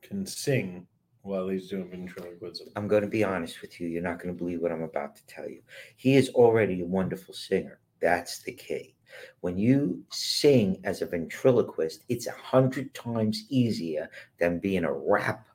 can 0.00 0.24
sing 0.24 0.86
while 1.22 1.48
he's 1.48 1.68
doing 1.68 1.90
ventriloquism? 1.90 2.68
I'm 2.76 2.86
going 2.86 3.02
to 3.02 3.08
be 3.08 3.24
honest 3.24 3.60
with 3.60 3.80
you. 3.80 3.88
You're 3.88 4.00
not 4.00 4.22
going 4.22 4.32
to 4.32 4.38
believe 4.38 4.60
what 4.60 4.70
I'm 4.70 4.84
about 4.84 5.16
to 5.16 5.26
tell 5.26 5.48
you. 5.48 5.60
He 5.96 6.14
is 6.14 6.28
already 6.30 6.80
a 6.80 6.86
wonderful 6.86 7.34
singer. 7.34 7.80
That's 8.00 8.42
the 8.44 8.52
key. 8.52 8.94
When 9.40 9.58
you 9.58 10.04
sing 10.12 10.80
as 10.84 11.02
a 11.02 11.06
ventriloquist, 11.06 12.04
it's 12.08 12.28
a 12.28 12.32
hundred 12.32 12.94
times 12.94 13.44
easier 13.48 14.08
than 14.38 14.60
being 14.60 14.84
a 14.84 14.92
rap 14.92 15.48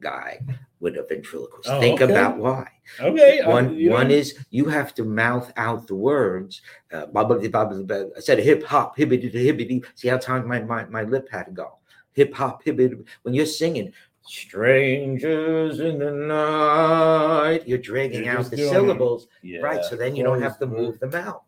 guy 0.00 0.40
with 0.80 0.96
a 0.96 1.04
ventriloquist. 1.08 1.68
Oh, 1.68 1.78
Think 1.80 2.00
okay. 2.00 2.12
about 2.12 2.38
why. 2.38 2.68
Okay. 2.98 3.40
I- 3.40 3.48
One 3.48 3.74
you 3.76 3.90
one 3.90 4.08
know, 4.08 4.14
is 4.14 4.38
you 4.50 4.64
have 4.66 4.94
to 4.94 5.04
mouth 5.04 5.52
out 5.56 5.86
the 5.86 5.94
words. 5.94 6.62
Uh, 6.92 7.06
blah, 7.06 7.24
blah, 7.24 7.38
blah, 7.38 7.64
blah, 7.66 7.82
blah. 7.82 8.04
I 8.16 8.20
said 8.20 8.38
hip 8.38 8.64
hop, 8.64 8.96
hibbity 8.96 9.32
hibbity. 9.32 9.84
See 9.94 10.08
how 10.08 10.18
time 10.18 10.48
my, 10.48 10.60
my 10.62 10.86
my 10.86 11.02
lip 11.02 11.28
had 11.30 11.44
to 11.44 11.52
go. 11.52 11.78
Hip 12.12 12.34
hop, 12.34 12.64
hibbity. 12.64 13.04
When 13.22 13.34
you're 13.34 13.46
singing, 13.46 13.92
strangers 14.22 15.80
in 15.80 15.98
the 15.98 16.10
night, 16.10 17.66
you're 17.66 17.78
dragging 17.78 18.24
You're 18.24 18.38
out 18.38 18.50
the 18.50 18.56
syllables, 18.56 19.28
Yeah. 19.42 19.60
right? 19.60 19.84
So 19.84 19.96
then 19.96 20.16
you 20.16 20.24
don't 20.24 20.42
have 20.42 20.58
to 20.58 20.66
move 20.66 20.98
them 21.00 21.14
out. 21.14 21.44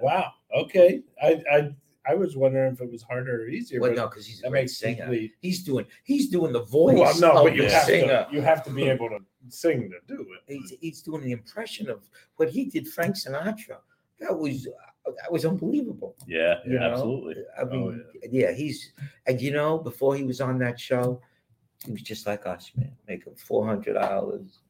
Wow. 0.00 0.32
Okay. 0.54 1.02
I 1.22 1.42
I 1.50 1.70
I 2.08 2.14
was 2.14 2.36
wondering 2.36 2.72
if 2.74 2.80
it 2.80 2.90
was 2.90 3.02
harder 3.02 3.42
or 3.42 3.48
easier. 3.48 3.80
Well, 3.80 3.92
no, 3.94 4.08
because 4.08 4.26
he's 4.26 4.42
a 4.42 4.48
great 4.50 4.70
singer. 4.70 5.04
complete. 5.04 5.32
He's 5.40 5.62
doing 5.62 5.86
he's 6.04 6.28
doing 6.28 6.52
the 6.52 6.62
voice 6.64 6.98
Well, 6.98 7.18
no, 7.20 7.38
of 7.38 7.44
but 7.44 7.54
you 7.56 7.62
the 7.62 7.70
have 7.70 7.84
singer. 7.84 8.26
to 8.28 8.34
you 8.34 8.40
have 8.42 8.62
to 8.64 8.70
be 8.70 8.88
able 8.88 9.08
to 9.10 9.18
sing 9.48 9.90
to 9.90 10.14
do 10.14 10.20
it. 10.22 10.52
He's, 10.52 10.72
he's 10.80 11.02
doing 11.02 11.22
the 11.22 11.32
impression 11.32 11.88
of 11.90 12.08
what 12.36 12.48
he 12.50 12.66
did, 12.66 12.86
Frank 12.88 13.16
Sinatra. 13.16 13.78
That 14.20 14.36
was 14.38 14.66
uh, 14.66 15.10
that 15.22 15.30
was 15.30 15.44
unbelievable. 15.44 16.16
Yeah, 16.26 16.56
You 16.66 16.78
know? 16.78 16.90
absolutely. 16.90 17.42
I 17.58 17.62
oh, 17.62 17.66
mean, 17.66 18.04
Oh, 18.06 18.28
yeah. 18.30 18.52
he's 18.52 18.92
and 19.26 19.40
you 19.40 19.52
know, 19.52 19.78
before 19.78 20.14
he 20.16 20.22
was 20.24 20.40
on 20.40 20.58
that 20.58 20.78
show, 20.80 21.20
he 21.84 21.92
was 21.92 22.02
just 22.02 22.26
like 22.26 22.46
us, 22.46 22.72
man, 22.76 22.92
making 23.08 23.34
four 23.36 23.66
hundred 23.66 23.94
dollars. 23.94 24.60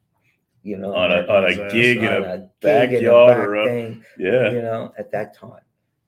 You 0.63 0.79
know, 0.79 0.93
On 0.95 1.13
a 1.13 1.25
on 1.29 1.45
a 1.45 1.71
gig 1.71 1.99
in 1.99 2.05
a 2.07 2.21
a 2.23 2.39
gig 2.39 2.95
in 2.95 3.07
a 3.07 3.09
backyard 3.09 3.37
back 3.39 3.47
or 3.47 3.55
a 3.57 3.65
thing, 3.67 4.05
yeah. 4.19 4.51
you 4.51 4.63
know, 4.63 4.93
at 4.99 5.13
that 5.13 5.33
time. 5.37 5.61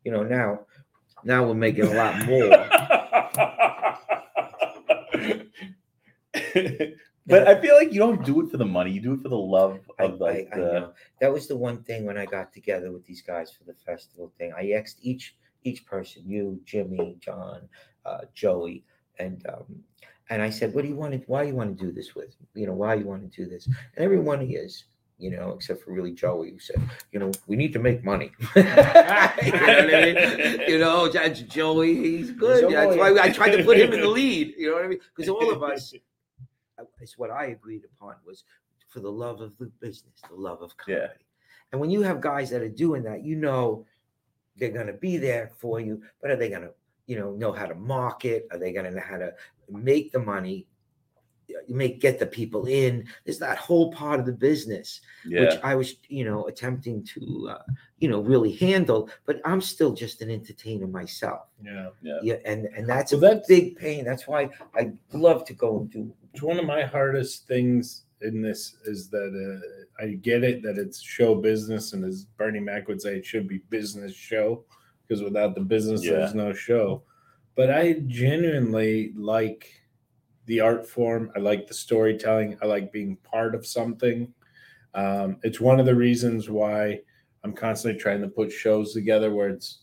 You 0.05 0.11
know, 0.13 0.25
now 0.25 0.61
now 1.25 1.45
we're 1.45 1.55
making 1.55 1.85
a 1.85 1.95
lot 1.95 2.27
more. 2.27 2.49
but 7.27 7.49
I 7.49 7.61
feel 7.61 7.77
like 7.77 7.93
you 7.93 7.99
don't 7.99 8.25
do 8.25 8.41
it 8.41 8.51
for 8.51 8.57
the 8.57 8.65
money. 8.65 8.91
You 8.91 9.01
do 9.01 9.15
it 9.15 9.23
for 9.23 9.29
the 9.29 9.37
love 9.37 9.81
I, 9.99 10.05
of 10.05 10.21
like 10.21 10.49
I, 10.53 10.57
I 10.57 10.59
the 10.59 10.73
know. 10.73 10.93
That 11.21 11.33
was 11.33 11.47
the 11.47 11.57
one 11.57 11.83
thing 11.83 12.05
when 12.05 12.19
I 12.19 12.27
got 12.27 12.53
together 12.53 12.93
with 12.93 13.05
these 13.05 13.23
guys 13.23 13.53
for 13.53 13.65
the 13.65 13.75
festival 13.75 14.33
thing. 14.39 14.53
I 14.57 14.73
asked 14.73 14.99
each 15.03 15.37
each 15.65 15.85
person, 15.87 16.23
you, 16.27 16.61
Jimmy, 16.65 17.17
John, 17.21 17.69
uh, 18.07 18.21
Joey, 18.35 18.85
and 19.19 19.45
um, 19.49 19.83
and 20.31 20.43
I 20.43 20.51
said, 20.51 20.75
"What 20.75 20.83
do 20.83 20.89
you 20.89 20.97
want 20.97 21.13
to? 21.13 21.19
Why 21.27 21.45
you 21.45 21.55
want 21.55 21.77
to 21.77 21.85
do 21.85 21.93
this 21.93 22.15
with? 22.15 22.35
You 22.55 22.67
know, 22.67 22.75
why 22.75 22.95
you 22.95 23.07
want 23.07 23.31
to 23.31 23.45
do 23.45 23.49
this?" 23.49 23.67
And 23.67 24.05
every 24.05 24.21
one 24.21 24.41
of 24.41 24.49
you, 24.49 24.69
you 25.19 25.31
know, 25.31 25.51
except 25.51 25.83
for 25.83 25.93
really 25.93 26.13
Joey, 26.13 26.53
who 26.53 26.59
said, 26.59 26.81
"You 27.13 27.19
know, 27.19 27.33
we 27.47 27.57
need 27.57 27.73
to 27.73 27.79
make 27.79 28.05
money." 28.05 28.33
you 28.57 28.63
know 28.63 28.75
what 28.75 29.95
I 29.95 30.13
mean? 30.15 30.61
You 30.69 30.79
know, 30.79 31.09
that's 31.13 31.41
Joey. 31.41 31.95
He's 31.95 32.31
good. 32.31 32.65
He's 32.65 32.73
a 32.73 32.77
That's 32.77 32.97
why. 32.97 33.19
I 33.21 33.31
tried 33.31 33.57
to 33.57 33.65
put 33.65 33.79
him 33.79 33.93
in 33.93 34.01
the 34.01 34.09
lead. 34.09 34.55
You 34.57 34.71
know 34.71 34.77
what 34.77 34.85
I 34.85 34.89
mean? 34.89 35.01
Because 35.15 35.29
all 35.29 35.51
of 35.51 35.63
us 35.63 35.93
it's 37.01 37.19
what 37.19 37.31
I 37.31 37.47
agreed 37.47 37.83
upon 37.85 38.15
was 38.27 38.45
for 38.89 39.01
the 39.01 39.11
love 39.11 39.41
of 39.41 39.57
the 39.59 39.67
business, 39.81 40.21
the 40.29 40.35
love 40.35 40.63
of 40.63 40.77
comedy. 40.77 41.03
Yeah. 41.03 41.13
And 41.73 41.81
when 41.81 41.91
you 41.91 42.03
have 42.03 42.21
guys 42.21 42.51
that 42.51 42.63
are 42.63 42.69
doing 42.69 43.03
that, 43.05 43.25
you 43.25 43.37
know 43.37 43.85
they're 44.57 44.71
going 44.71 44.87
to 44.87 44.95
be 44.95 45.17
there 45.17 45.51
for 45.59 45.81
you, 45.81 46.03
but 46.21 46.31
are 46.31 46.37
they 46.37 46.49
going 46.49 46.63
to, 46.63 46.73
you 47.07 47.19
know, 47.19 47.33
know 47.33 47.53
how 47.53 47.67
to 47.67 47.75
market? 47.75 48.49
Are 48.51 48.59
they 48.59 48.73
going 48.73 48.87
to 48.87 48.91
know 48.91 49.03
how 49.07 49.19
to 49.19 49.33
make 49.71 50.13
the 50.13 50.19
money? 50.19 50.67
You 51.49 51.75
make 51.75 52.01
get 52.01 52.19
the 52.19 52.27
people 52.27 52.67
in. 52.67 53.07
There's 53.25 53.39
that 53.39 53.59
whole 53.59 53.91
part 53.93 54.21
of 54.21 54.27
the 54.27 54.33
business 54.33 55.01
yeah. 55.27 55.41
which 55.41 55.61
I 55.63 55.75
was, 55.75 55.97
you 56.09 56.25
know, 56.25 56.47
attempting 56.47 57.03
to, 57.05 57.49
uh, 57.53 57.63
you 57.99 58.09
know, 58.09 58.21
really 58.21 58.53
handle. 58.53 59.09
But 59.27 59.41
I'm 59.45 59.61
still 59.61 59.93
just 59.93 60.21
an 60.23 60.31
entertainer 60.31 60.87
myself. 60.87 61.47
Yeah. 61.63 61.89
Yeah, 62.03 62.35
and 62.45 62.67
and 62.77 62.89
that's 62.89 63.13
Well, 63.13 63.25
a 63.25 63.29
that's- 63.29 63.47
big 63.49 63.77
pain. 63.77 64.05
That's 64.05 64.27
why 64.29 64.51
I 64.75 64.93
love 65.13 65.45
to 65.47 65.55
go 65.55 65.81
and 65.81 65.91
do 65.91 66.13
It's 66.35 66.43
one 66.43 66.59
of 66.59 66.67
my 66.67 66.83
hardest 66.83 67.47
things 67.47 68.05
in 68.21 68.43
this 68.43 68.77
is 68.85 69.09
that 69.11 69.33
uh, 69.33 70.03
I 70.03 70.15
get 70.15 70.43
it 70.45 70.63
that 70.65 70.77
it's 70.77 71.01
show 71.01 71.35
business, 71.37 71.93
and 71.93 72.05
as 72.05 72.25
Bernie 72.37 72.61
Mac 72.61 72.89
would 72.89 73.01
say, 73.01 73.17
it 73.17 73.25
should 73.27 73.49
be 73.49 73.59
business 73.71 74.13
show 74.13 74.65
because 75.07 75.23
without 75.23 75.55
the 75.55 75.61
business, 75.63 76.05
Yeah. 76.05 76.13
there's 76.13 76.35
no 76.35 76.53
show. 76.53 77.03
But 77.55 77.71
I 77.71 77.95
genuinely 78.07 79.13
like 79.17 79.73
the 80.49 80.61
art 80.61 80.89
form. 80.89 81.31
I 81.37 81.39
like 81.39 81.67
the 81.67 81.75
storytelling. 81.75 82.59
I 82.63 82.67
like 82.67 82.91
being 82.91 83.17
part 83.19 83.55
of 83.55 83.67
something. 83.67 84.33
Um, 84.95 85.37
it's 85.43 85.61
one 85.61 85.79
of 85.79 85.87
the 85.87 85.95
reasons 85.95 86.49
why 86.49 87.01
I'm 87.45 87.53
constantly 87.53 88.01
trying 88.01 88.23
to 88.23 88.29
put 88.29 88.51
shows 88.51 88.95
together 88.95 89.33
where 89.33 89.51
it's 89.51 89.83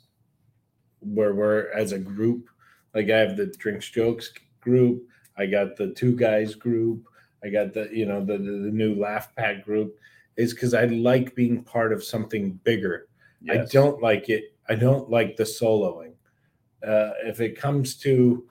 where 0.99 1.35
we're 1.35 1.71
as 1.71 1.91
a 1.91 1.99
group. 1.99 2.49
Like 2.95 3.11
I 3.11 3.17
have 3.17 3.37
the 3.37 3.45
drinks 3.45 3.89
jokes 3.89 4.33
group. 4.59 5.03
I 5.37 5.45
got 5.45 5.77
the 5.77 5.93
two 5.93 6.15
guys 6.15 6.55
group. 6.55 7.05
I 7.43 7.49
got 7.49 7.73
the 7.73 7.87
you 7.93 8.07
know 8.07 8.25
the 8.25 8.39
the, 8.39 8.51
the 8.51 8.71
new 8.71 8.95
laugh 8.95 9.33
pack 9.35 9.63
group. 9.63 9.95
Is 10.35 10.53
because 10.53 10.73
I 10.73 10.85
like 10.85 11.35
being 11.35 11.63
part 11.63 11.93
of 11.93 12.03
something 12.03 12.59
bigger. 12.63 13.07
I 13.49 13.65
don't 13.71 14.01
like 14.01 14.29
it. 14.29 14.55
I 14.67 14.75
don't 14.75 15.09
like 15.09 15.37
the 15.37 15.43
soloing. 15.43 16.13
Uh, 16.85 17.11
if 17.23 17.39
it 17.39 17.57
comes 17.57 17.95
to 17.97 18.45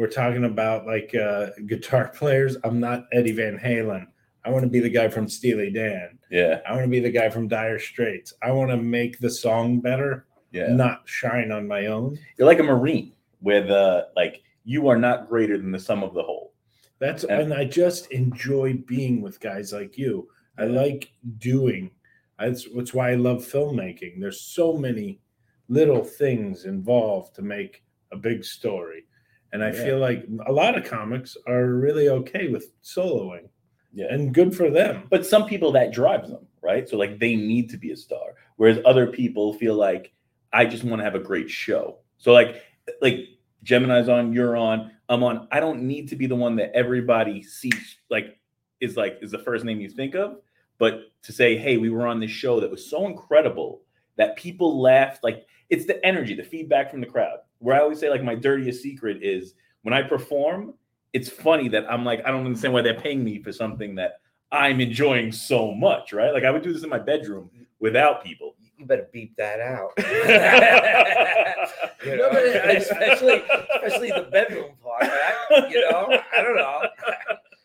we're 0.00 0.08
talking 0.08 0.44
about 0.44 0.86
like 0.86 1.14
uh, 1.14 1.48
guitar 1.66 2.08
players, 2.14 2.56
I'm 2.64 2.80
not 2.80 3.04
Eddie 3.12 3.32
Van 3.32 3.58
Halen. 3.58 4.06
I 4.46 4.48
want 4.48 4.64
to 4.64 4.70
be 4.70 4.80
the 4.80 4.88
guy 4.88 5.08
from 5.08 5.28
Steely 5.28 5.70
Dan. 5.70 6.18
Yeah. 6.30 6.60
I 6.66 6.72
want 6.72 6.84
to 6.84 6.88
be 6.88 7.00
the 7.00 7.10
guy 7.10 7.28
from 7.28 7.48
Dire 7.48 7.78
Straits. 7.78 8.32
I 8.42 8.50
want 8.52 8.70
to 8.70 8.78
make 8.78 9.18
the 9.18 9.28
song 9.28 9.78
better, 9.80 10.24
Yeah. 10.52 10.68
not 10.68 11.02
shine 11.04 11.52
on 11.52 11.68
my 11.68 11.86
own. 11.86 12.18
You're 12.38 12.46
like 12.48 12.60
a 12.60 12.62
marine 12.62 13.12
where 13.40 13.60
the 13.60 14.08
like 14.16 14.42
you 14.64 14.88
are 14.88 14.96
not 14.96 15.28
greater 15.28 15.58
than 15.58 15.70
the 15.70 15.78
sum 15.78 16.02
of 16.02 16.14
the 16.14 16.22
whole. 16.22 16.54
That's 16.98 17.26
Yeah. 17.28 17.40
and 17.40 17.52
I 17.52 17.66
just 17.66 18.10
enjoy 18.10 18.82
being 18.86 19.20
with 19.20 19.38
guys 19.38 19.70
like 19.74 19.98
you. 19.98 20.28
I 20.56 20.64
like 20.64 21.12
doing. 21.36 21.90
That's 22.38 22.66
that's 22.74 22.94
why 22.94 23.10
I 23.10 23.16
love 23.16 23.40
filmmaking. 23.46 24.18
There's 24.18 24.40
so 24.40 24.72
many 24.78 25.20
little 25.68 26.02
things 26.02 26.64
involved 26.64 27.34
to 27.34 27.42
make 27.42 27.84
a 28.12 28.16
big 28.16 28.46
story. 28.46 29.04
And 29.52 29.62
I 29.64 29.68
Yeah. 29.72 29.84
feel 29.84 29.98
like 29.98 30.26
a 30.46 30.52
lot 30.52 30.76
of 30.76 30.84
comics 30.84 31.36
are 31.46 31.66
really 31.74 32.08
okay 32.08 32.48
with 32.48 32.72
soloing 32.82 33.48
Yeah. 33.92 34.06
and 34.14 34.32
good 34.32 34.54
for 34.54 34.70
them. 34.70 35.04
But 35.10 35.26
some 35.26 35.46
people 35.46 35.72
that 35.72 35.92
drives 35.92 36.30
them, 36.30 36.46
right? 36.62 36.88
So 36.88 36.96
like 36.96 37.18
they 37.18 37.34
need 37.36 37.68
to 37.70 37.76
be 37.76 37.90
a 37.90 37.96
star, 37.96 38.34
whereas 38.56 38.78
other 38.84 39.06
people 39.06 39.52
feel 39.54 39.74
like 39.74 40.12
I 40.52 40.64
just 40.66 40.84
want 40.84 41.00
to 41.00 41.04
have 41.04 41.14
a 41.14 41.20
great 41.20 41.50
show. 41.50 41.98
So 42.18 42.32
like 42.32 42.62
like 43.02 43.28
Gemini's 43.62 44.08
on, 44.08 44.32
you're 44.32 44.56
on, 44.56 44.90
I'm 45.08 45.22
on. 45.22 45.46
I 45.52 45.60
don't 45.60 45.82
need 45.82 46.08
to 46.08 46.16
be 46.16 46.26
the 46.26 46.34
one 46.36 46.56
that 46.56 46.72
everybody 46.74 47.42
sees 47.42 47.98
like 48.08 48.38
is 48.80 48.96
like 48.96 49.18
is 49.20 49.30
the 49.30 49.38
first 49.38 49.64
name 49.64 49.80
you 49.80 49.88
think 49.88 50.14
of, 50.14 50.40
but 50.78 51.12
to 51.22 51.32
say, 51.32 51.56
hey, 51.56 51.76
we 51.76 51.90
were 51.90 52.06
on 52.06 52.18
this 52.20 52.30
show 52.30 52.58
that 52.60 52.70
was 52.70 52.88
so 52.88 53.06
incredible 53.06 53.82
that 54.16 54.36
people 54.36 54.80
laughed. 54.80 55.22
Like 55.22 55.46
it's 55.68 55.84
the 55.86 56.04
energy, 56.04 56.34
the 56.34 56.42
feedback 56.42 56.90
from 56.90 57.00
the 57.00 57.06
crowd. 57.06 57.38
Where 57.60 57.76
I 57.76 57.80
always 57.80 58.00
say, 58.00 58.10
like, 58.10 58.22
my 58.24 58.34
dirtiest 58.34 58.82
secret 58.82 59.22
is 59.22 59.54
when 59.82 59.94
I 59.94 60.02
perform, 60.02 60.74
it's 61.12 61.28
funny 61.28 61.68
that 61.68 61.90
I'm 61.90 62.04
like, 62.04 62.20
I 62.26 62.30
don't 62.30 62.44
understand 62.44 62.74
why 62.74 62.82
they're 62.82 63.00
paying 63.00 63.24
me 63.24 63.42
for 63.42 63.52
something 63.52 63.94
that 63.96 64.20
I'm 64.52 64.80
enjoying 64.80 65.32
so 65.32 65.72
much, 65.72 66.12
right? 66.12 66.32
Like 66.32 66.44
I 66.44 66.50
would 66.50 66.62
do 66.62 66.72
this 66.72 66.82
in 66.82 66.90
my 66.90 66.98
bedroom 66.98 67.50
without 67.78 68.24
people. 68.24 68.56
You 68.76 68.86
better 68.86 69.08
beep 69.12 69.36
that 69.36 69.60
out. 69.60 69.90
you 69.98 70.04
You 72.10 72.16
know, 72.16 72.30
but 72.30 72.42
especially 72.76 73.42
especially 73.84 74.08
the 74.08 74.28
bedroom 74.32 74.70
part. 74.82 75.02
Right? 75.02 75.70
You 75.70 75.80
know, 75.90 76.18
I 76.36 76.42
don't 76.42 76.56
know. 76.56 76.82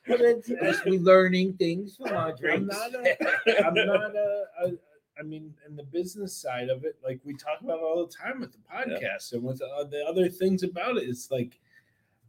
But 0.08 0.22
it's, 0.22 0.50
it's- 0.50 0.86
we 0.86 1.00
learning 1.00 1.54
things 1.54 1.96
from 1.96 2.16
our 2.16 2.36
I'm 2.52 2.68
not 2.68 2.94
a, 2.94 3.18
I'm 3.66 3.74
not 3.74 4.16
a, 4.16 4.44
a, 4.64 4.72
I 5.20 5.24
mean, 5.24 5.54
in 5.68 5.76
the 5.76 5.84
business 5.84 6.36
side 6.36 6.70
of 6.70 6.84
it, 6.84 6.98
like 7.04 7.20
we 7.24 7.36
talk 7.36 7.62
about 7.62 7.80
all 7.80 8.06
the 8.06 8.14
time 8.14 8.40
with 8.40 8.52
the 8.52 8.60
podcast 8.72 9.34
and 9.34 9.44
with 9.44 9.62
uh, 9.62 9.84
the 9.86 10.04
other 10.06 10.30
things 10.30 10.64
about 10.64 10.98
it, 10.98 11.08
it's 11.08 11.32
like 11.32 11.60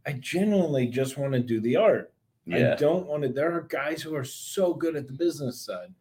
I 0.05 0.13
genuinely 0.13 0.87
just 0.87 1.17
want 1.17 1.33
to 1.33 1.39
do 1.39 1.59
the 1.59 1.75
art. 1.75 2.13
Yeah. 2.45 2.73
I 2.73 2.75
don't 2.75 3.07
want 3.07 3.23
to. 3.23 3.29
There 3.29 3.53
are 3.53 3.61
guys 3.61 4.01
who 4.01 4.15
are 4.15 4.23
so 4.23 4.73
good 4.73 4.95
at 4.95 5.07
the 5.07 5.13
business 5.13 5.59
side, 5.59 5.93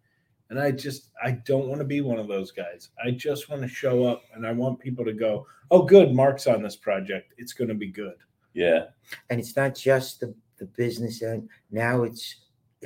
and 0.48 0.60
I 0.60 0.70
just 0.70 1.10
I 1.22 1.32
don't 1.32 1.66
want 1.66 1.80
to 1.80 1.84
be 1.84 2.02
one 2.02 2.20
of 2.20 2.28
those 2.28 2.52
guys. 2.52 2.90
I 3.04 3.10
just 3.10 3.48
want 3.48 3.62
to 3.62 3.68
show 3.68 4.04
up, 4.04 4.22
and 4.32 4.46
I 4.46 4.52
want 4.52 4.78
people 4.78 5.04
to 5.04 5.12
go, 5.12 5.46
"Oh, 5.72 5.82
good, 5.82 6.14
Mark's 6.14 6.46
on 6.46 6.62
this 6.62 6.76
project. 6.76 7.34
It's 7.36 7.52
going 7.52 7.68
to 7.68 7.74
be 7.74 7.88
good." 7.88 8.16
yeah, 8.54 8.84
and 9.28 9.38
it's 9.38 9.56
not 9.56 9.74
just 9.74 10.20
the, 10.20 10.34
the 10.58 10.64
business 10.64 11.22
end 11.22 11.48
now 11.70 12.02
it's 12.02 12.36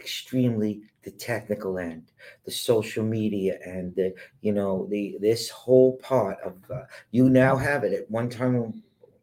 extremely 0.00 0.80
the 1.02 1.10
technical 1.10 1.78
end 1.78 2.04
the 2.44 2.50
social 2.50 3.04
media 3.04 3.58
and 3.64 3.94
the 3.96 4.12
you 4.40 4.52
know 4.52 4.86
the 4.90 5.16
this 5.20 5.48
whole 5.48 5.96
part 5.98 6.38
of 6.44 6.54
uh, 6.74 6.82
you 7.10 7.28
now 7.28 7.56
have 7.56 7.84
it 7.84 7.92
at 7.92 8.10
one 8.10 8.28
time 8.28 8.82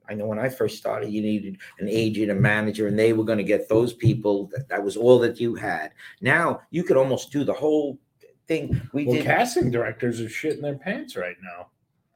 i 0.10 0.14
know 0.14 0.26
when 0.28 0.40
i 0.40 0.50
first 0.50 0.78
started 0.78 1.10
you 1.10 1.22
needed 1.22 1.58
an 1.80 1.88
agent 1.90 2.32
a 2.32 2.36
manager 2.36 2.88
and 2.88 2.98
they 2.98 3.14
were 3.14 3.24
going 3.24 3.38
to 3.38 3.44
get 3.56 3.68
those 3.70 3.94
people 3.94 4.36
that, 4.52 4.68
that 4.70 4.84
was 4.84 4.96
all 4.98 5.20
that 5.20 5.40
you 5.40 5.56
had 5.56 5.92
now 6.22 6.60
you 6.72 6.84
could 6.84 6.98
almost 6.98 7.32
do 7.32 7.44
the 7.44 7.54
whole 7.54 8.00
thing 8.48 8.64
we 8.94 9.04
Well, 9.06 9.16
did 9.16 9.26
casting 9.26 9.70
directors 9.72 10.22
are 10.22 10.26
shitting 10.26 10.62
their 10.62 10.78
pants 10.78 11.16
right 11.16 11.38
now. 11.44 11.60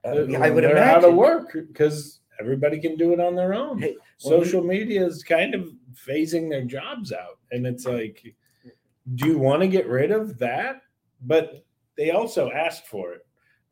uh, 0.09 0.38
i 0.39 0.49
would 0.49 0.64
they're 0.64 0.72
imagine 0.78 1.03
out 1.03 1.03
of 1.09 1.16
work 1.16 1.53
because 1.53 2.22
everybody 2.39 2.80
can 2.80 2.95
do 2.97 3.14
it 3.14 3.20
on 3.20 3.36
their 3.36 3.53
own. 3.53 3.80
Hey, 3.80 3.95
well, 3.99 4.07
Social 4.18 4.64
media 4.64 5.05
is 5.05 5.24
kind 5.24 5.53
of 5.53 5.70
phasing 5.93 6.49
their 6.49 6.64
jobs 6.64 7.12
out, 7.12 7.38
and 7.51 7.68
it's 7.68 7.86
like, 7.86 8.34
do 9.16 9.28
you 9.28 9.38
want 9.38 9.62
to 9.62 9.68
get 9.68 9.88
rid 9.88 10.12
of 10.12 10.38
that? 10.39 10.82
But 11.22 11.66
they 11.97 12.12
also 12.12 12.51
asked 12.51 12.88
for 12.88 13.14
it 13.14 13.26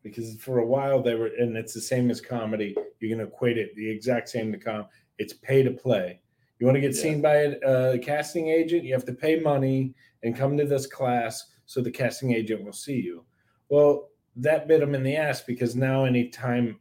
because 0.04 0.36
for 0.38 0.60
a 0.60 0.66
while 0.66 1.02
they 1.02 1.16
were, 1.16 1.28
and 1.38 1.58
it's 1.58 1.74
the 1.74 1.82
same 1.82 2.10
as 2.12 2.22
comedy. 2.22 2.76
You 3.00 3.10
can 3.10 3.20
equate 3.26 3.58
it 3.58 3.76
the 3.76 3.90
exact 3.90 4.30
same 4.30 4.52
to 4.52 4.58
com. 4.58 4.86
It's 5.18 5.34
pay 5.34 5.64
to 5.64 5.72
play. 5.72 6.22
You 6.60 6.66
want 6.66 6.76
to 6.76 6.82
get 6.82 6.96
Yeah. 6.96 7.02
seen 7.02 7.22
by 7.22 7.36
a, 7.36 7.94
a 7.94 8.00
casting 8.00 8.50
agent, 8.50 8.84
you 8.84 8.94
have 8.94 9.06
to 9.06 9.14
pay 9.14 9.40
money 9.40 9.94
and 10.24 10.36
come 10.36 10.58
to 10.58 10.66
this 10.66 10.86
class 10.88 11.52
so 11.66 11.82
the 11.82 11.92
casting 11.92 12.34
agent 12.34 12.64
will 12.64 12.74
see 12.74 13.00
you. 13.00 13.24
Well, 13.70 14.10
that 14.36 14.68
bit 14.68 14.80
them 14.80 14.96
in 14.96 15.04
the 15.04 15.16
ass 15.16 15.42
because 15.42 15.76
now 15.76 16.06
anytime 16.06 16.80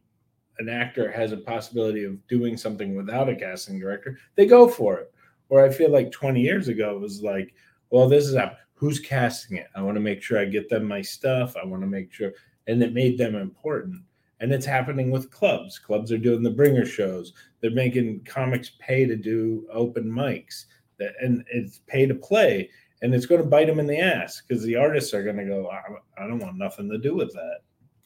an 0.59 0.69
actor 0.69 1.11
has 1.11 1.33
a 1.33 1.37
possibility 1.37 2.05
of 2.05 2.27
doing 2.27 2.57
something 2.57 2.97
without 2.97 3.29
a 3.29 3.37
casting 3.37 3.79
director, 3.79 4.19
they 4.35 4.47
go 4.47 4.69
for 4.69 4.99
it. 4.99 5.13
Where 5.49 5.65
I 5.65 5.71
feel 5.71 5.91
like 5.91 6.11
20 6.11 6.41
years 6.41 6.69
ago 6.69 6.97
it 6.97 7.01
was 7.01 7.23
like, 7.23 7.55
well, 7.91 8.09
this 8.09 8.27
is 8.27 8.35
up. 8.35 8.59
Who's 8.75 9.01
casting 9.01 9.57
it? 9.59 9.67
I 9.75 9.83
want 9.83 9.97
to 9.97 10.01
make 10.01 10.23
sure 10.23 10.39
I 10.39 10.45
get 10.45 10.69
them 10.69 10.85
my 10.85 11.03
stuff. 11.03 11.57
I 11.57 11.67
want 11.67 11.83
to 11.83 11.89
make 11.89 12.13
sure, 12.13 12.33
and 12.67 12.83
it 12.83 12.93
made 12.93 13.19
them 13.19 13.35
important. 13.35 14.03
And 14.41 14.53
it's 14.53 14.67
happening 14.67 15.11
with 15.11 15.33
clubs. 15.33 15.79
Clubs 15.81 16.13
are 16.13 16.19
doing 16.19 16.45
the 16.45 16.51
bringer 16.51 16.87
shows. 16.87 17.33
They're 17.61 17.73
making 17.73 18.25
comics 18.25 18.71
pay 18.79 19.05
to 19.05 19.17
do 19.17 19.67
open 19.73 20.05
mics, 20.05 20.67
that, 20.99 21.15
and 21.21 21.45
it's 21.53 21.81
pay 21.89 22.07
to 22.07 22.15
play. 22.15 22.71
And 23.03 23.15
it's 23.15 23.27
going 23.27 23.41
to 23.41 23.47
bite 23.49 23.67
them 23.67 23.81
in 23.81 23.87
the 23.87 23.99
ass 23.99 24.43
because 24.47 24.63
the 24.63 24.77
artists 24.77 25.13
are 25.13 25.25
going 25.25 25.39
to 25.39 25.45
go, 25.45 25.69
I, 25.71 26.23
I 26.23 26.27
don't 26.29 26.39
want 26.39 26.57
nothing 26.57 26.89
to 26.91 26.99
do 26.99 27.15
with 27.17 27.33
that. 27.33 27.61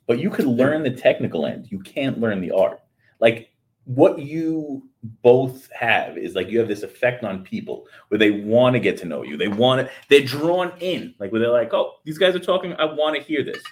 but 0.06 0.18
you 0.18 0.30
could 0.30 0.46
learn 0.46 0.82
the 0.82 0.90
technical 0.90 1.46
end. 1.46 1.70
You 1.70 1.80
can't 1.80 2.20
learn 2.20 2.40
the 2.40 2.50
art. 2.50 2.80
Like 3.20 3.51
what 3.84 4.18
you 4.20 4.88
both 5.22 5.68
have 5.72 6.16
is 6.16 6.34
like 6.34 6.48
you 6.48 6.58
have 6.58 6.68
this 6.68 6.82
effect 6.82 7.24
on 7.24 7.42
people 7.42 7.86
where 8.08 8.18
they 8.18 8.30
want 8.30 8.74
to 8.74 8.80
get 8.80 8.96
to 8.98 9.04
know 9.04 9.22
you. 9.22 9.36
They 9.36 9.48
want 9.48 9.80
to, 9.86 9.92
they're 10.08 10.24
drawn 10.24 10.72
in, 10.78 11.14
like 11.18 11.32
where 11.32 11.40
they're 11.40 11.50
like, 11.50 11.74
oh, 11.74 11.94
these 12.04 12.18
guys 12.18 12.36
are 12.36 12.40
talking. 12.40 12.74
I 12.74 12.84
want 12.84 13.16
to 13.16 13.22
hear 13.22 13.42
this. 13.42 13.62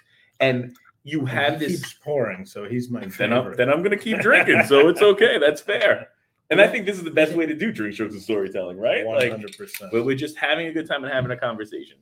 And 0.40 0.74
you 1.04 1.24
have 1.26 1.61
he 1.61 1.66
this. 1.66 1.80
keeps 1.80 1.92
pouring, 1.94 2.44
so 2.44 2.64
he's 2.64 2.90
my 2.90 3.00
Then 3.00 3.32
I'm, 3.32 3.42
favorite. 3.42 3.56
then 3.56 3.70
I'm 3.70 3.78
going 3.78 3.96
to 3.96 4.02
keep 4.02 4.18
drinking. 4.18 4.64
So 4.66 4.88
it's 4.88 5.00
okay. 5.02 5.38
That's 5.38 5.61
fair. 5.61 6.08
And 6.50 6.61
I 6.61 6.66
think 6.66 6.84
this 6.84 6.96
is 6.96 7.04
the 7.04 7.12
best 7.12 7.34
way 7.34 7.46
to 7.46 7.54
do 7.54 7.70
drink 7.70 7.94
shows 7.94 8.12
and 8.12 8.20
storytelling, 8.20 8.76
right? 8.76 9.06
One 9.06 9.30
hundred 9.30 9.56
percent. 9.56 9.92
where 9.92 10.02
we're 10.02 10.16
just 10.16 10.36
having 10.36 10.66
a 10.66 10.72
good 10.72 10.88
time 10.88 11.04
and 11.04 11.12
having 11.12 11.30
a 11.30 11.36
conversation. 11.36 11.98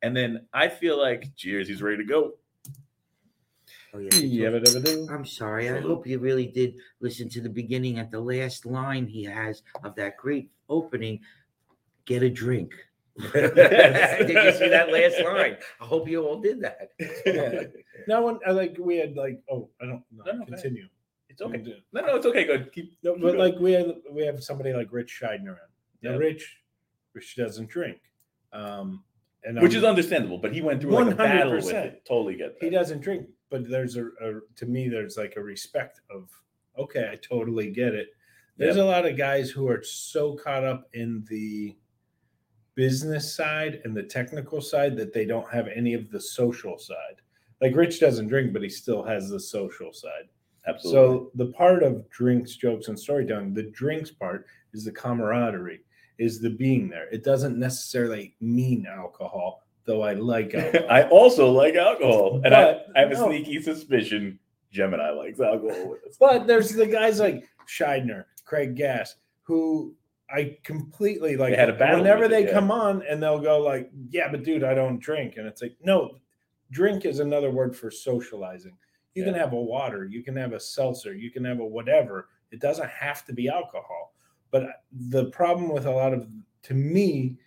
And 0.00 0.16
then 0.16 0.46
I 0.54 0.68
feel 0.68 0.98
like, 0.98 1.36
cheers, 1.36 1.68
he's 1.68 1.82
ready 1.82 1.98
to 1.98 2.04
go. 2.04 2.32
Oh, 3.94 3.98
yeah. 3.98 4.08
Yabba-dabba-doo. 4.10 5.08
I'm 5.10 5.26
sorry. 5.26 5.68
I 5.70 5.80
hope 5.80 6.06
you 6.06 6.18
really 6.18 6.46
did 6.46 6.74
listen 7.00 7.28
to 7.30 7.40
the 7.40 7.48
beginning 7.50 7.98
at 7.98 8.10
the 8.10 8.20
last 8.20 8.64
line 8.64 9.06
he 9.06 9.24
has 9.24 9.62
of 9.84 9.94
that 9.96 10.16
great 10.16 10.50
opening. 10.68 11.20
Get 12.06 12.22
a 12.22 12.30
drink. 12.30 12.72
did 13.32 13.34
you 13.34 14.52
see 14.52 14.68
that 14.70 14.88
last 14.90 15.22
line? 15.22 15.56
I 15.80 15.84
hope 15.84 16.08
you 16.08 16.24
all 16.24 16.40
did 16.40 16.62
that. 16.62 16.92
Yeah. 17.26 17.64
No 18.08 18.22
one. 18.22 18.38
I 18.46 18.52
like 18.52 18.76
we 18.80 18.96
had 18.96 19.14
like. 19.16 19.42
Oh, 19.50 19.68
I 19.80 19.84
don't. 19.86 20.02
No, 20.10 20.24
No, 20.24 20.32
no, 20.32 20.38
go 20.38 20.42
ahead. 20.44 20.46
continue. 20.48 20.88
It's 21.28 21.42
okay. 21.42 21.62
No, 21.92 22.00
no, 22.06 22.16
it's 22.16 22.26
okay. 22.26 22.44
Good. 22.44 22.72
Keep. 22.72 22.92
No, 23.02 23.12
keep 23.14 23.22
but 23.22 23.32
going. 23.36 23.38
like 23.52 23.60
we 23.60 23.72
have 23.72 23.92
we 24.10 24.24
have 24.24 24.42
somebody 24.42 24.72
like 24.72 24.88
Rich 24.90 25.20
Scheidner 25.22 25.48
around. 25.48 25.58
Now 26.02 26.12
Yeah. 26.12 26.16
Rich, 26.16 26.56
Rich 27.12 27.36
doesn't 27.36 27.68
drink, 27.68 27.98
um, 28.54 29.04
and 29.44 29.60
which 29.60 29.72
I'm- 29.72 29.78
is 29.80 29.84
understandable, 29.84 30.38
but 30.38 30.52
he 30.54 30.62
went 30.62 30.80
through 30.80 30.92
like 30.92 31.12
a 31.12 31.14
battle 31.14 31.52
with 31.52 31.66
100%. 31.66 31.74
it. 31.86 32.04
Totally 32.08 32.36
get 32.36 32.58
that. 32.58 32.64
he 32.64 32.70
doesn't 32.70 33.02
drink. 33.02 33.28
But 33.52 33.70
there's 33.70 33.96
a, 33.96 34.06
a 34.06 34.40
to 34.56 34.66
me 34.66 34.88
there's 34.88 35.16
like 35.16 35.34
a 35.36 35.42
respect 35.42 36.00
of 36.10 36.28
okay, 36.76 37.10
I 37.12 37.16
totally 37.16 37.70
get 37.70 37.94
it. 37.94 38.08
There's 38.56 38.76
a 38.76 38.84
lot 38.84 39.06
of 39.06 39.16
guys 39.16 39.50
who 39.50 39.68
are 39.68 39.82
so 39.82 40.34
caught 40.34 40.64
up 40.64 40.88
in 40.94 41.24
the 41.28 41.76
business 42.74 43.34
side 43.34 43.80
and 43.84 43.96
the 43.96 44.02
technical 44.02 44.60
side 44.60 44.96
that 44.96 45.12
they 45.12 45.24
don't 45.24 45.50
have 45.52 45.68
any 45.68 45.94
of 45.94 46.10
the 46.10 46.20
social 46.20 46.78
side. 46.78 47.20
Like 47.60 47.76
Rich 47.76 48.00
doesn't 48.00 48.28
drink, 48.28 48.52
but 48.52 48.62
he 48.62 48.68
still 48.68 49.02
has 49.02 49.28
the 49.28 49.40
social 49.40 49.92
side. 49.92 50.28
Absolutely. 50.66 50.92
So 50.92 51.30
the 51.34 51.52
part 51.52 51.82
of 51.82 52.08
drinks, 52.10 52.56
jokes, 52.56 52.88
and 52.88 52.98
storytelling, 52.98 53.52
the 53.52 53.70
drinks 53.70 54.10
part 54.10 54.46
is 54.72 54.84
the 54.84 54.92
camaraderie, 54.92 55.80
is 56.18 56.40
the 56.40 56.50
being 56.50 56.88
there. 56.88 57.08
It 57.10 57.24
doesn't 57.24 57.58
necessarily 57.58 58.36
mean 58.40 58.86
alcohol, 58.86 59.61
though 59.84 60.02
I 60.02 60.14
like 60.14 60.54
alcohol. 60.54 60.90
I 60.90 61.02
also 61.04 61.50
like 61.50 61.74
alcohol, 61.74 62.34
and 62.44 62.50
But, 62.50 62.86
I, 62.94 62.98
I 62.98 63.00
have 63.02 63.12
a 63.12 63.16
sneaky 63.16 63.60
suspicion 63.62 64.38
Gemini 64.70 65.10
likes 65.10 65.38
alcohol 65.38 65.96
but 66.20 66.46
there's 66.46 66.70
the 66.70 66.86
guys 66.86 67.20
like 67.20 67.46
Scheidner, 67.68 68.24
Craig 68.44 68.74
Gass, 68.74 69.16
who 69.42 69.94
I 70.30 70.56
completely 70.62 71.36
like. 71.36 71.52
They 71.52 71.58
had 71.58 71.68
a 71.68 71.74
battle 71.74 71.98
whenever 71.98 72.24
it, 72.24 72.30
they 72.30 72.46
yeah. 72.46 72.52
come 72.52 72.70
on 72.70 73.02
and 73.08 73.22
they'll 73.22 73.40
go 73.40 73.60
like, 73.60 73.90
"Yeah, 74.10 74.28
but 74.30 74.44
dude, 74.44 74.64
I 74.64 74.74
don't 74.74 74.98
drink," 74.98 75.36
and 75.36 75.46
it's 75.46 75.60
like, 75.60 75.76
no, 75.82 76.16
drink 76.70 77.04
is 77.04 77.20
another 77.20 77.50
word 77.50 77.76
for 77.76 77.90
socializing. 77.90 78.76
You 79.14 79.24
can 79.24 79.34
have 79.34 79.52
a 79.52 79.60
water, 79.60 80.06
you 80.06 80.22
can 80.22 80.36
have 80.36 80.54
a 80.54 80.60
seltzer, 80.60 81.14
you 81.14 81.30
can 81.30 81.44
have 81.44 81.60
a 81.60 81.66
whatever. 81.66 82.28
It 82.50 82.60
doesn't 82.60 82.88
have 82.88 83.24
to 83.26 83.32
be 83.32 83.48
alcohol. 83.48 84.14
But 84.50 84.82
the 84.90 85.26
problem 85.26 85.72
with 85.72 85.86
a 85.86 85.90
lot 85.90 86.12
of, 86.12 86.26
to 86.64 86.74
me, 86.74 87.38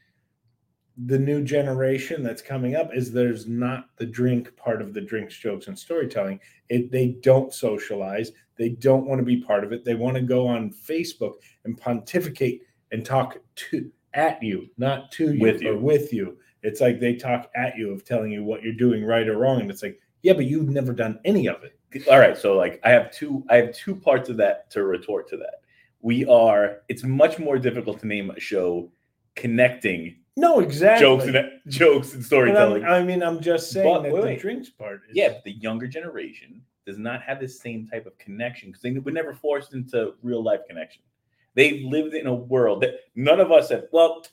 the 1.05 1.19
new 1.19 1.43
generation 1.43 2.23
that's 2.23 2.41
coming 2.41 2.75
up 2.75 2.91
is 2.93 3.11
there's 3.11 3.47
not 3.47 3.89
the 3.97 4.05
drink 4.05 4.55
part 4.55 4.81
of 4.81 4.93
the 4.93 5.01
drinks, 5.01 5.35
jokes, 5.35 5.67
and 5.67 5.77
storytelling. 5.77 6.39
It, 6.69 6.91
they 6.91 7.17
don't 7.21 7.53
socialize. 7.53 8.31
They 8.57 8.69
don't 8.69 9.05
want 9.05 9.19
to 9.19 9.25
be 9.25 9.37
part 9.37 9.63
of 9.63 9.73
it. 9.73 9.83
They 9.83 9.95
want 9.95 10.15
to 10.15 10.21
go 10.21 10.47
on 10.47 10.71
Facebook 10.71 11.33
and 11.65 11.77
pontificate 11.77 12.61
and 12.91 13.05
talk 13.05 13.37
to 13.55 13.91
at 14.13 14.41
you, 14.41 14.69
not 14.77 15.11
to 15.11 15.33
you 15.33 15.41
With 15.41 15.61
or 15.61 15.73
you. 15.73 15.79
with 15.79 16.13
you. 16.13 16.37
It's 16.63 16.79
like 16.81 16.99
they 16.99 17.15
talk 17.15 17.51
at 17.55 17.77
you 17.77 17.91
of 17.91 18.05
telling 18.05 18.31
you 18.31 18.43
what 18.43 18.63
you're 18.63 18.73
doing 18.73 19.03
right 19.03 19.27
or 19.27 19.37
wrong, 19.37 19.61
and 19.61 19.69
it's 19.69 19.83
like, 19.83 19.99
yeah, 20.23 20.33
but 20.33 20.45
you've 20.45 20.69
never 20.69 20.93
done 20.93 21.19
any 21.25 21.47
of 21.47 21.63
it. 21.63 21.77
All 22.09 22.19
right, 22.19 22.37
so 22.37 22.55
like 22.55 22.79
I 22.83 22.89
have 22.89 23.11
two, 23.11 23.43
I 23.49 23.57
have 23.57 23.73
two 23.75 23.95
parts 23.95 24.29
of 24.29 24.37
that 24.37 24.71
to 24.71 24.83
retort 24.83 25.29
to 25.29 25.37
that. 25.37 25.61
We 26.01 26.25
are. 26.25 26.77
It's 26.87 27.03
much 27.03 27.37
more 27.37 27.59
difficult 27.59 27.99
to 27.99 28.07
name 28.07 28.31
a 28.31 28.39
show 28.39 28.89
connecting 29.35 30.15
No, 30.37 30.59
exactly. 30.59 31.01
jokes 31.05 31.23
and 31.25 31.49
jokes 31.67 32.13
and 32.13 32.23
storytelling. 32.23 32.83
I'm, 32.83 33.07
mean, 33.07 33.23
I'm 33.23 33.39
just 33.39 33.71
saying 33.71 33.87
But 33.87 34.03
that 34.03 34.11
wait, 34.11 34.19
the 34.21 34.25
wait. 34.27 34.39
drinks 34.41 34.69
part. 34.69 35.01
Is, 35.09 35.15
yeah, 35.15 35.39
the 35.45 35.51
younger 35.51 35.87
generation 35.87 36.61
does 36.85 36.97
not 36.97 37.21
have 37.23 37.39
the 37.39 37.47
same 37.47 37.87
type 37.87 38.05
of 38.05 38.17
connection 38.17 38.69
because 38.69 38.81
they 38.81 38.91
were 38.91 39.11
never 39.11 39.33
forced 39.33 39.73
into 39.73 40.13
real 40.21 40.43
life 40.43 40.61
connection. 40.67 41.01
They 41.53 41.83
lived 41.83 42.13
in 42.13 42.27
a 42.27 42.33
world 42.33 42.81
that 42.81 42.95
none 43.15 43.39
of 43.39 43.51
us 43.51 43.69
have. 43.69 43.85
Well, 43.93 44.25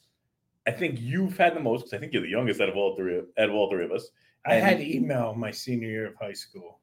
I 0.66 0.72
think 0.72 1.00
you've 1.00 1.36
had 1.38 1.54
the 1.54 1.60
most 1.60 1.82
because 1.82 1.92
I 1.94 1.98
think 1.98 2.12
you're 2.12 2.22
the 2.22 2.28
youngest 2.28 2.60
out 2.60 2.68
of 2.68 2.76
all 2.76 2.96
three 2.96 3.18
out 3.18 3.48
of 3.48 3.54
all 3.54 3.70
three 3.70 3.84
of 3.84 3.92
us. 3.92 4.08
I 4.44 4.56
and- 4.56 4.64
had 4.64 4.80
email 4.80 5.34
my 5.34 5.52
senior 5.52 5.88
year 5.88 6.06
of 6.08 6.14
high 6.20 6.32
school. 6.32 6.80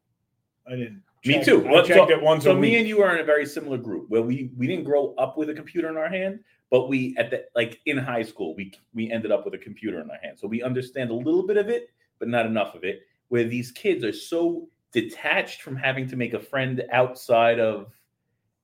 I 0.65 0.71
didn't. 0.71 1.01
Me 1.25 1.43
too. 1.43 1.67
I 1.67 1.71
Well, 1.71 1.85
checked 1.85 2.09
so, 2.09 2.11
it 2.17 2.21
once 2.21 2.45
so 2.45 2.53
me 2.53 2.69
week. 2.69 2.77
and 2.79 2.87
you 2.87 3.01
are 3.01 3.13
in 3.13 3.19
a 3.19 3.25
very 3.25 3.45
similar 3.45 3.77
group 3.77 4.09
where 4.09 4.21
we 4.21 4.51
we 4.57 4.65
didn't 4.67 4.85
grow 4.85 5.13
up 5.17 5.37
with 5.37 5.49
a 5.49 5.53
computer 5.53 5.89
in 5.89 5.97
our 5.97 6.07
hand, 6.07 6.39
but 6.69 6.87
we 6.87 7.15
at 7.17 7.31
the 7.31 7.45
like 7.55 7.79
in 7.85 7.97
high 7.97 8.23
school 8.23 8.55
we 8.55 8.73
we 8.93 9.11
ended 9.11 9.31
up 9.31 9.45
with 9.45 9.53
a 9.53 9.57
computer 9.57 10.01
in 10.01 10.09
our 10.09 10.17
hand, 10.21 10.37
so 10.39 10.47
we 10.47 10.61
understand 10.61 11.09
a 11.09 11.13
little 11.13 11.45
bit 11.45 11.57
of 11.57 11.69
it, 11.69 11.89
but 12.19 12.27
not 12.27 12.45
enough 12.45 12.75
of 12.75 12.83
it. 12.83 13.01
Where 13.29 13.43
these 13.43 13.71
kids 13.71 14.03
are 14.03 14.13
so 14.13 14.67
detached 14.91 15.61
from 15.61 15.75
having 15.75 16.07
to 16.09 16.15
make 16.15 16.33
a 16.33 16.39
friend 16.39 16.83
outside 16.91 17.59
of 17.59 17.87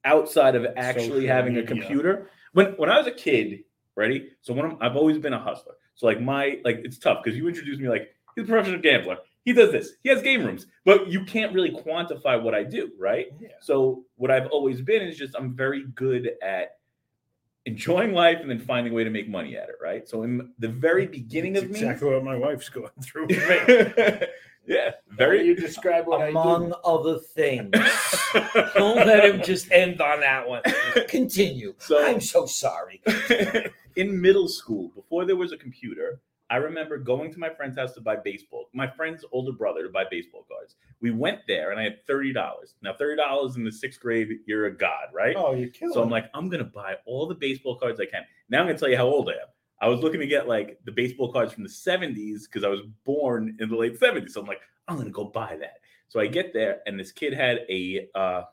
outside 0.04 0.56
of 0.56 0.66
actually 0.78 1.08
Social 1.08 1.28
having 1.28 1.58
a 1.58 1.64
computer. 1.64 2.30
When 2.54 2.74
when 2.78 2.90
I 2.90 2.98
was 2.98 3.08
a 3.08 3.12
kid, 3.12 3.64
ready? 3.96 4.30
So 4.42 4.54
when 4.54 4.66
I'm, 4.66 4.78
I've 4.82 4.96
always 4.96 5.18
been 5.18 5.34
a 5.34 5.40
hustler. 5.40 5.74
So 5.96 6.06
like 6.06 6.22
my 6.22 6.60
like 6.64 6.82
it's 6.84 6.98
tough 6.98 7.24
because 7.24 7.38
you 7.38 7.48
introduced 7.48 7.82
me 7.82 7.90
like 7.90 8.14
he's 8.36 8.46
a 8.46 8.48
professional 8.48 8.82
gambler. 8.82 9.18
He 9.44 9.54
does 9.54 9.72
this. 9.72 9.92
He 10.04 10.10
has 10.10 10.24
game 10.24 10.44
rooms, 10.44 10.66
but 10.86 11.08
you 11.08 11.24
can't 11.24 11.54
really 11.54 11.70
quantify 11.70 12.42
what 12.42 12.56
I 12.56 12.64
do, 12.64 12.92
right? 12.98 13.28
Yeah. 13.40 13.50
So 13.62 14.04
what 14.16 14.32
I've 14.32 14.48
always 14.48 14.82
been 14.82 15.04
is 15.04 15.18
just 15.18 15.36
I'm 15.36 15.56
very 15.56 15.86
good 15.94 16.32
at 16.42 16.78
enjoying 17.66 18.14
life 18.14 18.38
and 18.42 18.50
then 18.50 18.60
finding 18.60 18.94
a 18.94 18.96
way 18.96 19.04
to 19.04 19.10
make 19.10 19.28
money 19.28 19.58
at 19.58 19.70
it, 19.70 19.76
right? 19.82 20.08
So 20.08 20.24
in 20.24 20.52
the 20.60 20.68
very 20.68 21.08
beginning 21.08 21.54
That's 21.54 21.66
of 21.66 21.72
me, 21.72 21.80
exactly 21.80 22.10
what 22.12 22.24
my 22.24 22.36
wife's 22.36 22.70
going 22.70 22.90
through. 23.02 23.28
yeah, 23.30 24.26
Very. 24.68 24.92
very 25.10 25.46
You 25.46 25.56
describe 25.56 26.06
what 26.08 26.28
Among 26.30 26.74
I 26.74 26.76
other 26.84 27.18
things. 27.20 27.72
Don't 28.76 28.98
let 29.08 29.26
him 29.26 29.42
just 29.42 29.72
end 29.72 30.00
on 30.02 30.20
that 30.22 30.48
one. 30.48 30.62
Continue. 31.08 31.74
So- 31.80 32.06
I'm 32.06 32.22
so 32.22 32.46
sorry. 32.46 33.02
in 33.96 34.22
middle 34.22 34.48
school, 34.48 34.90
before 34.96 35.26
there 35.26 35.36
was 35.36 35.52
a 35.52 35.58
computer, 35.58 36.20
I 36.50 36.58
remember 36.58 36.98
going 36.98 37.32
to 37.34 37.40
my 37.40 37.50
friend's 37.50 37.78
house 37.78 37.94
to 37.94 38.02
buy 38.02 38.18
baseball. 38.18 38.70
My 38.74 38.88
friend's 38.88 39.26
older 39.32 39.52
brother 39.52 39.84
to 39.84 39.90
buy 39.90 40.06
baseball 40.10 40.46
cards. 40.48 40.76
We 41.02 41.12
went 41.12 41.40
there 41.48 41.72
and 41.72 41.80
I 41.80 41.84
had 41.84 42.06
thirty 42.06 42.32
dollars. 42.32 42.76
Now 42.82 42.94
thirty 42.94 43.16
dollars 43.16 43.56
in 43.56 43.64
the 43.64 43.72
sixth 43.72 44.00
grade, 44.00 44.30
you're 44.46 44.68
a 44.68 44.76
god, 44.76 45.08
right? 45.14 45.36
Oh, 45.38 45.56
you're 45.56 45.70
killed. 45.70 45.94
So 45.94 46.04
I'm 46.04 46.10
like, 46.10 46.30
I'm 46.34 46.50
gonna 46.50 46.64
buy 46.64 46.96
all 47.06 47.26
the 47.26 47.36
baseball 47.36 47.78
cards 47.78 48.00
I 48.00 48.06
can. 48.06 48.24
Now 48.50 48.60
I'm 48.60 48.68
gonna 48.68 48.78
tell 48.78 48.90
you 48.90 48.98
how 48.98 49.08
old 49.08 49.30
I 49.30 49.34
am. 49.34 49.48
I 49.82 49.88
was 49.88 50.02
looking 50.02 50.20
to 50.20 50.28
get 50.28 50.48
like 50.48 50.80
the 50.86 50.92
baseball 50.92 51.32
cards 51.32 51.54
from 51.54 51.64
the 51.64 51.70
70s 51.70 52.44
because 52.46 52.64
I 52.64 52.70
was 52.70 52.82
born 53.04 53.58
in 53.60 53.70
the 53.70 53.76
late 53.76 54.00
70s. 54.00 54.32
So 54.32 54.42
I'm 54.42 54.48
like, 54.48 54.62
I'm 54.88 54.98
gonna 54.98 55.10
go 55.10 55.26
buy 55.26 55.58
that. 55.60 55.80
So 56.08 56.20
I 56.20 56.28
get 56.28 56.54
there, 56.54 56.82
and 56.86 57.00
this 57.00 57.12
kid 57.12 57.34
had 57.34 57.66
a 57.70 58.08
uh, 58.14 58.44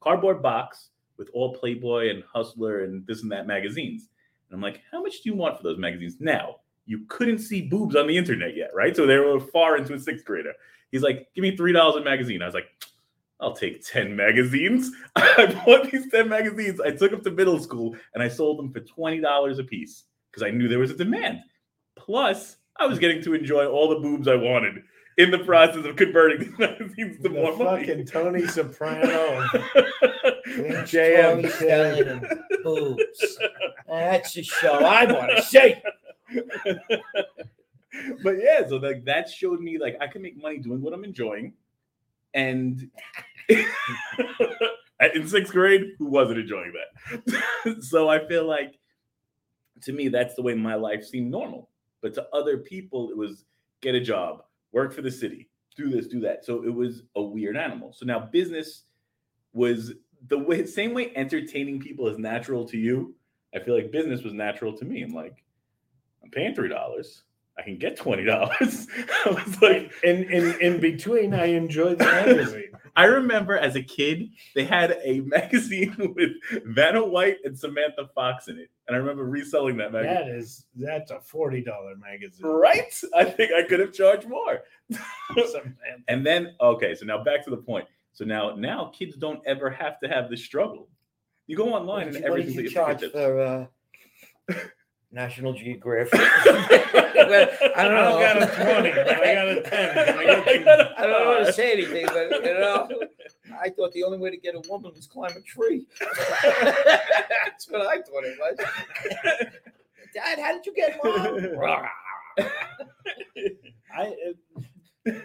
cardboard 0.00 0.42
box 0.42 0.88
with 1.18 1.28
all 1.34 1.54
Playboy 1.54 2.10
and 2.10 2.24
Hustler 2.32 2.84
and 2.84 3.06
this 3.06 3.22
and 3.22 3.30
that 3.30 3.46
magazines. 3.46 4.08
And 4.48 4.56
I'm 4.56 4.62
like, 4.62 4.80
how 4.90 5.02
much 5.02 5.22
do 5.22 5.30
you 5.30 5.36
want 5.36 5.56
for 5.56 5.62
those 5.62 5.78
magazines? 5.78 6.16
Now, 6.18 6.56
you 6.86 7.04
couldn't 7.08 7.38
see 7.38 7.62
boobs 7.62 7.94
on 7.96 8.06
the 8.06 8.16
internet 8.16 8.56
yet, 8.56 8.70
right? 8.74 8.94
So 8.96 9.06
they 9.06 9.16
were 9.18 9.38
far 9.40 9.76
into 9.76 9.94
a 9.94 10.00
sixth 10.00 10.24
grader. 10.24 10.52
He's 10.90 11.02
like, 11.02 11.28
give 11.34 11.42
me 11.42 11.56
$3 11.56 12.00
a 12.00 12.04
magazine. 12.04 12.42
I 12.42 12.46
was 12.46 12.54
like, 12.54 12.66
I'll 13.40 13.54
take 13.56 13.84
10 13.86 14.14
magazines. 14.14 14.90
I 15.16 15.46
bought 15.64 15.90
these 15.90 16.10
10 16.10 16.28
magazines. 16.28 16.80
I 16.80 16.90
took 16.90 17.10
them 17.10 17.22
to 17.24 17.30
middle 17.30 17.58
school 17.60 17.96
and 18.14 18.22
I 18.22 18.28
sold 18.28 18.58
them 18.58 18.72
for 18.72 18.80
$20 18.80 19.58
a 19.58 19.64
piece 19.64 20.04
because 20.30 20.42
I 20.42 20.50
knew 20.50 20.68
there 20.68 20.78
was 20.78 20.90
a 20.90 20.96
demand. 20.96 21.40
Plus, 21.96 22.56
I 22.78 22.86
was 22.86 22.98
getting 22.98 23.22
to 23.24 23.34
enjoy 23.34 23.66
all 23.66 23.88
the 23.88 23.96
boobs 24.00 24.28
I 24.28 24.34
wanted 24.34 24.82
in 25.18 25.30
the 25.30 25.38
process 25.40 25.84
of 25.84 25.96
converting 25.96 26.40
these 26.40 26.58
magazines 26.58 27.16
to 27.18 27.22
The 27.24 27.28
more 27.30 27.56
money. 27.56 27.86
fucking 27.86 28.06
Tony 28.06 28.46
Soprano. 28.46 29.46
Tony 30.46 30.70
JM 30.86 31.50
selling 31.52 32.04
them 32.04 32.24
boobs. 32.64 33.38
That's 33.88 34.36
a 34.36 34.42
show 34.42 34.72
I 34.84 35.04
want 35.10 35.36
to 35.36 35.42
see. 35.42 35.74
but 38.22 38.38
yeah, 38.38 38.66
so 38.66 38.76
like 38.76 39.04
that 39.04 39.28
showed 39.28 39.60
me 39.60 39.78
like 39.78 39.96
I 40.00 40.06
can 40.06 40.22
make 40.22 40.40
money 40.40 40.58
doing 40.58 40.80
what 40.80 40.92
I'm 40.92 41.04
enjoying. 41.04 41.54
And 42.34 42.90
in 43.48 45.28
sixth 45.28 45.52
grade, 45.52 45.82
who 45.98 46.06
wasn't 46.06 46.38
enjoying 46.38 46.72
that? 46.72 47.74
so 47.82 48.08
I 48.08 48.26
feel 48.26 48.46
like 48.46 48.78
to 49.82 49.92
me, 49.92 50.08
that's 50.08 50.34
the 50.34 50.42
way 50.42 50.54
my 50.54 50.74
life 50.74 51.04
seemed 51.04 51.30
normal. 51.30 51.68
But 52.00 52.14
to 52.14 52.26
other 52.32 52.58
people, 52.58 53.10
it 53.10 53.16
was 53.16 53.44
get 53.80 53.94
a 53.94 54.00
job, 54.00 54.44
work 54.72 54.92
for 54.92 55.02
the 55.02 55.10
city, 55.10 55.48
do 55.76 55.90
this, 55.90 56.06
do 56.06 56.20
that. 56.20 56.44
So 56.44 56.64
it 56.64 56.72
was 56.72 57.02
a 57.16 57.22
weird 57.22 57.56
animal. 57.56 57.92
So 57.92 58.06
now 58.06 58.20
business 58.20 58.84
was 59.52 59.92
the 60.28 60.38
way 60.38 60.64
same 60.66 60.94
way 60.94 61.12
entertaining 61.16 61.80
people 61.80 62.08
is 62.08 62.18
natural 62.18 62.66
to 62.68 62.78
you. 62.78 63.14
I 63.54 63.58
feel 63.58 63.74
like 63.74 63.90
business 63.90 64.22
was 64.22 64.32
natural 64.32 64.76
to 64.78 64.84
me. 64.84 65.02
I'm 65.02 65.12
like, 65.12 65.44
I'm 66.22 66.30
paying 66.30 66.54
three 66.54 66.68
dollars. 66.68 67.22
I 67.58 67.62
can 67.62 67.76
get 67.78 67.96
twenty 67.96 68.24
dollars. 68.24 68.86
I 69.26 69.30
was 69.30 69.60
like, 69.62 69.92
In 70.02 70.24
in 70.24 70.60
in 70.60 70.80
between, 70.80 71.34
I 71.34 71.46
enjoyed 71.46 71.98
the 71.98 72.04
magazine. 72.26 72.70
I 72.94 73.04
remember 73.04 73.56
as 73.56 73.74
a 73.74 73.82
kid, 73.82 74.30
they 74.54 74.64
had 74.64 74.98
a 75.02 75.20
magazine 75.26 75.94
with 76.14 76.32
Vanna 76.66 77.04
White 77.04 77.38
and 77.44 77.58
Samantha 77.58 78.08
Fox 78.14 78.48
in 78.48 78.58
it, 78.58 78.70
and 78.86 78.94
I 78.94 78.98
remember 78.98 79.24
reselling 79.24 79.76
that 79.78 79.92
magazine. 79.92 80.14
That 80.14 80.28
is 80.28 80.66
that's 80.74 81.10
a 81.10 81.20
forty 81.20 81.62
dollar 81.62 81.96
magazine. 81.96 82.46
Right? 82.46 82.94
I 83.14 83.24
think 83.24 83.52
I 83.52 83.62
could 83.62 83.80
have 83.80 83.92
charged 83.92 84.28
more. 84.28 84.60
And 86.08 86.26
then, 86.26 86.54
okay, 86.60 86.94
so 86.94 87.06
now 87.06 87.22
back 87.24 87.44
to 87.44 87.50
the 87.50 87.56
point. 87.56 87.86
So 88.12 88.24
now, 88.24 88.54
now 88.54 88.92
kids 88.94 89.16
don't 89.16 89.40
ever 89.46 89.70
have 89.70 89.98
to 90.00 90.08
have 90.08 90.28
this 90.28 90.44
struggle. 90.44 90.88
You 91.46 91.56
go 91.56 91.72
online 91.72 92.06
What 92.06 92.06
and 92.06 92.12
did 92.12 92.24
you, 92.24 92.30
what 92.30 92.36
did 92.36 92.42
everything 92.42 92.64
you 92.64 92.70
charge 92.70 93.04
for 93.10 93.40
uh, 94.48 94.54
National 95.12 95.52
Geographic? 95.52 96.20
Well, 97.14 97.48
I 97.76 97.84
don't 97.84 97.94
know. 97.94 98.18
I 98.18 98.32
don't 98.34 98.40
got 98.40 98.60
a 98.60 98.64
20, 98.82 98.90
but 98.90 99.08
I 99.10 99.34
got 99.34 99.48
a 99.48 99.62
10. 99.62 99.98
I 99.98 100.94
I 100.98 101.06
don't 101.06 101.26
want 101.26 101.46
to 101.46 101.52
say 101.52 101.72
anything, 101.72 102.06
but 102.06 102.30
you 102.44 102.54
know, 102.54 102.88
I 103.62 103.68
thought 103.70 103.92
the 103.92 104.02
only 104.02 104.18
way 104.18 104.30
to 104.30 104.36
get 104.36 104.54
a 104.56 104.62
woman 104.68 104.92
was 104.94 105.06
climb 105.06 105.30
a 105.30 105.40
tree. 105.42 105.86
That's 106.00 107.68
what 107.70 107.82
I 107.82 107.96
thought 108.02 108.24
it 108.24 108.36
was. 108.40 108.56
Dad, 110.14 110.38
how 110.40 110.52
did 110.52 110.66
you 110.66 110.74
get 110.74 110.98
mom? 111.02 111.86
I, 113.94 114.14
it, 114.18 114.36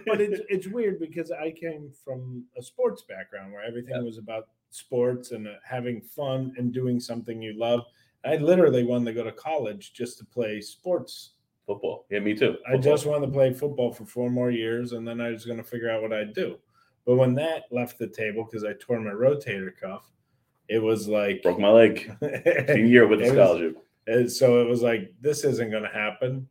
but 0.06 0.22
it's 0.22 0.42
it's 0.50 0.68
weird 0.68 1.00
because 1.00 1.32
I 1.32 1.52
came 1.52 1.92
from 2.04 2.44
a 2.58 2.62
sports 2.62 3.04
background 3.08 3.54
where 3.54 3.64
everything 3.64 3.96
Yeah. 3.96 4.02
was 4.02 4.18
about 4.18 4.50
sports 4.70 5.32
and 5.32 5.48
having 5.64 6.02
fun 6.02 6.54
and 6.58 6.74
doing 6.74 7.00
something 7.00 7.42
you 7.42 7.54
love. 7.58 7.86
I 8.26 8.36
literally 8.38 8.84
wanted 8.84 9.06
to 9.06 9.14
go 9.14 9.24
to 9.24 9.32
college 9.32 9.94
just 9.94 10.18
to 10.20 10.26
play 10.26 10.62
sports. 10.62 11.32
Football. 11.66 12.06
Yeah, 12.10 12.20
me 12.20 12.34
too. 12.34 12.56
I 12.66 12.78
just 12.78 13.06
wanted 13.06 13.26
to 13.26 13.32
play 13.34 13.54
football 13.54 13.92
for 13.92 14.06
four 14.06 14.30
more 14.30 14.52
years, 14.52 14.94
and 14.94 15.06
then 15.06 15.20
I 15.20 15.32
was 15.32 15.46
going 15.46 15.58
to 15.58 15.64
figure 15.66 15.90
out 15.90 16.02
what 16.02 16.14
I'd 16.14 16.34
do. 16.34 16.58
But 17.06 17.18
when 17.18 17.34
that 17.36 17.64
left 17.72 18.00
the 18.00 18.08
table 18.08 18.46
because 18.46 18.64
I 18.64 18.74
tore 18.80 19.00
my 19.00 19.12
rotator 19.12 19.72
cuff, 19.78 20.10
it 20.70 20.80
was 20.80 21.08
like 21.08 21.44
broke 21.44 21.60
my 21.60 21.70
leg 21.70 22.12
senior 22.22 22.86
year 22.86 23.08
with 23.08 23.22
a 23.22 23.24
was- 23.24 23.32
scholarship. 23.34 23.84
And 24.08 24.32
so 24.32 24.62
it 24.62 24.68
was 24.68 24.82
like, 24.82 25.14
this 25.20 25.44
isn't 25.44 25.70
going 25.70 25.84
to 25.84 25.90
happen. 25.90 26.48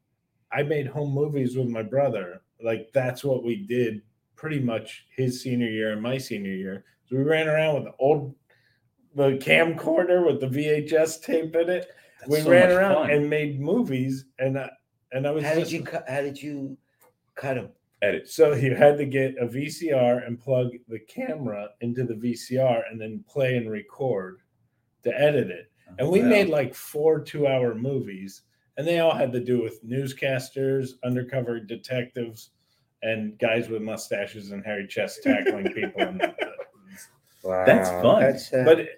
I 0.52 0.62
made 0.62 0.86
home 0.86 1.12
movies 1.12 1.56
with 1.56 1.68
my 1.68 1.82
brother. 1.82 2.42
Like, 2.62 2.90
that's 2.92 3.24
what 3.24 3.44
we 3.44 3.56
did 3.56 4.02
pretty 4.36 4.60
much 4.60 5.06
his 5.16 5.42
senior 5.42 5.68
year 5.68 5.92
and 5.92 6.02
my 6.02 6.18
senior 6.18 6.52
year. 6.52 6.84
So 7.06 7.16
we 7.16 7.22
ran 7.22 7.48
around 7.48 7.74
with 7.76 7.84
the 7.84 7.94
old 7.98 8.34
the 9.16 9.32
camcorder 9.38 10.24
with 10.24 10.40
the 10.40 10.46
VHS 10.46 11.22
tape 11.22 11.56
in 11.56 11.68
it. 11.68 11.88
That's 12.20 12.30
we 12.30 12.40
so 12.42 12.50
ran 12.50 12.70
around 12.70 12.94
fun. 12.94 13.10
and 13.10 13.28
made 13.28 13.60
movies. 13.60 14.26
And 14.38 14.58
I, 14.58 14.70
and 15.12 15.26
I 15.26 15.30
was 15.32 15.42
How 15.42 15.54
did 15.54 15.72
you 15.72 15.82
cut? 15.82 16.08
How 16.08 16.20
did 16.20 16.40
you 16.40 16.76
cut 17.34 17.54
them? 17.54 17.70
edit. 18.02 18.28
so 18.28 18.52
you 18.54 18.74
had 18.74 18.98
to 18.98 19.06
get 19.06 19.34
a 19.40 19.46
VCR 19.46 20.26
and 20.26 20.38
plug 20.38 20.68
the 20.86 20.98
camera 21.00 21.70
into 21.80 22.04
the 22.04 22.12
VCR 22.14 22.82
and 22.90 23.00
then 23.00 23.24
play 23.26 23.56
and 23.56 23.70
record 23.70 24.38
to 25.02 25.18
edit 25.18 25.48
it. 25.50 25.70
And 25.98 26.10
we 26.10 26.20
Wow. 26.20 26.28
made 26.28 26.48
like 26.50 26.74
four 26.74 27.20
two 27.20 27.46
hour 27.46 27.74
movies, 27.74 28.42
and 28.76 28.86
they 28.86 28.98
all 28.98 29.14
had 29.14 29.32
to 29.32 29.40
do 29.40 29.62
with 29.62 29.82
newscasters, 29.82 30.90
undercover 31.04 31.58
detectives, 31.58 32.50
and 33.02 33.38
guys 33.38 33.70
with 33.70 33.80
mustaches 33.80 34.50
and 34.50 34.62
hairy 34.64 34.86
chests 34.86 35.20
tackling 35.22 35.72
people. 35.72 36.02
And, 36.02 36.20
Wow, 37.42 37.64
That's 37.64 37.88
fun. 38.02 38.20
That's, 38.22 38.52
uh, 38.52 38.64
but 38.64 38.88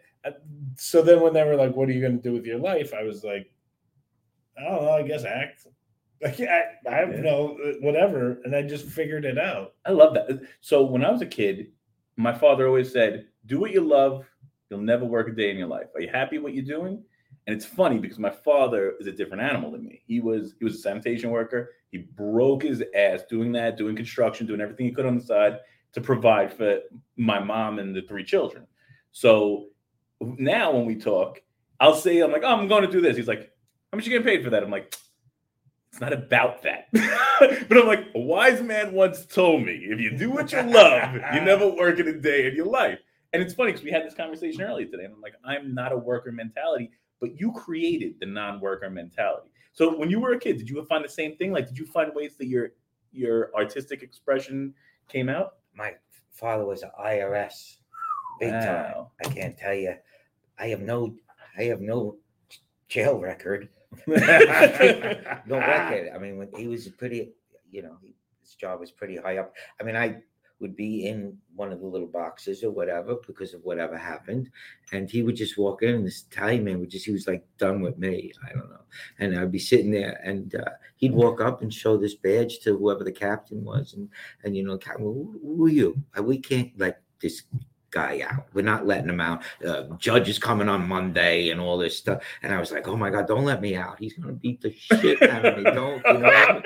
so 0.77 1.03
then 1.03 1.21
when 1.21 1.33
they 1.33 1.45
were 1.45 1.57
like, 1.57 1.75
"What 1.77 1.89
are 1.89 1.93
you 1.93 2.01
going 2.01 2.17
to 2.17 2.23
do 2.23 2.33
with 2.33 2.47
your 2.47 2.59
life?" 2.59 2.93
I 2.95 3.03
was 3.03 3.25
like, 3.25 3.51
"I 4.59 4.65
don't 4.65 4.83
know. 4.85 4.91
I 4.93 5.03
guess 5.03 5.25
act." 5.25 5.67
Like 6.21 6.41
I, 6.41 6.65
I 6.91 6.95
have 6.97 7.13
Yeah. 7.13 7.21
no 7.21 7.57
uh, 7.65 7.75
whatever, 7.81 8.41
and 8.43 8.57
I 8.57 8.63
just 8.63 8.87
figured 8.87 9.25
it 9.25 9.39
out. 9.39 9.75
I 9.87 9.93
love 9.93 10.15
that. 10.15 10.41
So 10.61 10.83
when 10.83 11.05
I 11.05 11.13
was 11.13 11.23
a 11.23 11.27
kid, 11.27 11.69
my 12.17 12.35
father 12.37 12.67
always 12.67 12.93
said, 12.93 13.27
"Do 13.47 13.61
what 13.61 13.71
you 13.71 13.83
love. 13.83 14.27
You'll 14.69 14.81
never 14.81 15.05
work 15.05 15.29
a 15.29 15.31
day 15.31 15.49
in 15.53 15.57
your 15.57 15.69
life. 15.69 15.87
Are 15.95 16.01
you 16.01 16.09
happy 16.09 16.39
what 16.39 16.55
you're 16.55 16.65
doing?" 16.65 17.05
And 17.47 17.55
it's 17.55 17.65
funny 17.65 17.99
because 18.01 18.19
my 18.19 18.31
father 18.31 18.95
is 18.99 19.07
a 19.07 19.13
different 19.13 19.45
animal 19.45 19.71
than 19.71 19.85
me. 19.85 20.03
He 20.09 20.19
was 20.19 20.57
he 20.59 20.65
was 20.65 20.75
a 20.75 20.79
sanitation 20.79 21.31
worker. 21.31 21.71
He 21.93 21.99
broke 21.99 22.65
his 22.65 22.83
ass 22.97 23.23
doing 23.31 23.53
that, 23.53 23.77
doing 23.77 23.95
construction, 23.95 24.45
doing 24.45 24.61
everything 24.61 24.87
he 24.87 24.93
could 24.93 25.07
on 25.07 25.19
the 25.19 25.25
side 25.25 25.61
to 25.93 26.01
provide 26.01 26.53
for 26.53 26.81
my 27.17 27.39
mom 27.39 27.79
and 27.79 27.95
the 27.95 28.03
three 28.03 28.25
children. 28.25 28.67
So 29.13 29.69
now 30.21 30.73
when 30.73 30.87
we 30.87 30.97
talk, 30.97 31.41
I'll 31.81 31.95
say, 31.95 32.21
I'm 32.21 32.33
like, 32.33 32.43
oh, 32.45 32.49
I'm 32.49 32.69
going 32.69 32.85
to 32.85 32.91
do 32.91 33.01
this. 33.01 33.17
He's 33.17 33.29
like, 33.29 33.51
how 33.93 33.97
much 33.97 34.07
you 34.07 34.13
getting 34.13 34.27
paid 34.27 34.45
for 34.45 34.51
that? 34.51 34.63
I'm 34.63 34.71
like, 34.71 34.95
it's 35.91 36.01
not 36.01 36.13
about 36.13 36.63
that. 36.63 36.89
but 37.69 37.79
I'm 37.79 37.87
like, 37.87 38.07
a 38.15 38.21
wise 38.21 38.61
man 38.63 38.93
once 38.93 39.25
told 39.27 39.65
me, 39.65 39.73
if 39.75 40.01
you 40.01 40.17
do 40.17 40.31
what 40.31 40.53
you 40.53 40.63
love, 40.63 41.15
you 41.15 41.41
never 41.41 41.67
work 41.77 41.99
in 41.99 42.09
a 42.09 42.13
day 42.13 42.47
in 42.47 42.55
your 42.55 42.67
life. 42.67 42.99
And 43.33 43.43
it's 43.43 43.55
funny 43.55 43.73
because 43.73 43.85
we 43.85 43.91
had 43.91 44.05
this 44.05 44.15
conversation 44.15 44.63
earlier 44.63 44.87
today, 44.87 45.05
and 45.05 45.15
I'm 45.15 45.21
like, 45.21 45.35
I'm 45.45 45.75
not 45.75 45.93
a 45.93 45.97
worker 45.97 46.33
mentality, 46.33 46.91
but 47.21 47.39
you 47.39 47.53
created 47.53 48.15
the 48.21 48.27
non-worker 48.27 48.91
mentality. 48.91 49.51
So 49.73 49.97
when 49.97 50.11
you 50.11 50.19
were 50.19 50.33
a 50.33 50.39
kid, 50.39 50.59
did 50.59 50.69
you 50.69 50.85
find 50.87 51.05
the 51.05 51.09
same 51.09 51.37
thing? 51.37 51.53
Like, 51.53 51.69
did 51.69 51.79
you 51.79 51.87
find 51.87 52.11
ways 52.15 52.37
that 52.39 52.47
your 52.47 52.71
your 53.13 53.55
artistic 53.55 54.03
expression 54.03 54.75
came 55.09 55.29
out? 55.29 55.55
my 55.79 55.95
father 56.33 56.67
was 56.67 56.83
an 56.83 56.91
IRS, 57.01 57.77
big 58.39 58.53
time. 58.53 59.07
I 59.25 59.29
can't 59.29 59.57
tell 59.57 59.75
you. 59.75 59.95
I 60.59 60.69
have 60.69 60.81
no. 60.81 61.15
I 61.57 61.65
have 61.65 61.81
no 61.81 62.17
jail 62.89 63.19
record. 63.19 63.69
no 64.07 64.15
record. 64.17 66.11
I 66.15 66.19
mean, 66.19 66.39
when 66.39 66.49
he 66.57 66.67
was 66.67 66.89
pretty, 66.89 67.33
you 67.71 67.83
know, 67.83 67.97
he, 68.03 68.15
his 68.41 68.55
job 68.55 68.81
was 68.81 68.91
pretty 68.91 69.17
high 69.17 69.39
up. 69.39 69.55
I 69.81 69.85
mean, 69.85 69.97
I 69.97 70.19
would 70.61 70.75
be 70.75 71.07
in 71.07 71.37
one 71.55 71.73
of 71.73 71.81
the 71.81 71.87
little 71.87 72.07
boxes 72.09 72.65
or 72.65 72.71
whatever 72.71 73.17
because 73.27 73.55
of 73.55 73.63
whatever 73.63 73.97
happened, 73.97 74.51
and 74.93 75.09
he 75.09 75.23
would 75.23 75.37
just 75.37 75.57
walk 75.57 75.83
in, 75.83 75.95
and 75.95 76.07
this 76.07 76.25
Italian 76.31 76.65
man 76.65 76.81
would 76.81 76.91
just, 76.91 77.07
he 77.07 77.13
was 77.13 77.29
like 77.29 77.45
done 77.59 77.81
with 77.81 77.99
me. 77.99 78.33
I 78.45 78.53
don't 78.53 78.71
know, 78.71 78.81
and 79.19 79.39
I'd 79.39 79.53
be 79.53 79.59
sitting 79.59 79.91
there, 79.91 80.21
and 80.25 80.55
uh, 80.55 80.71
he'd 80.97 81.13
walk 81.13 81.41
up 81.41 81.63
and 81.63 81.73
show 81.73 81.97
this 81.97 82.15
badge 82.15 82.59
to 82.61 82.77
whoever 82.77 83.05
the 83.05 83.13
captain 83.13 83.65
was, 83.65 83.95
and 83.95 84.09
and 84.45 84.57
you 84.57 84.65
know, 84.65 84.79
captain, 84.79 85.05
who, 85.05 85.39
who 85.43 85.67
are 85.67 85.71
you? 85.71 86.03
We 86.21 86.39
can't 86.39 86.73
let 86.77 87.03
this 87.21 87.43
guy 87.91 88.23
out. 88.29 88.47
We're 88.53 88.63
not 88.63 88.87
letting 88.87 89.09
him 89.09 89.21
out. 89.21 89.43
Uh, 89.67 89.85
judge 89.99 90.29
is 90.29 90.39
coming 90.39 90.69
on 90.69 90.87
Monday 90.87 91.51
and 91.51 91.61
all 91.61 91.79
this 91.79 91.97
stuff. 91.97 92.23
And 92.43 92.53
I 92.53 92.61
was 92.61 92.73
like, 92.73 92.89
oh 92.89 92.97
my 92.97 93.11
God, 93.11 93.27
don't 93.27 93.45
let 93.45 93.61
me 93.61 93.77
out. 93.77 93.99
He's 93.99 94.15
going 94.15 94.29
to 94.29 94.41
beat 94.41 94.61
the 94.61 94.73
shit 94.73 95.23
out 95.23 95.45
of 95.45 95.57
me. 95.57 95.65
Don't, 95.79 96.03
you 96.07 96.19
know, 96.19 96.63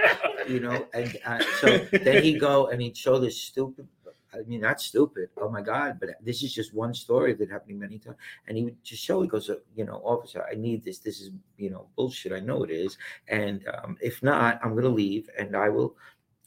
you 0.49 0.61
know. 0.61 0.87
And 0.95 1.17
uh, 1.25 1.43
so 1.61 1.79
then 1.93 2.23
he'd 2.23 2.41
go 2.41 2.69
and 2.69 2.81
he'd 2.81 2.97
show 2.97 3.19
this 3.19 3.41
stupid, 3.41 3.87
I 4.35 4.39
mean, 4.47 4.63
not 4.63 4.81
stupid. 4.81 5.29
Oh 5.41 5.49
my 5.49 5.61
God. 5.61 5.99
But 6.01 6.11
this 6.23 6.43
is 6.43 6.55
just 6.55 6.75
one 6.75 6.95
story 6.95 7.35
that 7.35 7.51
happened 7.51 7.79
many 7.79 7.99
times. 7.99 8.17
And 8.47 8.57
he 8.57 8.65
would 8.65 8.83
just 8.83 9.03
show, 9.03 9.23
he 9.23 9.29
goes, 9.29 9.51
uh, 9.51 9.57
you 9.77 9.85
know, 9.85 10.01
officer, 10.05 10.45
I 10.51 10.55
need 10.55 10.85
this. 10.85 10.99
This 10.99 11.21
is, 11.21 11.31
you 11.57 11.71
know, 11.71 11.89
bullshit. 11.97 12.33
I 12.33 12.41
know 12.41 12.65
it 12.65 12.71
is. 12.71 12.97
And 13.29 13.65
um, 13.83 13.97
if 14.01 14.23
not, 14.23 14.61
I'm 14.63 14.73
going 14.73 14.85
to 14.85 14.89
leave 14.89 15.29
and 15.39 15.57
I 15.57 15.69
will 15.69 15.97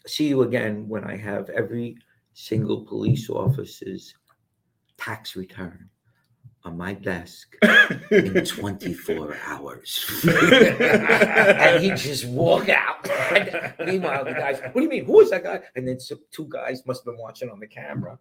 see 0.07 0.28
you 0.28 0.43
again 0.43 0.88
when 0.88 1.03
I 1.03 1.17
have 1.17 1.49
every 1.49 1.97
single 2.34 2.82
police 2.82 3.30
officer's 3.30 4.13
tax 4.97 5.35
return 5.35 5.89
on 6.63 6.77
my 6.77 6.93
desk 6.93 7.55
in 8.11 8.43
24 8.43 9.37
hours. 9.45 10.23
and 10.27 11.83
he 11.83 11.89
just 11.91 12.25
walk 12.25 12.69
out. 12.69 13.07
And 13.31 13.87
meanwhile, 13.87 14.25
the 14.25 14.31
guys, 14.31 14.59
what 14.61 14.73
do 14.75 14.81
you 14.81 14.89
mean? 14.89 15.05
Who 15.05 15.21
is 15.21 15.29
that 15.29 15.43
guy? 15.43 15.61
And 15.75 15.87
then 15.87 15.99
some, 15.99 16.19
two 16.31 16.47
guys 16.49 16.83
must 16.87 17.01
have 17.05 17.13
been 17.13 17.21
watching 17.21 17.49
on 17.49 17.59
the 17.59 17.67
camera. 17.67 18.17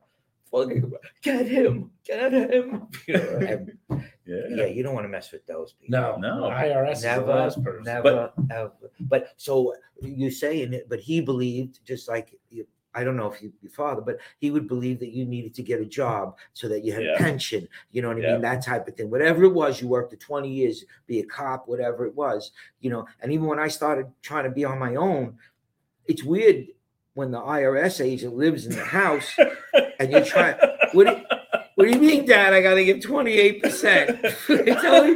Fucking, 0.51 0.93
Get 1.23 1.47
him, 1.47 1.91
get 2.05 2.33
him. 2.33 2.87
You 3.09 3.15
know, 3.15 3.39
and, 3.39 3.79
yeah. 4.27 4.41
yeah, 4.51 4.67
you 4.67 4.83
don't 4.83 4.95
want 4.95 5.05
to 5.05 5.09
mess 5.09 5.33
with 5.33 5.47
those 5.47 5.73
people. 5.73 5.99
No, 5.99 6.17
No. 6.17 6.51
IRS 6.51 6.93
is 6.93 7.03
the 7.03 7.09
Never, 7.09 7.27
last 7.35 7.65
person. 7.65 7.83
never, 7.85 8.31
ever. 8.51 8.73
But 9.01 9.33
so 9.37 9.75
you're 10.03 10.31
saying 10.31 10.75
it, 10.75 10.89
but 10.89 11.01
he 11.01 11.21
believed, 11.21 11.81
just 11.85 12.09
like 12.09 12.39
you, 12.51 12.67
I 12.95 13.05
don't 13.05 13.17
know 13.17 13.31
if 13.31 13.43
you, 13.43 13.53
your 13.63 13.73
father, 13.73 14.01
but 14.01 14.19
he 14.39 14.51
would 14.51 14.69
believe 14.69 15.01
that 15.01 15.11
you 15.11 15.25
needed 15.25 15.55
to 15.55 15.63
get 15.63 15.81
a 15.81 15.85
job 15.85 16.37
so 16.53 16.69
that 16.69 16.85
you 16.85 16.93
had 16.93 17.03
Yeah. 17.05 17.15
a 17.15 17.19
pension. 17.19 17.69
You 17.93 18.03
know 18.03 18.09
what 18.09 18.19
I 18.19 18.21
Yeah. 18.21 18.33
mean? 18.35 18.43
That 18.43 18.65
type 18.65 18.87
of 18.87 18.97
thing. 18.97 19.11
Whatever 19.11 19.45
it 19.45 19.53
was, 19.53 19.81
you 19.81 19.89
worked 19.89 20.11
for 20.11 20.17
20 20.17 20.49
years, 20.49 20.85
be 21.07 21.21
a 21.21 21.25
cop, 21.25 21.67
whatever 21.69 22.07
it 22.07 22.15
was, 22.15 22.53
you 22.81 22.91
know. 22.91 23.07
And 23.21 23.33
even 23.33 23.47
when 23.47 23.59
I 23.59 23.69
started 23.69 24.07
trying 24.23 24.45
to 24.45 24.51
be 24.51 24.65
on 24.65 24.79
my 24.79 24.95
own, 24.95 25.39
it's 26.07 26.23
weird 26.23 26.67
when 27.15 27.31
the 27.31 27.41
IRS 27.41 28.01
agent 28.05 28.35
lives 28.37 28.67
in 28.67 28.75
the 28.75 28.85
house 28.85 29.29
and 29.99 30.13
you 30.13 30.25
try. 30.25 30.55
What 30.93 31.07
do, 31.07 31.17
what 31.77 31.85
do 31.87 31.91
you 31.91 31.99
mean, 32.01 32.27
Dad? 32.27 32.53
I 32.53 32.61
got 32.63 32.75
to 32.75 32.85
give 32.85 32.99
28%. 32.99 34.21
it's 34.49 34.85
only 34.85 35.15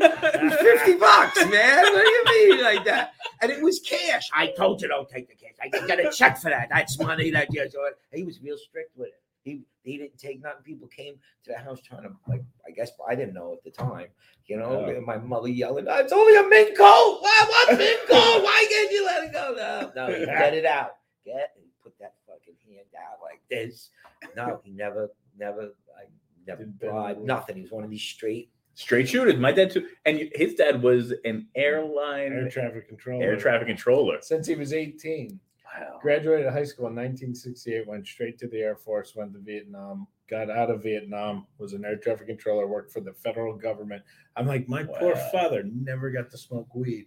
50 0.56 0.94
bucks, 0.94 1.44
man. 1.46 1.82
What 1.82 2.04
do 2.04 2.10
you 2.10 2.24
mean 2.54 2.62
like 2.64 2.84
that? 2.84 3.12
And 3.40 3.50
it 3.50 3.62
was 3.62 3.80
cash. 3.80 4.28
I 4.34 4.48
told 4.48 4.82
you 4.82 4.88
don't 4.88 5.08
take 5.08 5.28
the 5.28 5.34
cash. 5.34 5.54
I 5.62 5.68
got 5.86 6.00
a 6.00 6.10
check 6.16 6.38
for 6.38 6.50
that. 6.50 6.68
That's 6.70 6.98
money 6.98 7.30
that 7.30 7.52
you 7.52 7.68
so 7.70 7.88
he 8.12 8.24
was 8.24 8.40
real 8.40 8.58
strict 8.58 8.96
with 8.96 9.08
it. 9.08 9.22
He 9.42 9.62
he 9.82 9.96
didn't 9.96 10.18
take 10.18 10.42
nothing. 10.42 10.62
People 10.62 10.88
came 10.88 11.14
to 11.44 11.52
the 11.52 11.58
house 11.58 11.80
trying 11.80 12.02
to 12.02 12.10
like 12.26 12.42
I 12.66 12.70
guess 12.70 12.90
I 13.08 13.14
didn't 13.14 13.34
know 13.34 13.52
at 13.52 13.64
the 13.64 13.70
time. 13.70 14.08
You 14.46 14.58
know, 14.58 15.00
my 15.04 15.18
mother 15.18 15.48
yelling, 15.48 15.86
"Oh, 15.88 15.98
it's 15.98 16.12
only 16.12 16.36
a 16.36 16.48
mink 16.48 16.76
coat. 16.76 17.18
Why 17.20 17.44
what 17.48 17.78
mink 17.78 18.00
coat? 18.08 18.42
Why 18.42 18.66
can't 18.68 18.92
you 18.92 19.06
let 19.06 19.24
it 19.24 19.32
go? 19.32 19.54
No, 19.56 19.92
no, 19.94 20.24
get 20.24 20.54
it 20.54 20.64
out. 20.64 20.96
Get 21.24 21.52
and 21.56 21.66
put 21.82 21.98
that 22.00 22.14
fucking 22.26 22.54
hand 22.66 22.86
out 22.98 23.18
like 23.22 23.40
this. 23.50 23.90
No, 24.36 24.60
he 24.64 24.70
never, 24.72 25.10
never, 25.38 25.74
I 25.96 26.04
never 26.46 26.64
bribed, 26.64 27.20
nothing. 27.20 27.56
He 27.56 27.62
was 27.62 27.70
one 27.70 27.84
of 27.84 27.90
these 27.90 28.02
straight 28.02 28.50
Straight 28.78 29.08
shooters. 29.08 29.34
My 29.34 29.50
dad 29.50 29.72
too, 29.72 29.88
and 30.04 30.30
his 30.36 30.54
dad 30.54 30.80
was 30.80 31.12
an 31.24 31.48
airline 31.56 32.32
air 32.32 32.48
traffic 32.48 32.88
controller. 32.88 33.24
Air 33.24 33.36
traffic 33.36 33.66
controller. 33.66 34.18
Since 34.20 34.46
he 34.46 34.54
was 34.54 34.72
18. 34.72 35.40
Wow. 35.64 35.98
Graduated 36.00 36.52
high 36.52 36.62
school 36.62 36.86
in 36.86 36.94
1968, 36.94 37.88
went 37.88 38.06
straight 38.06 38.38
to 38.38 38.46
the 38.46 38.58
Air 38.58 38.76
Force, 38.76 39.16
went 39.16 39.32
to 39.32 39.40
Vietnam, 39.40 40.06
got 40.30 40.48
out 40.48 40.70
of 40.70 40.84
Vietnam, 40.84 41.48
was 41.58 41.72
an 41.72 41.84
air 41.84 41.96
traffic 41.96 42.28
controller, 42.28 42.68
worked 42.68 42.92
for 42.92 43.00
the 43.00 43.12
federal 43.14 43.56
government. 43.56 44.00
I'm 44.36 44.46
like, 44.46 44.68
my 44.68 44.84
poor 44.84 45.16
father 45.32 45.64
never 45.64 46.12
got 46.12 46.30
to 46.30 46.38
smoke 46.38 46.72
weed. 46.72 47.06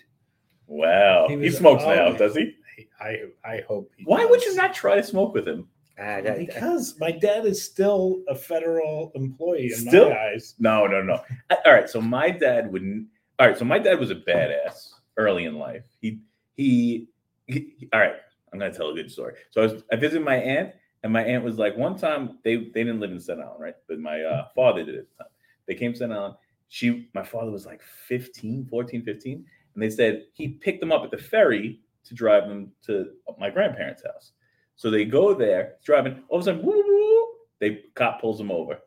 Wow. 0.68 1.28
He 1.30 1.38
He, 1.38 1.52
smokes 1.52 1.86
now, 1.86 2.12
does 2.12 2.36
he? 2.36 2.54
I 3.00 3.18
I 3.46 3.62
hope. 3.66 3.94
He 3.96 4.04
Why 4.04 4.26
would 4.26 4.44
you 4.44 4.56
not 4.56 4.74
try 4.74 4.96
to 4.96 5.04
smoke 5.04 5.34
with 5.34 5.48
him? 5.48 5.70
Ah, 6.00 6.22
that- 6.22 6.38
Because 6.40 7.00
my 7.00 7.12
dad 7.12 7.46
is 7.46 7.62
still 7.64 8.24
a 8.28 8.36
federal 8.36 9.12
employee 9.16 9.66
in 9.72 9.78
Still? 9.88 10.10
my 10.10 10.18
eyes. 10.30 10.56
No, 10.60 10.88
no, 10.88 11.02
no. 11.02 11.22
Uh, 11.50 11.56
All 11.66 11.74
right. 11.74 11.90
So 11.90 12.02
my 12.02 12.30
dad 12.32 12.72
wouldn't. 12.72 13.08
All 13.40 13.48
right. 13.48 13.58
So 13.58 13.66
my 13.66 13.80
dad 13.80 14.00
was 14.00 14.10
a 14.12 14.16
badass 14.16 14.94
early 15.18 15.46
in 15.46 15.58
life. 15.58 15.84
He, 16.00 16.20
he, 16.56 17.08
he 17.48 17.90
all 17.94 18.00
right. 18.00 18.16
I'm 18.54 18.60
gonna 18.60 18.74
tell 18.74 18.90
a 18.90 18.94
good 18.96 19.10
story. 19.12 19.36
So 19.52 19.62
I 19.62 19.66
was 19.68 19.84
I 19.92 19.96
visited 19.96 20.26
my 20.26 20.36
aunt, 20.36 20.72
and 21.04 21.14
my 21.14 21.24
aunt 21.24 21.44
was 21.44 21.58
like, 21.58 21.76
one 21.78 21.98
time 21.98 22.40
they 22.44 22.56
they 22.58 22.84
didn't 22.84 23.00
live 23.00 23.12
in 23.12 23.20
Staten 23.20 23.44
Island, 23.44 23.62
right? 23.62 23.76
But 23.88 24.00
my 24.00 24.22
uh, 24.24 24.48
father 24.56 24.84
did 24.84 24.96
at 24.96 25.06
the 25.10 25.24
time. 25.24 25.32
They 25.68 25.76
came 25.76 25.92
to 25.94 25.96
Staten 25.98 26.16
Island. 26.16 26.36
She, 26.68 27.10
my 27.14 27.24
father 27.24 27.52
was 27.52 27.66
like 27.66 27.82
15, 27.82 28.66
14, 28.70 29.04
15, 29.04 29.46
and 29.74 29.84
they 29.84 29.90
said 29.90 30.24
he 30.34 30.50
picked 30.50 30.80
them 30.80 30.92
up 30.92 31.04
at 31.04 31.12
the 31.12 31.18
ferry 31.18 31.82
to 32.06 32.14
drive 32.14 32.48
them 32.48 32.72
to 32.86 33.12
my 33.38 33.50
grandparents' 33.50 34.04
house. 34.04 34.32
So 34.76 34.90
they 34.90 35.06
go 35.06 35.34
there, 35.34 35.76
driving. 35.84 36.24
All 36.28 36.40
of 36.40 36.42
a 36.42 36.46
sudden, 36.46 36.66
woo, 36.66 36.84
woo, 36.86 37.28
they 37.60 37.84
cop 37.96 38.20
pulls 38.20 38.38
them 38.38 38.52
over, 38.52 38.80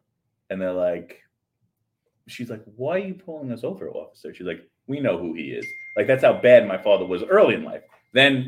and 0.50 0.60
they're 0.60 0.72
like, 0.72 1.20
she's 2.26 2.50
like, 2.50 2.62
"Why 2.76 2.96
are 2.96 3.06
you 3.06 3.14
pulling 3.14 3.52
us 3.52 3.64
over, 3.64 3.88
officer?" 3.90 4.34
She's 4.34 4.46
like, 4.46 4.68
"We 4.86 5.00
know 5.00 5.18
who 5.18 5.34
he 5.34 5.50
is." 5.50 5.66
Like 5.96 6.06
that's 6.06 6.24
how 6.24 6.34
bad 6.34 6.66
my 6.66 6.78
father 6.78 7.06
was 7.06 7.22
early 7.22 7.54
in 7.54 7.64
life. 7.64 7.82
Then, 8.12 8.46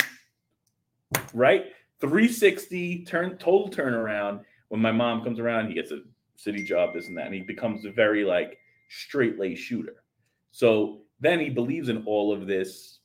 right, 1.32 1.66
three 2.00 2.28
sixty 2.28 3.04
turn 3.04 3.38
total 3.38 3.70
turnaround. 3.70 4.42
When 4.68 4.80
my 4.80 4.92
mom 4.92 5.22
comes 5.22 5.38
around, 5.38 5.68
he 5.68 5.74
gets 5.74 5.92
a 5.92 6.00
city 6.36 6.64
job, 6.64 6.94
this 6.94 7.06
and 7.06 7.16
that, 7.16 7.26
and 7.26 7.34
he 7.34 7.42
becomes 7.42 7.84
a 7.84 7.90
very 7.90 8.24
like 8.24 8.58
straight 8.88 9.38
laced 9.38 9.62
shooter. 9.62 10.02
So 10.50 11.02
then 11.20 11.38
he 11.38 11.50
believes 11.50 11.88
in 11.88 12.04
all 12.06 12.32
of 12.32 12.46
this. 12.46 12.98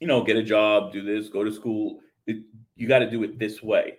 You 0.00 0.08
know, 0.08 0.22
get 0.24 0.36
a 0.36 0.42
job, 0.42 0.92
do 0.92 1.02
this, 1.02 1.28
go 1.28 1.44
to 1.44 1.52
school. 1.52 2.00
It, 2.26 2.42
you 2.76 2.88
got 2.88 3.00
to 3.00 3.10
do 3.10 3.22
it 3.22 3.38
this 3.38 3.62
way. 3.62 3.98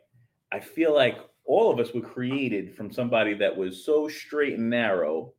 I 0.51 0.59
feel 0.59 0.93
like 0.93 1.17
all 1.45 1.71
of 1.71 1.79
us 1.79 1.93
were 1.93 2.01
created 2.01 2.75
from 2.75 2.91
somebody 2.91 3.33
that 3.35 3.55
was 3.55 3.83
so 3.85 4.07
straight 4.07 4.57
and 4.57 4.69
narrow 4.69 5.33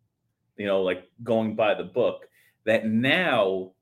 you 0.57 0.67
know, 0.67 0.83
like 0.83 1.11
going 1.23 1.57
by 1.57 1.75
the 1.75 1.85
book, 1.85 2.27
that 2.65 2.87
now 2.87 3.73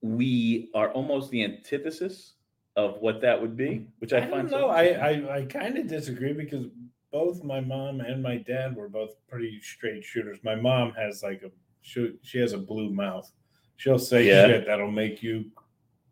we 0.00 0.70
are 0.74 0.90
almost 0.92 1.30
the 1.30 1.44
antithesis 1.44 2.34
of 2.76 2.96
what 3.00 3.20
that 3.20 3.40
would 3.40 3.56
be, 3.56 3.86
which 3.98 4.12
I, 4.12 4.18
I 4.18 4.30
find 4.30 4.50
know. 4.50 4.68
I. 4.68 4.84
I, 4.84 5.36
I 5.38 5.44
kind 5.44 5.76
of 5.76 5.86
disagree 5.88 6.32
because 6.32 6.66
both 7.12 7.42
my 7.44 7.60
mom 7.60 8.00
and 8.00 8.22
my 8.22 8.36
dad 8.36 8.74
were 8.76 8.88
both 8.88 9.10
pretty 9.28 9.60
straight 9.60 10.04
shooters. 10.04 10.38
My 10.42 10.54
mom 10.54 10.92
has 10.92 11.22
like 11.22 11.42
a 11.42 11.50
she, 11.82 12.14
she 12.22 12.38
has 12.38 12.52
a 12.52 12.58
blue 12.58 12.90
mouth. 12.90 13.30
She'll 13.76 13.98
say 13.98 14.26
Yeah. 14.26 14.46
shit 14.46 14.66
that'll 14.66 14.90
make 14.90 15.22
you 15.22 15.46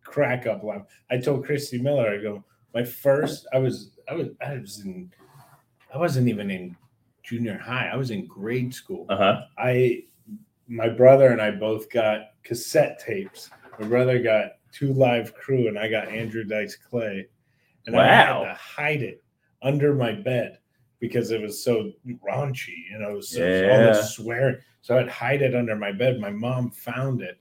crack 0.05 0.47
up 0.47 0.63
laugh. 0.65 0.83
I 1.11 1.19
told 1.19 1.45
Christy 1.45 1.79
Miller, 1.81 2.09
I 2.09 2.19
go, 2.21 2.45
my 2.75 2.85
first, 2.85 3.47
I 3.53 3.59
was 3.59 3.93
I 4.09 4.15
was 4.15 4.29
I 4.41 4.55
was 4.59 4.81
in 4.85 5.13
I 5.95 5.99
wasn't 5.99 6.29
even 6.29 6.51
in 6.51 6.77
junior 7.23 7.59
high. 7.59 7.89
I 7.93 7.97
was 7.97 8.11
in 8.11 8.27
grade 8.27 8.75
school. 8.75 9.07
uh-huh. 9.09 9.43
I 9.59 10.03
my 10.67 10.89
brother 10.89 11.29
and 11.29 11.41
I 11.41 11.51
both 11.51 11.91
got 11.91 12.31
cassette 12.43 12.99
tapes. 13.05 13.51
My 13.79 13.87
brother 13.87 14.19
got 14.23 14.53
Two 14.73 14.93
Live 14.93 15.35
Crew 15.35 15.69
and 15.69 15.79
I 15.79 15.89
got 15.89 16.09
Andrew 16.09 16.45
Dice 16.45 16.77
Clay. 16.77 17.27
And 17.87 17.97
I 17.97 17.99
Wow. 18.07 18.45
had 18.45 18.49
to 18.51 18.55
hide 18.55 19.03
it 19.03 19.23
under 19.63 19.95
my 19.95 20.13
bed 20.13 20.59
because 21.01 21.31
it 21.31 21.41
was 21.41 21.65
so 21.65 21.93
raunchy, 22.29 22.75
you 22.91 22.99
know, 22.99 23.19
so 23.21 23.41
all 23.43 23.49
Yeah. 23.49 23.91
this 23.93 24.11
swearing. 24.11 24.59
So 24.83 24.99
I'd 24.99 25.09
hide 25.09 25.41
it 25.43 25.55
under 25.55 25.75
my 25.75 25.93
bed. 25.93 26.21
My 26.21 26.31
mom 26.31 26.71
found 26.71 27.23
it 27.23 27.39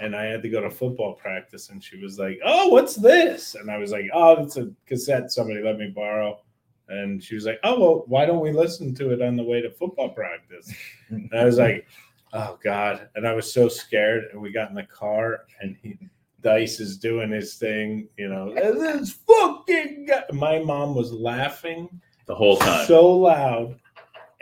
and 0.00 0.16
I 0.16 0.24
had 0.24 0.42
to 0.42 0.48
go 0.48 0.60
to 0.60 0.70
football 0.70 1.14
practice 1.14 1.68
and 1.70 1.82
she 1.82 1.98
was 2.02 2.18
like, 2.18 2.38
Oh, 2.44 2.68
what's 2.68 2.94
this? 2.96 3.54
And 3.54 3.70
I 3.70 3.78
was 3.78 3.92
like, 3.92 4.06
Oh, 4.12 4.42
it's 4.42 4.56
a 4.56 4.70
cassette 4.86 5.30
somebody 5.30 5.62
let 5.62 5.78
me 5.78 5.88
borrow. 5.94 6.40
And 6.88 7.22
she 7.22 7.34
was 7.36 7.44
like, 7.46 7.60
Oh, 7.62 7.78
well, 7.78 8.04
why 8.06 8.26
don't 8.26 8.40
we 8.40 8.52
listen 8.52 8.94
to 8.96 9.10
it 9.12 9.22
on 9.22 9.36
the 9.36 9.44
way 9.44 9.60
to 9.60 9.70
football 9.70 10.08
practice? 10.10 10.72
And 11.10 11.30
I 11.32 11.44
was 11.44 11.58
like, 11.58 11.86
oh 12.32 12.58
God. 12.62 13.08
And 13.16 13.26
I 13.26 13.32
was 13.34 13.52
so 13.52 13.68
scared. 13.68 14.24
And 14.32 14.40
we 14.40 14.52
got 14.52 14.68
in 14.70 14.74
the 14.76 14.84
car 14.84 15.40
and 15.60 15.76
he 15.82 15.98
Dice 16.42 16.80
is 16.80 16.96
doing 16.96 17.30
his 17.30 17.54
thing, 17.56 18.08
you 18.16 18.28
know. 18.28 18.54
This 18.54 19.10
fucking 19.26 20.06
guy. 20.06 20.22
My 20.32 20.58
mom 20.58 20.94
was 20.94 21.12
laughing 21.12 21.88
The 22.26 22.34
whole 22.34 22.56
time. 22.56 22.86
so 22.86 23.14
loud. 23.14 23.78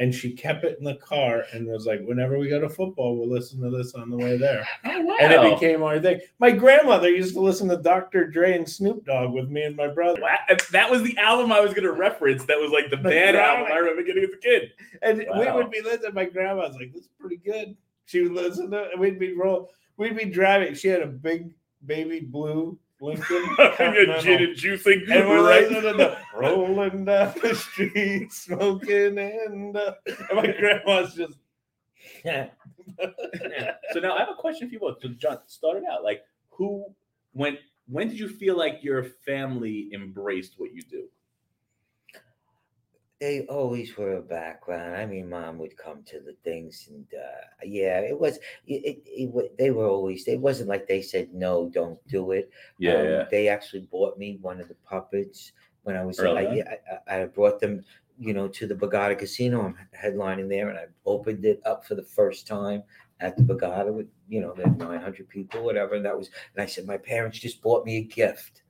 And 0.01 0.15
she 0.15 0.33
kept 0.33 0.65
it 0.65 0.79
in 0.79 0.85
the 0.85 0.95
car 0.95 1.45
and 1.53 1.67
was 1.67 1.85
like, 1.87 2.01
whenever 2.05 2.39
we 2.39 2.49
go 2.49 2.61
to 2.61 2.69
football, 2.69 3.17
we'll 3.17 3.29
listen 3.29 3.61
to 3.63 3.71
this 3.77 3.95
on 3.95 4.11
the 4.11 4.17
way 4.17 4.37
there. 4.37 4.67
oh, 4.85 5.01
wow. 5.01 5.17
And 5.21 5.33
it 5.33 5.55
became 5.55 5.83
our 5.83 5.99
thing. 5.99 6.21
My 6.39 6.53
grandmother 6.53 7.11
used 7.11 7.35
to 7.35 7.41
listen 7.41 7.69
to 7.69 7.77
Dr. 7.77 8.29
Dre 8.29 8.57
and 8.57 8.69
Snoop 8.69 9.05
Dogg 9.05 9.33
with 9.33 9.49
me 9.49 9.63
and 9.63 9.75
my 9.75 9.89
brother. 9.89 10.21
Wow. 10.21 10.37
That 10.71 10.89
was 10.89 11.03
the 11.03 11.19
album 11.19 11.51
I 11.51 11.61
was 11.61 11.73
going 11.73 11.83
to 11.83 11.93
reference. 11.93 12.45
That 12.45 12.59
was 12.59 12.71
like 12.71 12.91
the 12.91 12.97
The 12.97 13.09
bad 13.09 13.35
album. 13.35 13.67
I 13.73 13.79
remember 13.79 14.05
getting 14.05 14.23
as 14.23 14.31
a 14.31 14.37
kid. 14.37 14.71
And 15.03 15.19
we 15.19 15.51
would 15.51 15.71
be 15.71 15.83
listening. 15.83 16.15
My 16.15 16.27
grandma's 16.27 16.77
like, 16.77 16.93
"This 16.93 17.03
is 17.03 17.11
pretty 17.19 17.39
good." 17.39 17.77
She 18.07 18.23
would 18.23 18.33
listen 18.33 18.71
to, 18.71 18.85
it. 18.85 18.93
and 18.93 19.01
we'd 19.01 19.19
be 19.19 19.35
roll. 19.35 19.71
We'd 19.97 20.17
be 20.17 20.25
driving. 20.25 20.75
She 20.75 20.89
had 20.89 21.03
a 21.03 21.07
big 21.07 21.53
baby 21.85 22.21
blue 22.21 22.79
Lincoln 23.01 23.45
Your 23.59 23.73
Continental. 23.73 24.21
gin 24.23 24.43
and 24.43 24.57
juicing. 24.57 25.11
and 25.11 25.29
we're 25.29 25.47
right? 25.47 25.71
listening 25.71 25.99
to 25.99 26.19
rolling 26.35 27.05
down 27.05 27.35
the 27.43 27.55
street, 27.55 28.33
smoking, 28.33 29.19
and, 29.19 29.77
uh, 29.77 29.95
and 30.07 30.37
my 30.37 30.47
grandma's 30.53 31.15
just 31.15 31.39
so 32.25 34.01
now 34.01 34.15
I 34.15 34.21
have 34.21 34.31
a 34.31 34.35
question 34.39 34.69
for 34.69 34.73
you 34.73 34.81
both. 34.81 35.01
So 35.01 35.09
John, 35.09 35.39
started 35.47 35.85
out 35.91 36.03
like 36.03 36.23
who 36.49 36.87
when 37.33 37.59
when 37.87 38.09
did 38.09 38.19
you 38.19 38.29
feel 38.29 38.57
like 38.57 38.83
your 38.83 39.05
family 39.05 39.91
embraced 39.93 40.55
what 40.59 40.75
you 40.75 40.83
do? 40.83 41.05
They 43.21 43.41
always 43.47 43.97
were 43.97 44.19
a 44.19 44.23
background. 44.23 44.95
I 44.95 45.05
mean, 45.05 45.29
mom 45.29 45.59
would 45.59 45.77
come 45.77 46.05
to 46.05 46.21
the 46.21 46.37
things, 46.45 46.89
and 46.89 47.05
uh, 47.13 47.65
yeah, 47.65 47.99
it 48.01 48.19
was. 48.19 48.37
It, 48.67 48.85
it, 48.85 49.03
it 49.07 49.59
They 49.59 49.71
were 49.71 49.89
always. 49.89 50.29
It 50.29 50.41
wasn't 50.41 50.69
like 50.69 50.87
they 50.87 51.03
said 51.03 51.35
no, 51.35 51.69
don't 51.69 51.99
do 52.07 52.31
it. 52.31 52.51
Yeah, 52.79 52.95
Um, 52.95 53.05
yeah. 53.07 53.25
They 53.31 53.49
actually 53.49 53.89
bought 53.91 54.19
me 54.19 54.39
one 54.41 54.61
of 54.61 54.69
the 54.69 54.77
puppets 54.85 55.53
when 55.83 55.97
I 55.97 56.05
was. 56.05 56.21
Early 56.21 56.47
I, 56.47 56.55
yeah, 56.55 56.75
I, 57.09 57.23
I 57.23 57.25
brought 57.27 57.61
them 57.61 57.85
you 58.19 58.35
know, 58.35 58.49
to 58.49 58.67
the 58.67 58.75
Borgata 58.75 59.17
Casino. 59.19 59.63
I'm 59.63 59.77
headlining 59.97 60.49
there, 60.49 60.69
and 60.69 60.79
I 60.79 60.87
opened 61.07 61.45
it 61.45 61.63
up 61.65 61.85
for 61.85 61.95
the 61.95 62.03
first 62.03 62.47
time 62.47 62.83
at 63.21 63.37
the 63.37 63.43
Borgata 63.43 63.93
with, 63.93 64.09
you 64.29 64.41
know, 64.41 64.53
the 64.53 64.67
900 64.67 65.29
people, 65.29 65.65
whatever. 65.65 65.95
And 65.95 66.05
that 66.05 66.17
was, 66.17 66.31
and 66.55 66.63
I 66.63 66.67
said, 66.67 66.87
my 66.87 66.97
parents 66.97 67.39
just 67.39 67.63
bought 67.63 67.85
me 67.85 67.97
a 67.99 68.03
gift, 68.03 68.63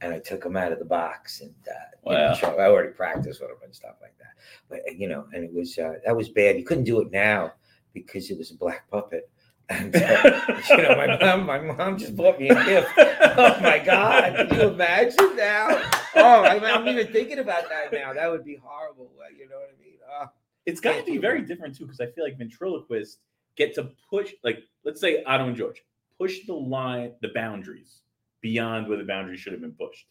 and 0.00 0.12
I 0.14 0.18
took 0.18 0.44
him 0.44 0.56
out 0.56 0.72
of 0.72 0.78
the 0.78 0.84
box, 0.84 1.40
and 1.40 1.54
uh, 1.68 2.10
you 2.10 2.16
know, 2.16 2.34
Wow. 2.42 2.56
I 2.56 2.66
already 2.68 2.90
practiced 2.92 3.40
with 3.40 3.50
him 3.50 3.56
and 3.64 3.74
stuff 3.74 3.96
like 4.00 4.16
that. 4.18 4.34
But 4.68 4.96
you 4.98 5.08
know, 5.08 5.26
and 5.34 5.44
it 5.44 5.52
was 5.52 5.78
uh, 5.78 5.94
that 6.04 6.16
was 6.16 6.28
bad. 6.28 6.56
You 6.58 6.64
couldn't 6.64 6.84
do 6.84 7.00
it 7.00 7.10
now 7.10 7.52
because 7.92 8.30
it 8.30 8.38
was 8.38 8.50
a 8.50 8.54
black 8.56 8.88
puppet. 8.90 9.30
And 9.70 9.94
uh, 9.94 10.60
you 10.70 10.78
know, 10.78 10.96
my 10.96 11.16
mom, 11.16 11.46
my 11.46 11.60
mom 11.60 11.96
just 11.96 12.16
bought 12.16 12.40
me 12.40 12.48
a 12.48 12.64
gift. 12.64 12.90
Oh 12.98 13.56
my 13.60 13.78
God! 13.78 14.34
Can 14.48 14.58
you 14.58 14.68
imagine 14.70 15.36
now? 15.36 15.68
Oh, 16.16 16.42
I, 16.42 16.58
I'm 16.74 16.88
even 16.88 17.12
thinking 17.12 17.38
about 17.38 17.68
that 17.68 17.92
now. 17.92 18.12
That 18.12 18.28
would 18.32 18.44
be 18.44 18.56
horrible. 18.60 19.12
uh, 19.24 19.28
You 19.38 19.48
know 19.48 19.58
what 19.58 19.70
I 19.78 19.80
mean? 19.80 19.94
Uh, 20.12 20.26
It's 20.66 20.80
got 20.80 20.98
to 20.98 21.04
be 21.04 21.18
very 21.18 21.42
different 21.42 21.76
too, 21.76 21.84
because 21.84 22.00
I 22.00 22.06
feel 22.06 22.24
like 22.24 22.36
ventriloquists 22.36 23.18
get 23.54 23.72
to 23.76 23.90
push, 24.10 24.32
like, 24.42 24.58
let's 24.84 25.00
say 25.00 25.22
Otto 25.22 25.46
and 25.46 25.56
George, 25.56 25.84
push 26.18 26.44
the 26.48 26.54
line, 26.54 27.12
the 27.22 27.28
boundaries 27.32 28.00
beyond 28.40 28.88
where 28.88 28.98
the 28.98 29.04
boundaries 29.04 29.40
should 29.40 29.52
have 29.52 29.60
been 29.62 29.72
pushed. 29.72 30.06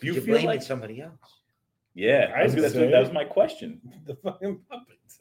Do 0.00 0.06
you 0.06 0.14
you 0.14 0.20
feel 0.20 0.34
blame 0.34 0.46
like, 0.46 0.60
it 0.60 0.64
somebody 0.64 1.00
else. 1.02 1.18
yeah, 1.94 2.32
I 2.34 2.44
was 2.44 2.52
gonna, 2.54 2.62
that's 2.62 2.74
say 2.74 2.90
that 2.90 3.00
was 3.00 3.12
my 3.12 3.24
question. 3.24 3.80
The 4.06 4.14
fucking 4.16 4.60
puppets. 4.68 5.18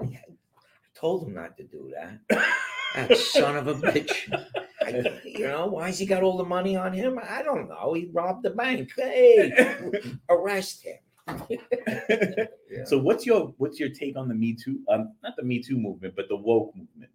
I 0.00 0.06
told 0.94 1.26
him 1.26 1.34
not 1.34 1.56
to 1.56 1.64
do 1.64 1.92
that. 1.94 2.46
That 2.94 3.16
son 3.18 3.56
of 3.56 3.66
a 3.66 3.74
bitch. 3.74 4.32
I- 4.32 5.20
you 5.24 5.48
know, 5.48 5.66
why 5.66 5.86
has 5.86 5.98
he 5.98 6.06
got 6.06 6.22
all 6.22 6.36
the 6.36 6.44
money 6.44 6.76
on 6.76 6.92
him? 6.92 7.18
I 7.28 7.42
don't 7.42 7.68
know. 7.68 7.92
He 7.94 8.08
robbed 8.12 8.44
the 8.44 8.50
bank. 8.50 8.92
Hey, 8.96 9.50
arrest 10.28 10.84
him. 10.84 10.98
Yeah. 11.48 12.84
So 12.84 12.98
what's 12.98 13.24
your 13.26 13.54
what's 13.58 13.80
your 13.80 13.88
take 13.88 14.16
on 14.16 14.28
the 14.28 14.34
Me 14.34 14.52
Too? 14.54 14.80
Um, 14.88 15.14
not 15.22 15.34
the 15.36 15.42
Me 15.42 15.60
Too 15.60 15.76
movement, 15.76 16.14
but 16.14 16.28
the 16.28 16.36
woke 16.36 16.76
movement. 16.76 17.10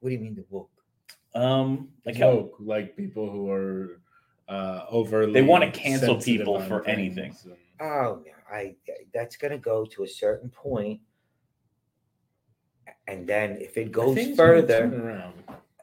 What 0.00 0.10
do 0.10 0.14
you 0.14 0.20
mean 0.20 0.34
the 0.34 0.44
woke? 0.50 0.70
Um, 1.34 1.88
like 2.04 2.16
how 2.16 2.50
like 2.60 2.96
people 2.96 3.30
who 3.30 3.50
are 3.50 4.00
uh, 4.48 4.84
overly. 4.90 5.32
They 5.32 5.42
wanna 5.42 5.70
cancel 5.70 6.20
people 6.20 6.60
for 6.60 6.84
things 6.84 6.98
anything. 7.16 7.36
and- 7.44 7.56
Oh, 7.80 8.22
I 8.50 8.76
that's 9.14 9.36
gonna 9.36 9.58
go 9.58 9.84
to 9.86 10.04
a 10.04 10.08
certain 10.08 10.50
point, 10.50 11.00
and 13.06 13.26
then 13.26 13.56
if 13.60 13.76
it 13.76 13.90
goes 13.92 14.14
Things 14.14 14.36
further, 14.36 14.84
around. 14.84 15.34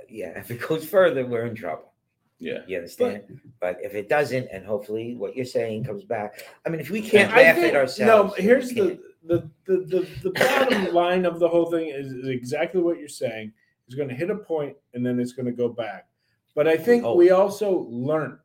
yeah, 0.08 0.38
if 0.40 0.52
it 0.52 0.62
goes 0.62 0.88
further, 0.88 1.26
we're 1.26 1.46
in 1.46 1.56
trouble. 1.56 1.94
yeah. 2.40 2.60
You 2.68 2.78
understand? 2.78 3.42
But, 3.60 3.80
if 3.84 3.96
it 3.96 4.08
doesn't, 4.08 4.48
and 4.54 4.66
hopefully 4.66 5.16
what 5.16 5.36
you're 5.36 5.44
saying 5.46 5.84
comes 5.84 6.06
back, 6.06 6.46
I 6.66 6.70
mean, 6.70 6.80
if 6.80 6.90
we 6.90 7.02
can't 7.02 7.36
laugh 7.36 7.56
think- 7.56 7.68
at 7.68 7.76
ourselves, 7.76 8.34
No, 8.38 8.44
here's 8.44 8.70
the 8.70 9.00
the, 9.24 9.50
the 9.66 9.78
the 9.80 10.08
the 10.24 10.32
bottom 10.32 10.94
line 10.94 11.26
of 11.26 11.40
the 11.40 11.50
whole 11.50 11.70
thing 11.70 11.90
is, 11.90 12.14
is 12.14 12.28
exactly 12.30 12.82
what 12.82 12.98
you're 13.00 13.10
saying. 13.10 13.52
It's 13.90 13.96
going 13.96 14.10
to 14.10 14.14
hit 14.14 14.30
a 14.30 14.36
point 14.36 14.78
and 14.94 15.04
then 15.04 15.20
it's 15.20 15.34
going 15.34 15.48
to 15.48 15.52
go 15.52 15.68
back. 15.68 16.10
But 16.54 16.68
I 16.68 16.78
think 16.78 17.02
hope. 17.02 17.18
we 17.18 17.32
also 17.32 17.88
learned. 17.90 18.38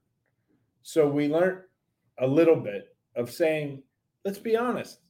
So 0.80 1.06
we 1.06 1.28
learned 1.28 1.58
a 2.16 2.26
little 2.26 2.56
bit 2.56 2.96
of 3.14 3.30
saying, 3.30 3.82
let's 4.24 4.38
be 4.38 4.56
honest. 4.56 5.00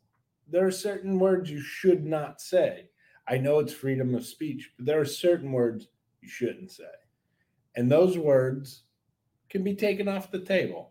There 0.51 0.67
are 0.67 0.73
certain 0.73 1.21
words 1.21 1.53
you 1.53 1.61
should 1.61 2.05
not 2.05 2.41
say. 2.41 2.89
I 3.29 3.39
know 3.39 3.61
it's 3.61 3.73
freedom 3.73 4.13
of 4.17 4.27
speech, 4.27 4.73
but 4.77 4.87
there 4.87 5.01
are 5.01 5.05
certain 5.05 5.53
words 5.53 5.87
you 6.21 6.29
shouldn't 6.29 6.73
say. 6.73 6.83
And 7.77 7.89
those 7.89 8.19
words 8.19 8.83
can 9.51 9.63
be 9.63 9.77
taken 9.77 10.09
off 10.09 10.33
the 10.33 10.41
table. 10.41 10.91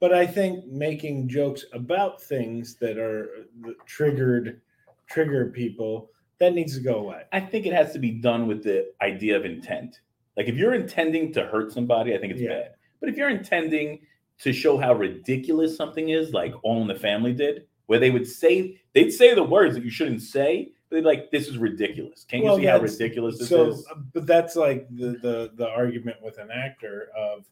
But 0.00 0.12
I 0.12 0.26
think 0.26 0.66
making 0.66 1.28
jokes 1.28 1.64
about 1.72 2.20
things 2.20 2.74
that 2.80 2.98
are 2.98 3.46
that 3.60 3.76
triggered 3.86 4.62
trigger 5.06 5.52
people 5.52 6.10
that 6.38 6.54
needs 6.54 6.76
to 6.76 6.82
go 6.82 6.96
away. 6.96 7.22
I 7.32 7.40
think 7.40 7.66
it 7.66 7.72
has 7.72 7.92
to 7.92 7.98
be 7.98 8.10
done 8.10 8.46
with 8.46 8.62
the 8.64 8.92
idea 9.02 9.36
of 9.36 9.44
intent. 9.44 10.00
Like 10.36 10.48
if 10.48 10.56
you're 10.56 10.74
intending 10.74 11.32
to 11.34 11.46
hurt 11.46 11.72
somebody, 11.72 12.14
I 12.14 12.18
think 12.18 12.32
it's 12.32 12.42
Yeah. 12.42 12.48
bad. 12.48 12.74
But 13.00 13.08
if 13.08 13.16
you're 13.16 13.30
intending 13.30 14.00
to 14.40 14.52
show 14.52 14.78
how 14.78 14.94
ridiculous 14.94 15.76
something 15.76 16.08
is, 16.08 16.32
like 16.32 16.54
All 16.64 16.80
in 16.82 16.88
the 16.88 16.94
Family 16.94 17.32
did, 17.32 17.66
where 17.86 17.98
they 17.98 18.10
would 18.10 18.26
say 18.26 18.80
they'd 18.94 19.10
say 19.10 19.34
the 19.34 19.42
words 19.44 19.74
that 19.74 19.84
you 19.84 19.90
shouldn't 19.90 20.22
say, 20.22 20.72
but 20.88 20.96
they'd 20.96 21.02
be 21.02 21.06
like, 21.06 21.30
"This 21.30 21.48
is 21.48 21.58
ridiculous." 21.58 22.24
Can 22.24 22.42
you 22.42 22.56
see 22.56 22.64
how 22.64 22.78
ridiculous 22.78 23.38
this 23.38 23.48
so, 23.48 23.68
is? 23.68 23.86
Uh, 23.90 23.96
but 24.12 24.26
that's 24.26 24.56
like 24.56 24.88
the, 24.90 25.18
the 25.22 25.52
the 25.54 25.68
argument 25.68 26.16
with 26.22 26.38
an 26.38 26.50
actor 26.50 27.10
of, 27.16 27.44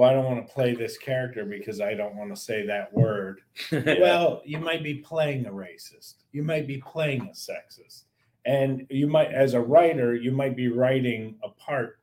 well, 0.00 0.08
I 0.08 0.14
don't 0.14 0.24
want 0.24 0.46
to 0.46 0.50
play 0.54 0.74
this 0.74 0.96
character 0.96 1.44
because 1.44 1.82
I 1.82 1.92
don't 1.92 2.16
want 2.16 2.34
to 2.34 2.40
say 2.40 2.64
that 2.64 2.90
word. 2.94 3.42
Well, 3.70 4.40
you 4.46 4.58
might 4.58 4.82
be 4.82 4.94
playing 4.94 5.44
a 5.44 5.50
racist. 5.50 6.14
You 6.32 6.42
might 6.42 6.66
be 6.66 6.78
playing 6.78 7.20
a 7.20 7.34
sexist. 7.34 8.04
And 8.46 8.86
you 8.88 9.06
might, 9.06 9.30
as 9.30 9.52
a 9.52 9.60
writer, 9.60 10.14
you 10.14 10.32
might 10.32 10.56
be 10.56 10.68
writing 10.68 11.36
a 11.44 11.50
part 11.50 11.98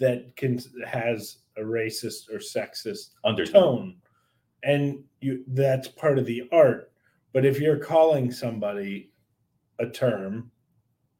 that 0.00 0.34
can 0.34 0.60
has 0.86 1.40
a 1.58 1.60
racist 1.60 2.30
or 2.32 2.38
sexist 2.38 3.10
Undertone. 3.22 3.52
tone 3.52 3.96
and 4.62 5.04
you 5.20 5.44
that's 5.48 5.86
part 5.86 6.18
of 6.18 6.24
the 6.24 6.48
art 6.50 6.90
but 7.34 7.44
if 7.44 7.60
you're 7.60 7.76
calling 7.76 8.32
somebody 8.32 9.10
a 9.78 9.86
term 9.86 10.50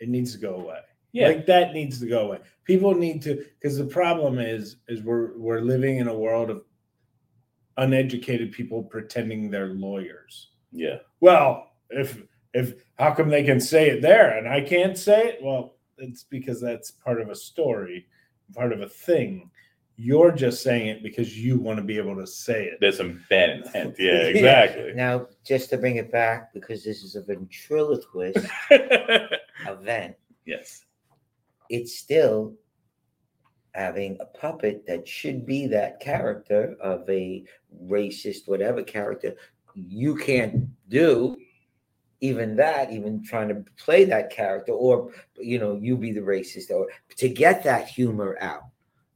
it 0.00 0.08
needs 0.08 0.32
to 0.32 0.38
go 0.38 0.54
away 0.54 0.80
Yeah. 1.12 1.28
like 1.28 1.46
that 1.46 1.74
needs 1.74 2.00
to 2.00 2.06
go 2.06 2.26
away 2.26 2.38
people 2.64 2.94
need 2.94 3.20
to 3.22 3.44
because 3.60 3.76
the 3.76 3.84
problem 3.84 4.38
is 4.38 4.76
is 4.88 5.02
we're 5.02 5.36
we're 5.38 5.60
living 5.60 5.98
in 5.98 6.08
a 6.08 6.14
world 6.14 6.48
of 6.50 6.64
uneducated 7.76 8.52
people 8.52 8.82
pretending 8.82 9.50
they're 9.50 9.68
lawyers 9.74 10.50
yeah. 10.70 10.98
well 11.20 11.72
if 11.90 12.22
if 12.54 12.84
how 12.98 13.12
come 13.12 13.28
they 13.28 13.42
can 13.42 13.60
say 13.60 13.90
it 13.90 14.02
there 14.02 14.36
and 14.38 14.48
i 14.48 14.60
can't 14.60 14.96
say 14.96 15.28
it 15.28 15.38
well 15.42 15.76
it's 15.98 16.24
because 16.24 16.60
that's 16.60 16.90
part 16.90 17.20
of 17.20 17.28
a 17.28 17.34
story 17.34 18.06
part 18.54 18.72
of 18.72 18.80
a 18.80 18.88
thing 18.88 19.50
you're 19.96 20.32
just 20.32 20.62
saying 20.62 20.86
it 20.88 21.02
because 21.02 21.38
you 21.38 21.58
want 21.58 21.76
to 21.78 21.82
be 21.82 21.96
able 21.98 22.16
to 22.16 22.26
say 22.26 22.64
it 22.64 22.78
There's 22.80 22.96
some 22.96 23.22
bad 23.28 23.50
intent. 23.50 23.96
Yeah, 23.98 24.12
Yeah. 24.12 24.18
exactly. 24.24 24.92
Now, 24.94 25.26
just 25.44 25.70
to 25.70 25.76
bring 25.78 25.96
it 25.96 26.10
back, 26.10 26.52
because 26.54 26.82
this 26.82 27.02
is 27.04 27.14
a 27.14 27.22
ventriloquist 27.22 28.38
event, 28.70 30.16
yes. 30.46 30.84
It's 31.72 31.98
still 31.98 32.54
having 33.74 34.18
a 34.20 34.26
puppet 34.26 34.86
that 34.86 35.08
should 35.08 35.46
be 35.46 35.66
that 35.66 35.98
character 35.98 36.76
of 36.80 37.08
a 37.08 37.42
racist, 37.84 38.46
whatever 38.46 38.82
character. 38.82 39.34
You 39.74 40.14
can't 40.14 40.68
do 40.88 41.36
even 42.20 42.54
that, 42.56 42.92
even 42.92 43.24
trying 43.24 43.48
to 43.48 43.64
play 43.76 44.04
that 44.04 44.30
character, 44.30 44.72
or 44.72 45.12
you 45.36 45.58
know, 45.58 45.76
you 45.80 45.96
be 45.96 46.12
the 46.12 46.20
racist, 46.20 46.70
or 46.70 46.86
to 47.16 47.28
get 47.28 47.64
that 47.64 47.88
humor 47.88 48.36
out. 48.40 48.64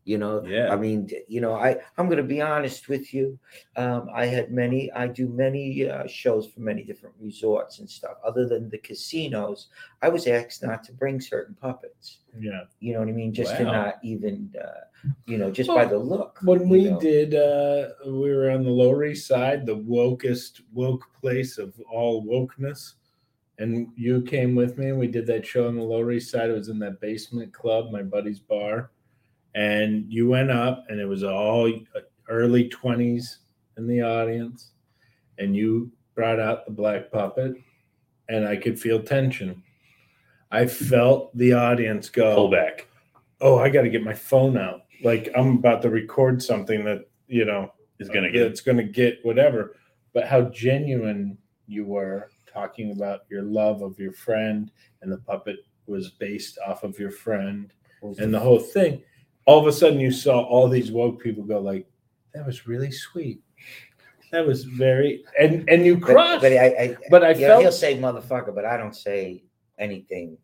You 0.06 0.18
know, 0.18 0.42
Yeah. 0.46 0.72
I 0.72 0.76
mean, 0.76 1.10
you 1.26 1.40
know, 1.40 1.54
I 1.54 1.76
I'm 1.98 2.06
going 2.06 2.16
to 2.18 2.22
be 2.36 2.40
honest 2.40 2.88
with 2.88 3.12
you. 3.12 3.36
Um, 3.76 4.08
I 4.14 4.26
had 4.26 4.52
many, 4.52 4.90
I 4.92 5.08
do 5.08 5.26
many 5.28 5.88
uh, 5.90 6.06
shows 6.06 6.46
for 6.46 6.60
many 6.60 6.84
different 6.84 7.16
resorts 7.20 7.80
and 7.80 7.90
stuff. 7.90 8.16
Other 8.24 8.46
than 8.48 8.70
the 8.70 8.78
casinos, 8.78 9.66
I 10.02 10.08
was 10.08 10.28
asked 10.28 10.62
not 10.62 10.84
to 10.84 10.92
bring 10.92 11.20
certain 11.20 11.56
puppets. 11.60 12.20
yeah 12.38 12.62
You 12.78 12.92
know 12.94 13.00
what 13.00 13.08
I 13.08 13.12
mean? 13.12 13.34
Just 13.34 13.56
to 13.56 13.64
not 13.64 13.94
even, 14.04 14.54
uh, 14.56 14.84
you 15.26 15.38
know, 15.38 15.50
just 15.50 15.68
by 15.68 15.84
the 15.84 15.98
look. 15.98 16.38
when 16.42 16.68
we 16.68 16.84
know. 16.84 17.00
did 17.00 17.34
uh 17.34 17.88
we 18.06 18.32
were 18.32 18.50
on 18.50 18.62
the 18.62 18.70
lower 18.70 19.04
east 19.04 19.26
side 19.26 19.66
the 19.66 19.76
wokest 19.76 20.62
woke 20.72 21.04
place 21.20 21.58
of 21.58 21.74
all 21.90 22.24
wokeness 22.24 22.94
and 23.58 23.88
you 23.96 24.22
came 24.22 24.54
with 24.54 24.78
me 24.78 24.86
and 24.90 24.98
we 24.98 25.06
did 25.08 25.26
that 25.26 25.44
show 25.46 25.66
on 25.66 25.76
the 25.76 25.82
lower 25.82 26.12
east 26.12 26.30
side 26.30 26.50
it 26.50 26.52
was 26.52 26.68
in 26.68 26.78
that 26.78 27.00
basement 27.00 27.52
club 27.52 27.90
my 27.90 28.02
buddy's 28.02 28.38
bar 28.40 28.90
and 29.56 30.04
you 30.12 30.28
went 30.28 30.50
up 30.50 30.84
and 30.88 31.00
it 31.00 31.06
was 31.06 31.24
all 31.24 31.66
uh, 31.66 32.00
early 32.28 32.68
20s 32.68 33.38
in 33.78 33.86
the 33.88 34.02
audience 34.02 34.70
and 35.38 35.56
you 35.56 35.90
brought 36.14 36.38
out 36.38 36.64
the 36.66 36.72
black 36.72 37.10
puppet 37.10 37.54
and 38.28 38.46
i 38.46 38.54
could 38.54 38.78
feel 38.78 39.02
tension 39.02 39.62
i 40.50 40.66
felt 40.66 41.36
the 41.36 41.52
audience 41.52 42.08
go 42.08 42.34
Pull 42.34 42.50
back. 42.50 42.86
oh, 43.40 43.58
I 43.58 43.68
got 43.70 43.82
to 43.82 43.88
get 43.90 44.02
my 44.02 44.14
phone 44.14 44.56
out. 44.56 44.82
Like 45.02 45.28
I'm 45.36 45.58
about 45.58 45.82
to 45.82 45.90
record 45.90 46.42
something 46.42 46.84
that, 46.84 47.08
you 47.28 47.44
know, 47.44 47.72
Is 47.98 48.08
gonna 48.08 48.28
uh, 48.28 48.32
get 48.32 48.42
it's 48.42 48.62
going 48.62 48.78
to 48.78 48.84
get 48.84 49.18
whatever. 49.24 49.76
But 50.14 50.26
how 50.26 50.42
genuine 50.42 51.36
you 51.66 51.84
were 51.84 52.30
talking 52.50 52.92
about 52.92 53.20
your 53.28 53.42
love 53.42 53.82
of 53.82 53.98
your 53.98 54.12
friend 54.12 54.70
and 55.02 55.12
the 55.12 55.18
puppet 55.18 55.56
was 55.86 56.10
based 56.10 56.58
off 56.66 56.82
of 56.82 56.98
your 56.98 57.10
friend 57.10 57.72
and 58.18 58.32
the 58.32 58.40
whole 58.40 58.58
thing. 58.58 59.02
All 59.46 59.58
of 59.60 59.66
a 59.66 59.72
sudden 59.72 59.98
you 60.00 60.10
saw 60.10 60.42
all 60.42 60.68
these 60.68 60.90
woke 60.92 61.20
people 61.22 61.44
go 61.44 61.60
like, 61.60 61.86
that 62.34 62.44
was 62.44 62.66
really 62.66 62.90
sweet. 62.90 63.40
That 64.32 64.44
was 64.46 64.64
very, 64.64 65.24
and, 65.38 65.68
and 65.70 65.86
you 65.86 65.96
but, 65.98 66.06
crushed. 66.06 66.42
but 66.42 66.52
I, 66.52 66.66
I, 66.66 66.96
But 67.10 67.24
I 67.24 67.30
yeah, 67.30 67.46
felt- 67.48 67.62
he'll 67.62 67.72
say 67.72 67.96
motherfucker, 67.96 68.54
but 68.54 68.64
I 68.64 68.76
don't 68.76 68.94
say 68.94 69.44
anything. 69.78 70.36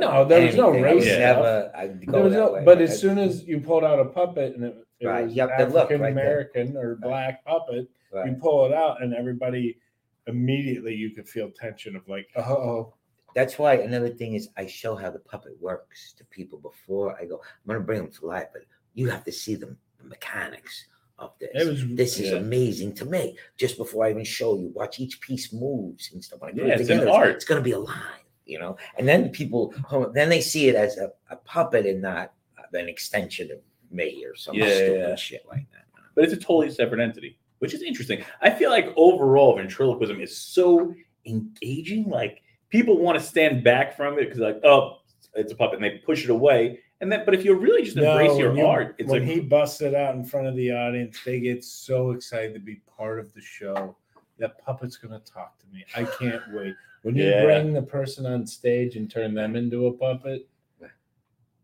No, 0.00 0.24
there 0.24 0.44
was 0.44 0.56
no 0.56 0.72
anything. 0.72 0.84
I 0.84 0.88
would 0.94 0.96
race 0.96 1.04
stuff. 1.04 1.18
Never, 1.20 1.72
I 1.76 1.86
go 1.86 2.12
There 2.12 2.22
was 2.24 2.32
that 2.32 2.38
no, 2.40 2.52
way. 2.52 2.64
but 2.64 2.78
I- 2.78 2.82
as 2.82 3.00
soon 3.00 3.18
as 3.18 3.44
you 3.44 3.60
pulled 3.60 3.84
out 3.84 4.00
a 4.00 4.04
puppet 4.06 4.56
and 4.56 4.64
it, 4.64 4.76
it 4.98 5.06
Right, 5.06 5.24
was 5.26 5.34
yep, 5.34 5.50
right 5.50 5.60
African 5.60 6.00
there. 6.00 6.10
American 6.10 6.76
or 6.76 6.96
black 6.96 7.44
puppet, 7.44 7.88
you 8.26 8.36
pull 8.40 8.66
it 8.66 8.72
out 8.72 9.02
and 9.02 9.14
everybody 9.14 9.78
immediately 10.26 10.94
you 10.94 11.10
could 11.10 11.28
feel 11.28 11.50
tension 11.50 11.94
of 11.94 12.06
like, 12.08 12.26
Uh 12.36 12.40
oh, 12.42 12.94
That's 13.34 13.58
why 13.58 13.74
another 13.74 14.08
thing 14.08 14.34
is 14.34 14.48
I 14.56 14.66
show 14.66 14.94
how 14.94 15.10
the 15.10 15.18
puppet 15.18 15.52
works 15.60 16.12
to 16.18 16.24
people 16.26 16.58
before 16.58 17.16
I 17.20 17.24
go. 17.24 17.36
I'm 17.42 17.66
gonna 17.66 17.80
bring 17.80 18.00
them 18.02 18.10
to 18.12 18.26
life, 18.26 18.46
but 18.52 18.62
you 18.94 19.08
have 19.10 19.24
to 19.24 19.32
see 19.32 19.54
them 19.56 19.76
the 19.98 20.04
mechanics 20.04 20.86
of 21.18 21.32
this. 21.40 21.66
was 21.66 21.84
this 21.90 22.18
is 22.18 22.32
amazing 22.32 22.94
to 22.94 23.04
me. 23.04 23.36
Just 23.56 23.76
before 23.76 24.04
I 24.06 24.10
even 24.10 24.24
show 24.24 24.56
you, 24.56 24.68
watch 24.74 25.00
each 25.00 25.20
piece 25.20 25.52
moves 25.52 26.12
and 26.12 26.22
stuff. 26.22 26.42
I 26.42 26.50
put 26.52 26.56
Yeah, 26.58 26.74
it 26.74 26.80
it's 26.80 26.90
an 26.90 26.98
together, 26.98 27.10
art. 27.10 27.30
It's 27.30 27.44
gonna 27.44 27.60
be 27.60 27.72
alive, 27.72 28.24
you 28.46 28.58
know. 28.58 28.76
And 28.98 29.06
then 29.08 29.30
people, 29.30 29.74
then 30.14 30.28
they 30.28 30.40
see 30.40 30.68
it 30.68 30.74
as 30.74 30.96
a, 30.98 31.12
a 31.30 31.36
puppet 31.36 31.86
and 31.86 32.00
not 32.02 32.32
an 32.72 32.88
extension 32.88 33.50
of 33.52 33.58
me 33.90 34.24
or 34.24 34.34
some 34.34 34.54
Yeah, 34.56 34.66
yeah, 34.66 34.74
stupid 34.74 35.08
yeah. 35.10 35.14
shit 35.16 35.46
like 35.48 35.66
that. 35.72 35.84
but 36.14 36.24
it's 36.24 36.32
a 36.32 36.36
totally 36.36 36.70
separate 36.70 37.00
entity, 37.00 37.38
which 37.60 37.74
is 37.74 37.82
interesting. 37.82 38.24
I 38.42 38.50
feel 38.50 38.70
like 38.70 38.92
overall 38.96 39.56
ventriloquism 39.56 40.20
is 40.20 40.36
so 40.36 40.92
engaging. 41.26 42.08
Like 42.08 42.42
people 42.74 42.98
want 42.98 43.16
to 43.16 43.24
stand 43.24 43.62
back 43.62 43.96
from 43.96 44.18
it 44.18 44.24
because 44.24 44.40
like, 44.40 44.60
oh, 44.64 44.98
it's 45.34 45.52
a 45.52 45.54
puppet, 45.56 45.76
and 45.76 45.84
they 45.84 45.98
push 45.98 46.24
it 46.24 46.30
away. 46.30 46.80
And 47.00 47.10
then, 47.12 47.22
but 47.24 47.34
if 47.34 47.44
you 47.44 47.54
really 47.54 47.84
just 47.84 47.96
embrace 47.96 48.32
No, 48.32 48.38
your 48.38 48.56
you- 48.56 48.66
art, 48.66 48.96
it's 48.98 49.08
like 49.10 49.20
when 49.20 49.28
like 49.28 49.36
he 49.36 49.40
busts 49.40 49.80
it 49.80 49.94
out 49.94 50.14
in 50.16 50.24
front 50.24 50.46
of 50.48 50.56
the 50.56 50.72
audience, 50.72 51.18
they 51.24 51.38
get 51.38 51.62
so 51.62 52.10
excited 52.10 52.52
to 52.54 52.60
be 52.60 52.80
part 52.98 53.18
of 53.20 53.32
the 53.34 53.40
show. 53.40 53.96
That 54.38 54.58
puppet's 54.64 54.96
gonna 54.96 55.20
talk 55.20 55.58
to 55.60 55.66
me. 55.72 55.84
I 55.94 56.04
can't 56.04 56.42
wait. 56.52 56.74
When 57.02 57.14
you 57.14 57.24
Yeah. 57.24 57.44
bring 57.44 57.72
the 57.72 57.82
person 57.82 58.26
on 58.26 58.46
stage 58.46 58.96
and 58.96 59.08
turn 59.10 59.34
them 59.34 59.54
into 59.54 59.86
a 59.86 59.92
puppet, 59.92 60.48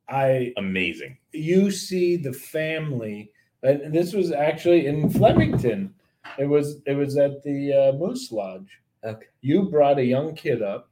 I 0.09 0.53
amazing. 0.57 1.17
you 1.33 1.71
see 1.71 2.17
the 2.17 2.33
family, 2.33 3.31
and 3.63 3.93
this 3.95 4.13
was 4.13 4.33
actually 4.33 4.87
in 4.87 5.09
Flemington. 5.11 5.95
It 6.39 6.47
was 6.47 6.83
it 6.87 6.95
was 6.95 7.17
at 7.17 7.43
the 7.43 7.73
uh, 7.73 7.93
Moose 7.97 8.31
Lodge. 8.33 8.81
Okay. 9.05 9.27
You 9.41 9.71
brought 9.71 9.99
a 9.99 10.05
young 10.05 10.35
kid 10.35 10.61
up, 10.63 10.90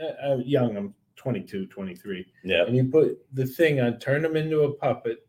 uh, 0.00 0.32
uh, 0.32 0.36
young. 0.38 0.76
I'm 0.76 0.94
22, 1.16 1.66
23 1.66 2.26
Yeah. 2.44 2.64
and 2.66 2.76
you 2.76 2.84
put 2.86 3.18
the 3.32 3.46
thing 3.46 3.80
on, 3.80 3.98
turn 3.98 4.24
him 4.24 4.36
into 4.36 4.62
a 4.62 4.72
puppet. 4.74 5.26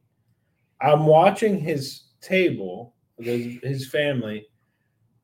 I'm 0.82 1.06
watching 1.06 1.58
his 1.60 2.04
table, 2.22 2.96
his, 3.18 3.58
his 3.64 3.88
family. 3.90 4.48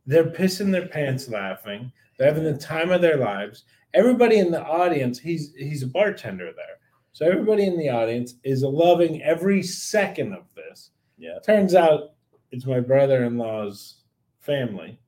They're 0.06 0.32
pissing 0.32 0.72
their 0.72 0.88
pants 0.88 1.28
laughing. 1.30 1.92
They're 2.18 2.28
having 2.34 2.44
the 2.46 2.58
time 2.58 2.92
of 2.92 3.02
their 3.02 3.18
lives. 3.18 3.66
Everybody 3.94 4.38
in 4.38 4.52
the 4.52 4.64
audience, 4.64 5.20
he's 5.20 5.54
he's 5.58 5.84
a 5.84 5.88
bartender 5.88 6.52
there. 6.56 6.78
So 7.12 7.26
everybody 7.26 7.66
in 7.66 7.78
the 7.78 7.90
audience 7.90 8.36
is 8.46 8.64
loving 8.64 9.22
every 9.22 9.62
second 9.62 10.34
of 10.34 10.46
this. 10.56 10.92
Yeah. 11.18 11.40
Turns 11.46 11.76
out 11.76 12.12
it's 12.52 12.66
my 12.66 12.80
brother-in-law's 12.80 14.04
family. 14.40 15.00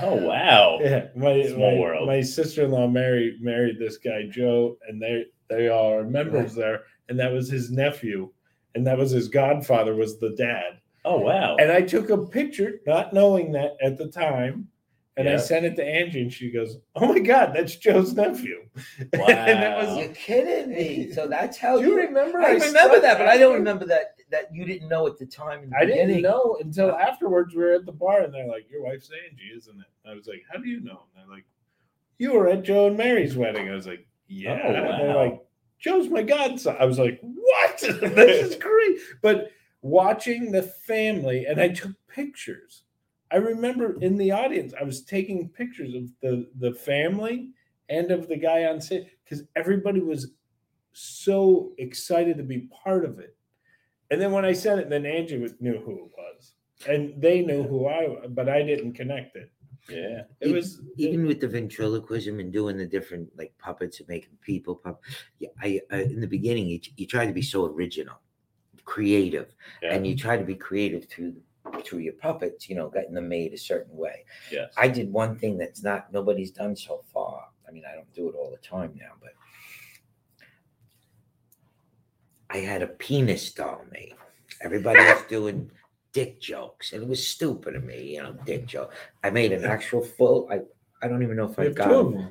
Oh 0.00 0.14
wow. 0.16 0.78
Yeah, 0.82 1.06
my 1.16 1.42
Small 1.46 1.74
my, 1.74 1.80
world. 1.80 2.06
my 2.08 2.20
sister-in-law 2.20 2.88
married 2.88 3.40
married 3.40 3.78
this 3.78 3.96
guy 3.98 4.24
Joe, 4.30 4.76
and 4.88 5.00
they 5.00 5.24
they 5.48 5.68
all 5.68 5.92
are 5.92 6.04
members 6.04 6.54
there, 6.54 6.82
and 7.08 7.18
that 7.20 7.32
was 7.32 7.48
his 7.50 7.70
nephew, 7.70 8.30
and 8.74 8.86
that 8.86 8.98
was 8.98 9.10
his 9.10 9.28
godfather 9.28 9.94
was 9.94 10.18
the 10.18 10.34
dad. 10.36 10.80
Oh 11.04 11.18
wow. 11.18 11.56
And 11.56 11.70
I 11.72 11.82
took 11.82 12.10
a 12.10 12.18
picture, 12.26 12.80
not 12.86 13.12
knowing 13.12 13.52
that 13.52 13.72
at 13.82 13.98
the 13.98 14.08
time, 14.08 14.68
and 15.16 15.28
I 15.28 15.36
sent 15.36 15.66
it 15.66 15.76
to 15.76 15.84
Angie, 15.84 16.22
and 16.22 16.32
she 16.32 16.50
goes, 16.50 16.78
"Oh 16.94 17.06
my 17.12 17.18
God, 17.18 17.52
that's 17.54 17.76
Joe's 17.76 18.14
nephew." 18.14 18.60
and 19.00 19.10
that 19.12 19.76
Wow. 19.76 19.86
was. 19.96 19.98
You're 19.98 20.14
kidding 20.14 20.70
me. 20.74 21.12
So 21.12 21.26
that's 21.26 21.58
how 21.58 21.78
Do 21.78 21.86
you 21.86 21.96
remember? 21.96 22.38
I 22.40 22.52
remember 22.52 23.00
that, 23.00 23.18
but 23.18 23.28
I 23.28 23.36
don't 23.36 23.54
remember 23.54 23.84
that 23.86 24.14
that 24.32 24.52
you 24.52 24.64
didn't 24.64 24.88
know 24.88 25.06
at 25.06 25.18
the 25.18 25.26
time. 25.26 25.62
In 25.62 25.70
the 25.70 25.76
I 25.76 25.84
didn't 25.84 26.22
know 26.22 26.58
until 26.60 26.90
afterwards. 26.90 27.54
We 27.54 27.62
were 27.62 27.74
at 27.74 27.86
the 27.86 27.92
bar, 27.92 28.22
and 28.22 28.34
they're 28.34 28.48
like, 28.48 28.68
"Your 28.68 28.82
wife's 28.82 29.10
Angie, 29.10 29.52
isn't 29.56 29.78
it?" 29.78 30.08
I 30.08 30.14
was 30.14 30.26
like, 30.26 30.42
"How 30.50 30.58
do 30.58 30.68
you 30.68 30.80
know?" 30.80 31.04
And 31.14 31.28
they're 31.28 31.36
like, 31.36 31.44
"You 32.18 32.32
were 32.32 32.48
at 32.48 32.64
Joe 32.64 32.88
and 32.88 32.96
Mary's 32.96 33.36
wedding." 33.36 33.68
I 33.70 33.74
was 33.74 33.86
like, 33.86 34.00
oh, 34.00 34.10
"Yeah." 34.26 34.60
Oh, 34.64 34.74
And 34.74 35.00
they're 35.00 35.14
like, 35.14 35.44
"Joe's 35.78 36.08
my 36.08 36.22
godson." 36.22 36.76
I 36.80 36.84
was 36.86 36.98
like, 36.98 37.20
"What? 37.22 37.78
this 37.80 38.50
is 38.50 38.56
great!" 38.60 38.98
But 39.20 39.52
watching 39.82 40.50
the 40.50 40.62
family, 40.62 41.46
and 41.46 41.60
I 41.60 41.68
took 41.68 41.92
pictures. 42.08 42.82
I 43.30 43.36
remember 43.36 43.98
in 44.00 44.16
the 44.18 44.30
audience, 44.30 44.74
I 44.78 44.84
was 44.84 45.02
taking 45.02 45.48
pictures 45.48 45.94
of 45.94 46.10
the 46.20 46.48
the 46.58 46.72
family 46.72 47.50
and 47.88 48.10
of 48.10 48.28
the 48.28 48.36
guy 48.36 48.64
on 48.64 48.80
stage 48.80 49.06
because 49.24 49.44
everybody 49.56 50.00
was 50.00 50.32
so 50.92 51.72
excited 51.78 52.36
to 52.36 52.42
be 52.42 52.68
part 52.84 53.04
of 53.04 53.18
it. 53.18 53.36
And 54.12 54.20
then 54.20 54.30
when 54.30 54.44
I 54.44 54.52
said 54.52 54.78
it, 54.78 54.90
then 54.90 55.06
Angie 55.06 55.38
was- 55.38 55.58
knew 55.60 55.78
who 55.78 55.92
it 56.06 56.10
was, 56.16 56.52
and 56.86 57.20
they 57.20 57.40
knew 57.42 57.62
who 57.62 57.86
I, 57.86 58.06
was, 58.08 58.28
but 58.30 58.48
I 58.48 58.62
didn't 58.62 58.92
connect 58.92 59.36
it. 59.36 59.50
yeah. 59.88 60.22
It 60.40 60.52
was 60.52 60.80
even 60.96 61.26
with 61.26 61.40
the 61.40 61.48
ventriloquism 61.48 62.38
and 62.38 62.52
doing 62.52 62.76
the 62.76 62.86
different 62.86 63.28
like 63.36 63.52
puppets 63.58 63.98
and 64.00 64.08
making 64.08 64.36
people 64.40 64.76
pup. 64.76 65.02
Yeah, 65.40 65.48
I, 65.60 65.80
I 65.90 66.02
in 66.02 66.20
the 66.20 66.28
beginning 66.28 66.66
you, 66.68 66.78
you 66.96 67.06
try 67.06 67.26
to 67.26 67.32
be 67.32 67.42
so 67.42 67.64
original, 67.66 68.20
creative, 68.84 69.54
Yeah. 69.82 69.94
and 69.94 70.06
you 70.06 70.14
try 70.16 70.36
to 70.36 70.44
be 70.44 70.54
creative 70.54 71.08
through 71.08 71.34
through 71.84 72.00
your 72.00 72.12
puppets. 72.14 72.68
You 72.68 72.76
know, 72.76 72.88
getting 72.90 73.14
them 73.14 73.28
made 73.28 73.52
a 73.54 73.58
certain 73.58 73.96
way. 73.96 74.24
yes. 74.52 74.72
I 74.76 74.88
did 74.88 75.12
one 75.12 75.36
thing 75.36 75.56
that's 75.58 75.82
not 75.82 76.12
nobody's 76.12 76.50
done 76.52 76.76
so 76.76 77.02
far. 77.12 77.48
I 77.66 77.70
mean, 77.72 77.84
I 77.90 77.94
don't 77.94 78.12
do 78.12 78.28
it 78.28 78.34
all 78.34 78.50
the 78.50 78.58
time 78.58 78.92
now, 79.00 79.12
but 79.20 79.32
I 82.52 82.58
had 82.58 82.82
a 82.82 82.86
penis 82.86 83.52
doll 83.52 83.84
made. 83.90 84.14
Everybody 84.60 85.00
was 85.00 85.22
doing 85.28 85.70
dick 86.12 86.40
jokes, 86.40 86.92
and 86.92 87.02
it 87.02 87.08
was 87.08 87.26
stupid 87.26 87.74
of 87.74 87.84
me, 87.84 88.14
you 88.16 88.22
know, 88.22 88.34
dick 88.44 88.66
joke. 88.66 88.92
I 89.24 89.30
made 89.30 89.52
an 89.52 89.64
actual 89.64 90.02
full. 90.02 90.48
I 90.50 90.60
I 91.04 91.08
don't 91.08 91.22
even 91.22 91.36
know 91.36 91.50
if 91.50 91.58
I 91.58 91.68
got. 91.68 91.88
two. 91.88 92.28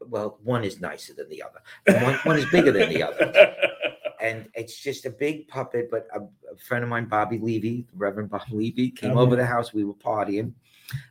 Well, 0.00 0.38
one 0.42 0.64
is 0.64 0.80
nicer 0.80 1.14
than 1.14 1.28
the 1.28 1.42
other. 1.42 1.60
and 1.86 2.02
One, 2.02 2.14
one 2.24 2.38
is 2.38 2.46
bigger 2.50 2.72
than 2.72 2.88
the 2.88 3.02
other 3.02 3.54
and 4.20 4.48
it's 4.54 4.78
just 4.80 5.06
a 5.06 5.10
big 5.10 5.46
puppet. 5.48 5.90
But 5.90 6.06
a, 6.14 6.20
a 6.20 6.56
friend 6.66 6.82
of 6.82 6.90
mine, 6.90 7.04
Bobby 7.06 7.38
Levy, 7.38 7.86
Reverend 7.94 8.30
Bob 8.30 8.42
Levy, 8.50 8.90
came 8.90 9.16
Oh, 9.16 9.20
over 9.20 9.36
the 9.36 9.46
house. 9.46 9.72
We 9.74 9.84
were 9.84 9.94
partying. 9.94 10.52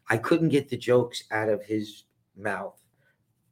I 0.09 0.17
couldn't 0.17 0.49
get 0.49 0.69
the 0.69 0.77
jokes 0.77 1.23
out 1.31 1.49
of 1.49 1.63
his 1.63 2.03
mouth, 2.35 2.77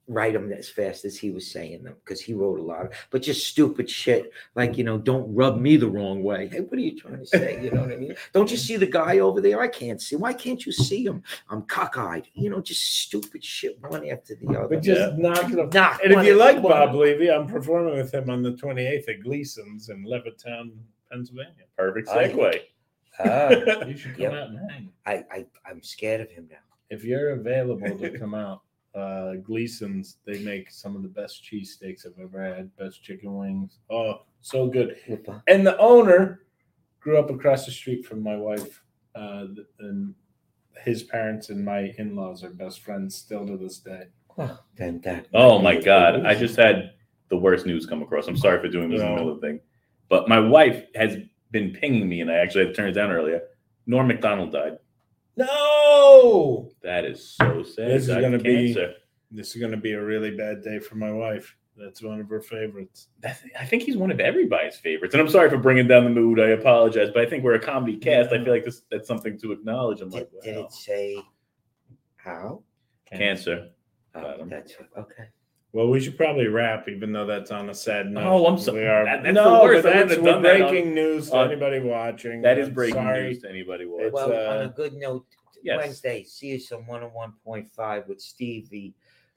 write 0.09 0.31
them 0.33 0.53
as 0.53 0.69
fast 0.69 1.03
as 1.03 1.17
he 1.17 1.31
was 1.31 1.49
saying 1.51 1.83
them 1.83 1.93
because 2.03 2.21
he 2.21 2.33
wrote 2.33 2.59
a 2.59 2.63
lot 2.63 2.85
of, 2.85 2.93
but 3.09 3.21
just 3.21 3.45
stupid 3.47 3.89
shit 3.89 4.31
like 4.55 4.77
you 4.77 4.83
know, 4.83 4.97
don't 4.97 5.33
rub 5.35 5.59
me 5.59 5.75
the 5.77 5.87
wrong 5.89 6.23
way. 6.23 6.47
Hey, 6.47 6.61
what 6.61 6.73
are 6.77 6.81
you 6.81 6.97
trying 6.97 7.19
to 7.19 7.25
say? 7.25 7.61
You 7.61 7.71
know 7.71 7.81
what 7.81 7.91
I 7.91 7.97
mean? 7.97 8.15
Don't 8.33 8.49
you 8.49 8.57
see 8.57 8.77
the 8.77 8.85
guy 8.87 9.19
over 9.19 9.41
there? 9.41 9.59
I 9.61 9.67
can't 9.67 10.01
see. 10.01 10.15
Why 10.15 10.31
can't 10.33 10.65
you 10.65 10.71
see 10.71 11.03
him? 11.05 11.23
I'm 11.49 11.63
cockeyed. 11.63 12.25
You 12.33 12.49
know, 12.49 12.61
just 12.61 12.81
stupid 13.01 13.43
shit 13.43 13.77
one 13.81 14.07
after 14.07 14.35
the 14.35 14.47
other. 14.57 14.67
But 14.69 14.81
just 14.83 15.17
knock 15.17 15.51
it 15.51 15.59
off. 15.59 15.73
Knock 15.73 15.99
And 16.03 16.13
if 16.13 16.25
you 16.25 16.31
at- 16.33 16.37
like 16.37 16.63
one- 16.63 16.71
Bob 16.71 16.95
Levy, 16.95 17.29
I'm 17.29 17.47
performing 17.47 17.95
with 17.97 18.13
him 18.13 18.29
on 18.29 18.41
the 18.43 18.51
28th 18.53 19.09
at 19.09 19.21
Gleason's 19.23 19.89
in 19.89 20.05
Levittown, 20.05 20.71
Pennsylvania. 21.11 21.65
Perfect 21.77 22.07
I- 22.09 22.29
segue. 22.29 22.59
Ah, 23.19 23.49
you 23.85 23.97
should 23.97 24.13
come 24.13 24.21
Yep. 24.21 24.33
out 24.33 24.49
and 24.49 24.71
hang. 24.71 24.89
I, 25.05 25.25
I 25.31 25.45
I'm 25.69 25.81
scared 25.83 26.21
of 26.21 26.29
him 26.31 26.47
now. 26.51 26.57
If 26.89 27.03
you're 27.03 27.31
available 27.31 27.97
to 27.97 28.09
come 28.19 28.33
out, 28.33 28.61
uh, 28.97 29.35
Gleason's, 29.35 30.17
they 30.25 30.39
make 30.39 30.71
some 30.71 30.95
of 30.95 31.03
the 31.03 31.07
best 31.07 31.43
cheesesteaks 31.43 32.05
I've 32.05 32.19
ever 32.21 32.43
had, 32.43 32.75
best 32.75 33.03
chicken 33.03 33.35
wings. 33.35 33.77
Oh, 33.89 34.21
so 34.41 34.67
good. 34.67 34.97
And 35.47 35.65
the 35.65 35.77
owner 35.77 36.41
grew 36.99 37.17
up 37.17 37.29
across 37.29 37.65
the 37.65 37.71
street 37.71 38.05
from 38.05 38.23
my 38.23 38.35
wife, 38.35 38.83
uh, 39.15 39.45
and 39.79 40.13
his 40.83 41.03
parents 41.03 41.49
and 41.49 41.63
my 41.63 41.93
in-laws 41.97 42.43
are 42.43 42.49
best 42.49 42.81
friends 42.81 43.15
still 43.15 43.45
to 43.45 43.57
this 43.57 43.79
day. 43.79 44.07
Well, 44.35 44.65
then 44.75 45.01
that. 45.01 45.27
Oh 45.33 45.59
my 45.59 45.75
god! 45.79 46.25
I 46.25 46.35
just 46.35 46.55
had 46.55 46.91
the 47.29 47.37
worst 47.37 47.65
news 47.65 47.85
come 47.85 48.01
across. 48.03 48.27
I'm 48.27 48.37
sorry 48.37 48.61
for 48.61 48.67
doing 48.67 48.89
this 48.89 49.01
in 49.01 49.07
the 49.07 49.13
middle 49.13 49.31
of 49.31 49.41
the 49.41 49.47
thing, 49.47 49.59
but 50.09 50.29
my 50.29 50.39
wife 50.39 50.85
has 50.95 51.17
been 51.51 51.71
pinging 51.71 52.07
me, 52.07 52.21
and 52.21 52.29
I 52.29 52.35
actually 52.35 52.65
had 52.65 52.75
to 52.75 52.81
turn 52.81 52.89
it 52.89 52.93
down 52.93 53.11
earlier. 53.11 53.41
Norm 53.87 54.07
Macdonald 54.07 54.51
died. 54.51 54.77
No, 55.37 56.69
That 56.81 57.05
is 57.05 57.35
so 57.35 57.63
sad. 57.63 57.89
This 57.89 58.03
is 58.03 58.07
Died 58.09 58.21
gonna 58.21 58.35
of 58.37 58.43
be- 58.43 58.73
cancer. 58.73 58.93
this 59.31 59.55
is 59.55 59.59
going 59.59 59.71
to 59.71 59.77
be 59.77 59.93
a 59.93 60.03
really 60.03 60.35
bad 60.35 60.63
day 60.63 60.79
for 60.79 60.95
my 60.95 61.11
wife. 61.11 61.55
That's 61.77 62.01
one 62.01 62.19
of 62.19 62.27
her 62.29 62.41
favorites. 62.41 63.09
That's, 63.19 63.43
I 63.59 63.63
think 63.65 63.83
he's 63.83 63.97
one 63.97 64.09
of 64.09 64.19
everybody's 64.19 64.77
favorites. 64.77 65.13
And 65.13 65.21
I'm 65.21 65.29
sorry 65.29 65.47
for 65.49 65.57
bringing 65.57 65.87
down 65.87 66.05
the 66.05 66.09
mood. 66.09 66.39
I 66.39 66.47
apologize, 66.49 67.09
but 67.13 67.23
I 67.23 67.29
think 67.29 67.43
we're 67.43 67.53
a 67.53 67.59
comedy 67.59 67.97
cast. 67.97 68.31
I 68.33 68.43
feel 68.43 68.51
like 68.51 68.65
this 68.65 68.81
that's 68.89 69.07
something 69.07 69.37
to 69.41 69.51
acknowledge. 69.51 70.01
I'm 70.01 70.09
Did, 70.09 70.15
like, 70.33 70.43
did 70.43 70.57
it 70.57 70.71
say 70.71 71.21
how? 72.15 72.63
cancer. 73.05 73.69
Oh, 74.15 74.21
Got 74.21 74.39
him. 74.39 74.49
that's 74.49 74.73
okay. 74.97 75.25
Well, 75.73 75.89
we 75.89 75.99
should 75.99 76.17
probably 76.17 76.47
wrap, 76.47 76.87
even 76.87 77.11
though 77.11 77.25
that's 77.25 77.51
on 77.51 77.69
a 77.69 77.73
sad 77.73 78.09
note. 78.09 78.23
Oh, 78.25 78.45
I'm 78.47 78.57
sorry. 78.57 78.79
We 78.81 78.87
are. 78.87 79.05
that- 79.05 79.23
that's 79.23 79.35
no, 79.35 79.57
the 79.57 79.63
worst. 79.63 79.83
but 79.83 79.93
I 79.93 79.99
wouldn't 80.03 80.09
that's 80.09 80.21
that 80.23 80.35
on- 80.35 80.41
breaking 80.71 80.93
news 80.95 81.29
to 81.29 81.37
on- 81.37 81.51
anybody 81.51 81.79
watching. 81.81 82.41
That 82.41 82.57
is 82.57 82.69
breaking 82.69 82.95
sorry. 82.95 83.23
news 83.23 83.41
to 83.41 83.49
anybody 83.49 83.85
watching. 83.85 84.11
Well, 84.13 84.31
on 84.31 84.57
uh, 84.61 84.69
a 84.69 84.73
good 84.75 84.93
note, 84.93 85.25
yes. 85.61 85.77
Wednesday, 85.77 86.23
see 86.23 86.55
us 86.55 86.71
on 86.71 86.85
101.5 86.85 88.07
with 88.07 88.21
Stevie 88.21 88.95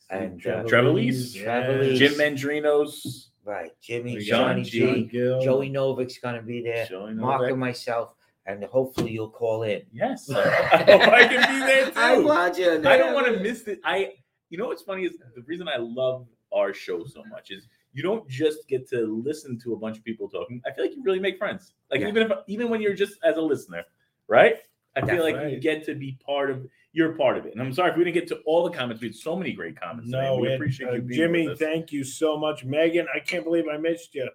and 0.08 0.44
uh, 0.46 0.62
Trevor 0.64 0.90
Lees, 0.92 1.34
Trevor 1.34 1.82
Lees. 1.82 1.98
Jim 1.98 2.12
Mandrinos, 2.14 3.26
right, 3.44 3.72
Jimmy, 3.82 4.18
Johnny 4.18 4.62
John 4.62 5.08
G, 5.08 5.08
Joey 5.12 5.70
Novik's 5.70 6.18
gonna 6.18 6.42
be 6.42 6.62
there, 6.62 6.86
Joey 6.86 7.14
Mark 7.14 7.50
and 7.50 7.58
myself, 7.58 8.14
and 8.46 8.62
hopefully 8.64 9.12
you'll 9.12 9.30
call 9.30 9.62
in. 9.64 9.82
Yes, 9.92 10.30
I 10.30 10.42
hope 10.48 10.88
I 11.12 11.26
can 11.26 11.52
be 11.60 11.66
there 11.66 11.86
too. 11.90 11.92
I 11.96 12.18
want 12.18 12.58
you. 12.58 12.72
I 12.72 12.96
don't 12.96 13.14
want 13.14 13.26
to 13.26 13.40
miss 13.40 13.62
it. 13.68 13.80
I, 13.84 14.14
you 14.50 14.58
know, 14.58 14.66
what's 14.66 14.82
funny 14.82 15.04
is 15.04 15.12
the 15.34 15.42
reason 15.42 15.68
I 15.68 15.76
love 15.78 16.26
our 16.52 16.74
show 16.74 17.04
so 17.04 17.22
much 17.30 17.50
is 17.50 17.68
you 17.92 18.02
don't 18.02 18.28
just 18.28 18.68
get 18.68 18.88
to 18.90 19.20
listen 19.24 19.58
to 19.60 19.72
a 19.72 19.76
bunch 19.76 19.96
of 19.98 20.04
people 20.04 20.28
talking. 20.28 20.60
I 20.66 20.72
feel 20.72 20.84
like 20.84 20.94
you 20.94 21.02
really 21.02 21.20
make 21.20 21.38
friends. 21.38 21.72
Like 21.90 22.00
Yeah. 22.00 22.08
even 22.08 22.30
if 22.30 22.38
even 22.48 22.68
when 22.68 22.80
you're 22.82 22.94
just 22.94 23.14
as 23.24 23.36
a 23.36 23.40
listener, 23.40 23.84
right? 24.28 24.56
I 24.96 25.06
feel 25.06 25.22
like 25.22 25.50
you 25.52 25.60
get 25.60 25.84
to 25.86 25.94
be 25.94 26.18
part 26.24 26.50
of. 26.50 26.66
You're 26.92 27.12
part 27.12 27.38
of 27.38 27.46
it. 27.46 27.52
And 27.52 27.62
I'm 27.62 27.72
sorry 27.72 27.92
if 27.92 27.96
we 27.96 28.02
didn't 28.02 28.14
get 28.14 28.26
to 28.28 28.38
all 28.46 28.68
the 28.68 28.76
comments. 28.76 29.00
We 29.00 29.06
had 29.06 29.14
so 29.14 29.36
many 29.36 29.52
great 29.52 29.80
comments. 29.80 30.10
today. 30.10 30.22
No, 30.24 30.38
we 30.38 30.48
it- 30.48 30.54
appreciate 30.56 30.88
uh, 30.88 30.94
you, 30.94 31.02
being 31.02 31.20
Jimmy. 31.20 31.44
with 31.44 31.52
us. 31.52 31.58
Thank 31.60 31.92
you 31.92 32.02
so 32.02 32.36
much, 32.36 32.64
Megan. 32.64 33.06
I 33.14 33.20
can't 33.20 33.44
believe 33.44 33.66
I 33.72 33.76
missed 33.76 34.12
you. 34.16 34.28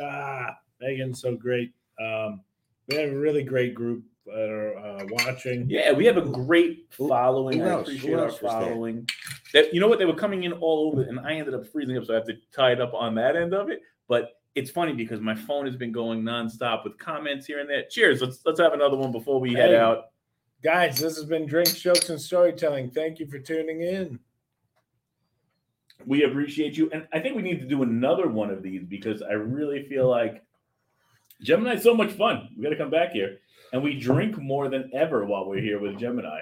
Ah, 0.00 0.56
Megan's 0.80 1.20
so 1.20 1.34
great. 1.34 1.72
Um, 2.00 2.42
we 2.86 2.94
have 2.94 3.10
a 3.10 3.16
really 3.18 3.42
great 3.42 3.74
group 3.74 4.04
that 4.26 4.48
are 4.48 4.78
uh, 4.78 5.04
watching. 5.10 5.68
Yeah, 5.68 5.90
we 5.90 6.06
have 6.06 6.16
a 6.16 6.22
great 6.22 6.86
following. 6.90 7.58
who 7.58 7.64
I 7.64 7.70
else? 7.70 7.88
Who 7.88 7.94
appreciate 7.96 8.14
our 8.14 8.26
else 8.28 8.40
was 8.42 8.64
there? 8.64 8.74
That 9.56 9.72
you 9.72 9.80
know 9.80 9.88
what 9.88 9.98
they 9.98 10.04
were 10.04 10.14
coming 10.14 10.44
in 10.44 10.52
all 10.52 10.92
over, 10.92 11.00
and 11.00 11.18
I 11.18 11.32
ended 11.32 11.54
up 11.54 11.66
freezing 11.66 11.96
up, 11.96 12.04
so 12.04 12.12
I 12.12 12.16
have 12.16 12.26
to 12.26 12.34
tie 12.52 12.72
it 12.72 12.80
up 12.80 12.92
on 12.92 13.14
that 13.14 13.36
end 13.36 13.54
of 13.54 13.70
it. 13.70 13.80
But 14.06 14.38
it's 14.54 14.70
funny 14.70 14.92
because 14.92 15.18
my 15.22 15.34
phone 15.34 15.64
has 15.64 15.76
been 15.76 15.92
going 15.92 16.20
nonstop 16.22 16.84
with 16.84 16.98
comments 16.98 17.46
here 17.46 17.60
and 17.60 17.70
there. 17.70 17.84
Cheers. 17.88 18.20
Let's 18.20 18.40
let's 18.44 18.60
have 18.60 18.74
another 18.74 18.98
one 18.98 19.12
before 19.12 19.40
we 19.40 19.54
head 19.54 19.72
out. 19.72 20.10
Guys, 20.62 20.98
this 20.98 21.16
has 21.16 21.24
been 21.24 21.46
Drinks, 21.46 21.80
Jokes, 21.80 22.10
and 22.10 22.20
Storytelling. 22.20 22.90
Thank 22.90 23.18
you 23.18 23.26
for 23.26 23.38
tuning 23.38 23.80
in. 23.80 24.18
We 26.04 26.24
appreciate 26.24 26.76
you, 26.76 26.90
and 26.90 27.08
I 27.14 27.20
think 27.20 27.34
we 27.34 27.40
need 27.40 27.60
to 27.60 27.66
do 27.66 27.82
another 27.82 28.28
one 28.28 28.50
of 28.50 28.62
these 28.62 28.84
because 28.84 29.22
I 29.22 29.32
really 29.32 29.84
feel 29.84 30.06
like 30.06 30.44
Gemini's 31.40 31.82
so 31.82 31.94
much 31.94 32.12
fun. 32.12 32.50
We 32.58 32.62
got 32.62 32.70
to 32.70 32.76
come 32.76 32.90
back 32.90 33.12
here, 33.12 33.38
and 33.72 33.82
we 33.82 33.98
drink 33.98 34.36
more 34.36 34.68
than 34.68 34.90
ever 34.92 35.24
while 35.24 35.48
we're 35.48 35.62
here 35.62 35.80
with 35.80 35.98
Gemini. 35.98 36.40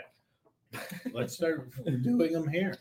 Let's 1.12 1.34
start 1.34 1.70
doing 2.02 2.32
them 2.32 2.48
here. 2.48 2.76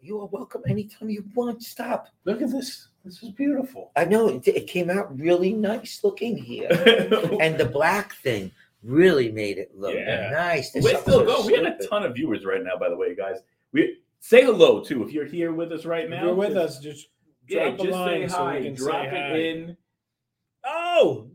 You 0.00 0.20
are 0.20 0.26
welcome 0.26 0.62
anytime 0.68 1.10
you 1.10 1.24
want. 1.34 1.62
Stop. 1.62 2.08
Look 2.24 2.42
at 2.42 2.50
this. 2.50 2.88
This 3.04 3.22
is 3.22 3.30
beautiful. 3.30 3.92
I 3.96 4.04
know 4.04 4.28
it, 4.28 4.46
it 4.48 4.66
came 4.66 4.90
out 4.90 5.16
really 5.18 5.52
nice 5.52 6.00
looking 6.02 6.36
here, 6.36 6.68
and 7.40 7.56
the 7.56 7.64
black 7.72 8.14
thing 8.16 8.50
really 8.82 9.30
made 9.32 9.58
it 9.58 9.72
look 9.76 9.94
Yeah. 9.94 10.30
nice. 10.30 10.70
There's 10.72 10.84
We're 10.84 10.94
something 10.94 11.12
still 11.14 11.42
so. 11.42 11.46
We 11.46 11.54
have 11.54 11.66
a 11.80 11.86
ton 11.86 12.02
of 12.04 12.14
viewers 12.14 12.44
right 12.44 12.62
now, 12.62 12.76
by 12.78 12.88
the 12.88 12.96
way, 12.96 13.14
guys. 13.14 13.38
We 13.72 13.98
say 14.20 14.44
hello 14.44 14.82
too 14.82 15.02
if 15.04 15.12
you're 15.12 15.24
here 15.26 15.52
with 15.52 15.72
us 15.72 15.84
right 15.84 16.04
If 16.04 16.10
now. 16.10 16.24
you're 16.24 16.34
with 16.34 16.54
just- 16.54 16.78
us, 16.78 16.82
just 16.82 17.08
yeah, 17.48 17.70
drop 17.70 17.74
a 17.80 17.82
just 17.84 17.92
line 17.92 18.28
say 18.28 18.34
so 18.34 18.44
we 18.46 18.50
hi. 18.52 18.62
can 18.62 18.74
Drop 18.74 19.04
say 19.04 19.06
it 19.06 19.12
hi. 19.30 19.36
in, 19.38 19.76
Oh, 20.68 21.30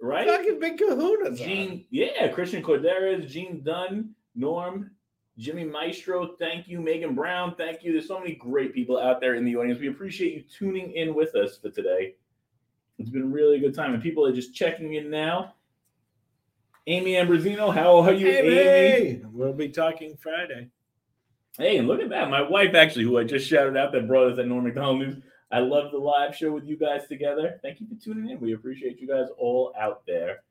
right? 0.00 0.26
fucking 0.26 0.58
big 0.58 0.78
kahunas. 0.78 1.26
on. 1.28 1.36
Gene, 1.36 1.84
yeah, 1.90 2.26
Christian 2.28 2.60
Corderas, 2.62 3.28
Gene 3.28 3.62
Dunn, 3.62 4.10
Norm, 4.34 4.90
Jimmy 5.36 5.64
Maestro, 5.64 6.34
thank 6.38 6.68
you, 6.68 6.80
Megan 6.80 7.14
Brown, 7.14 7.56
thank 7.56 7.82
you. 7.82 7.92
There's 7.92 8.06
so 8.06 8.20
many 8.20 8.34
great 8.34 8.72
people 8.72 8.98
out 8.98 9.20
there 9.20 9.34
in 9.34 9.44
the 9.44 9.56
audience. 9.56 9.80
We 9.80 9.88
appreciate 9.88 10.32
you 10.34 10.42
tuning 10.42 10.92
in 10.92 11.14
with 11.14 11.34
us 11.34 11.56
for 11.58 11.70
today. 11.70 12.14
It's 12.98 13.10
been 13.10 13.22
a 13.22 13.26
really 13.26 13.58
good 13.58 13.74
time, 13.74 13.94
and 13.94 14.02
people 14.02 14.24
are 14.24 14.32
just 14.32 14.54
checking 14.54 14.94
in 14.94 15.10
now. 15.10 15.54
Amy 16.86 17.12
Ambrosino, 17.14 17.74
how 17.74 17.98
are 18.00 18.12
you, 18.12 18.26
Hey, 18.26 18.38
Amy? 18.40 18.54
hey, 18.54 19.22
we'll 19.32 19.52
be 19.52 19.68
talking 19.70 20.16
Friday. 20.16 20.68
Hey, 21.58 21.78
and 21.78 21.88
look 21.88 22.00
at 22.00 22.10
that. 22.10 22.30
My 22.30 22.42
wife, 22.42 22.74
actually, 22.74 23.04
who 23.04 23.18
I 23.18 23.24
just 23.24 23.48
shouted 23.48 23.76
out 23.76 23.90
that 23.92 24.06
brought 24.06 24.32
us 24.32 24.38
at 24.38 24.46
Norm 24.46 24.64
Macdonald 24.64 24.98
News. 25.00 25.16
I 25.50 25.60
love 25.60 25.90
the 25.92 25.98
live 25.98 26.34
show 26.36 26.52
with 26.52 26.64
you 26.64 26.76
guys 26.76 27.06
together. 27.08 27.58
Thank 27.62 27.80
you 27.80 27.86
for 27.88 27.94
tuning 28.02 28.30
in. 28.30 28.40
We 28.40 28.54
appreciate 28.54 29.00
you 29.00 29.08
guys 29.08 29.28
all 29.38 29.72
out 29.78 30.02
there. 30.06 30.42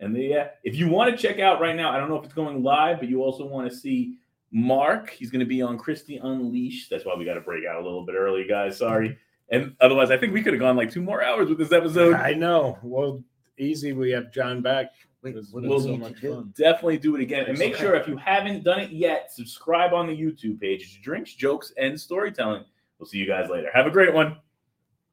And 0.00 0.14
the, 0.14 0.34
uh, 0.34 0.44
if 0.62 0.76
you 0.76 0.88
want 0.88 1.10
to 1.10 1.16
check 1.20 1.38
out 1.40 1.60
right 1.60 1.74
now, 1.74 1.90
I 1.90 1.98
don't 1.98 2.08
know 2.08 2.16
if 2.16 2.24
it's 2.24 2.34
going 2.34 2.62
live, 2.62 2.98
but 3.00 3.08
you 3.08 3.22
also 3.22 3.46
want 3.46 3.70
to 3.70 3.74
see 3.76 4.18
Mark. 4.52 5.10
He's 5.10 5.30
going 5.30 5.40
to 5.40 5.46
be 5.46 5.62
on 5.62 5.78
Christie 5.78 6.18
Unleashed. 6.18 6.90
That's 6.90 7.04
why 7.04 7.14
we 7.16 7.24
got 7.24 7.34
to 7.34 7.40
break 7.40 7.64
out 7.66 7.76
a 7.80 7.82
little 7.84 8.04
bit 8.04 8.14
early, 8.14 8.46
guys. 8.46 8.76
Sorry. 8.78 9.16
And 9.50 9.74
otherwise, 9.80 10.10
I 10.10 10.18
think 10.18 10.34
we 10.34 10.42
could 10.42 10.52
have 10.52 10.60
gone 10.60 10.76
like 10.76 10.90
two 10.90 11.00
more 11.02 11.22
hours 11.22 11.48
with 11.48 11.58
this 11.58 11.72
episode. 11.72 12.14
I 12.14 12.32
know. 12.34 12.78
Well, 12.82 13.22
easy. 13.58 13.92
We 13.94 14.10
have 14.10 14.30
John 14.32 14.60
back. 14.60 14.92
Wait, 15.22 15.30
It 15.34 15.36
was- 15.36 15.50
what 15.52 15.64
it 15.64 15.68
do 15.68 15.72
was 15.72 15.86
you 15.86 15.92
so 15.94 15.98
much 15.98 16.18
fun. 16.20 16.52
definitely 16.56 16.98
do 16.98 17.14
it 17.16 17.22
again. 17.22 17.46
And 17.46 17.58
make 17.58 17.74
sure 17.76 17.94
if 17.94 18.06
you 18.06 18.16
haven't 18.18 18.64
done 18.64 18.80
it 18.80 18.90
yet, 18.90 19.32
subscribe 19.32 19.92
on 19.94 20.06
the 20.06 20.12
YouTube 20.16 20.60
page. 20.60 20.82
It's 20.82 20.94
Drinks, 20.96 21.32
Jokes, 21.34 21.72
and 21.78 21.98
Storytelling. 21.98 22.64
We'll 22.98 23.06
see 23.06 23.18
you 23.18 23.26
guys 23.26 23.48
later. 23.48 23.70
Have 23.72 23.86
a 23.86 23.90
great 23.90 24.12
one. 24.12 24.36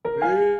Peace. 0.03 0.59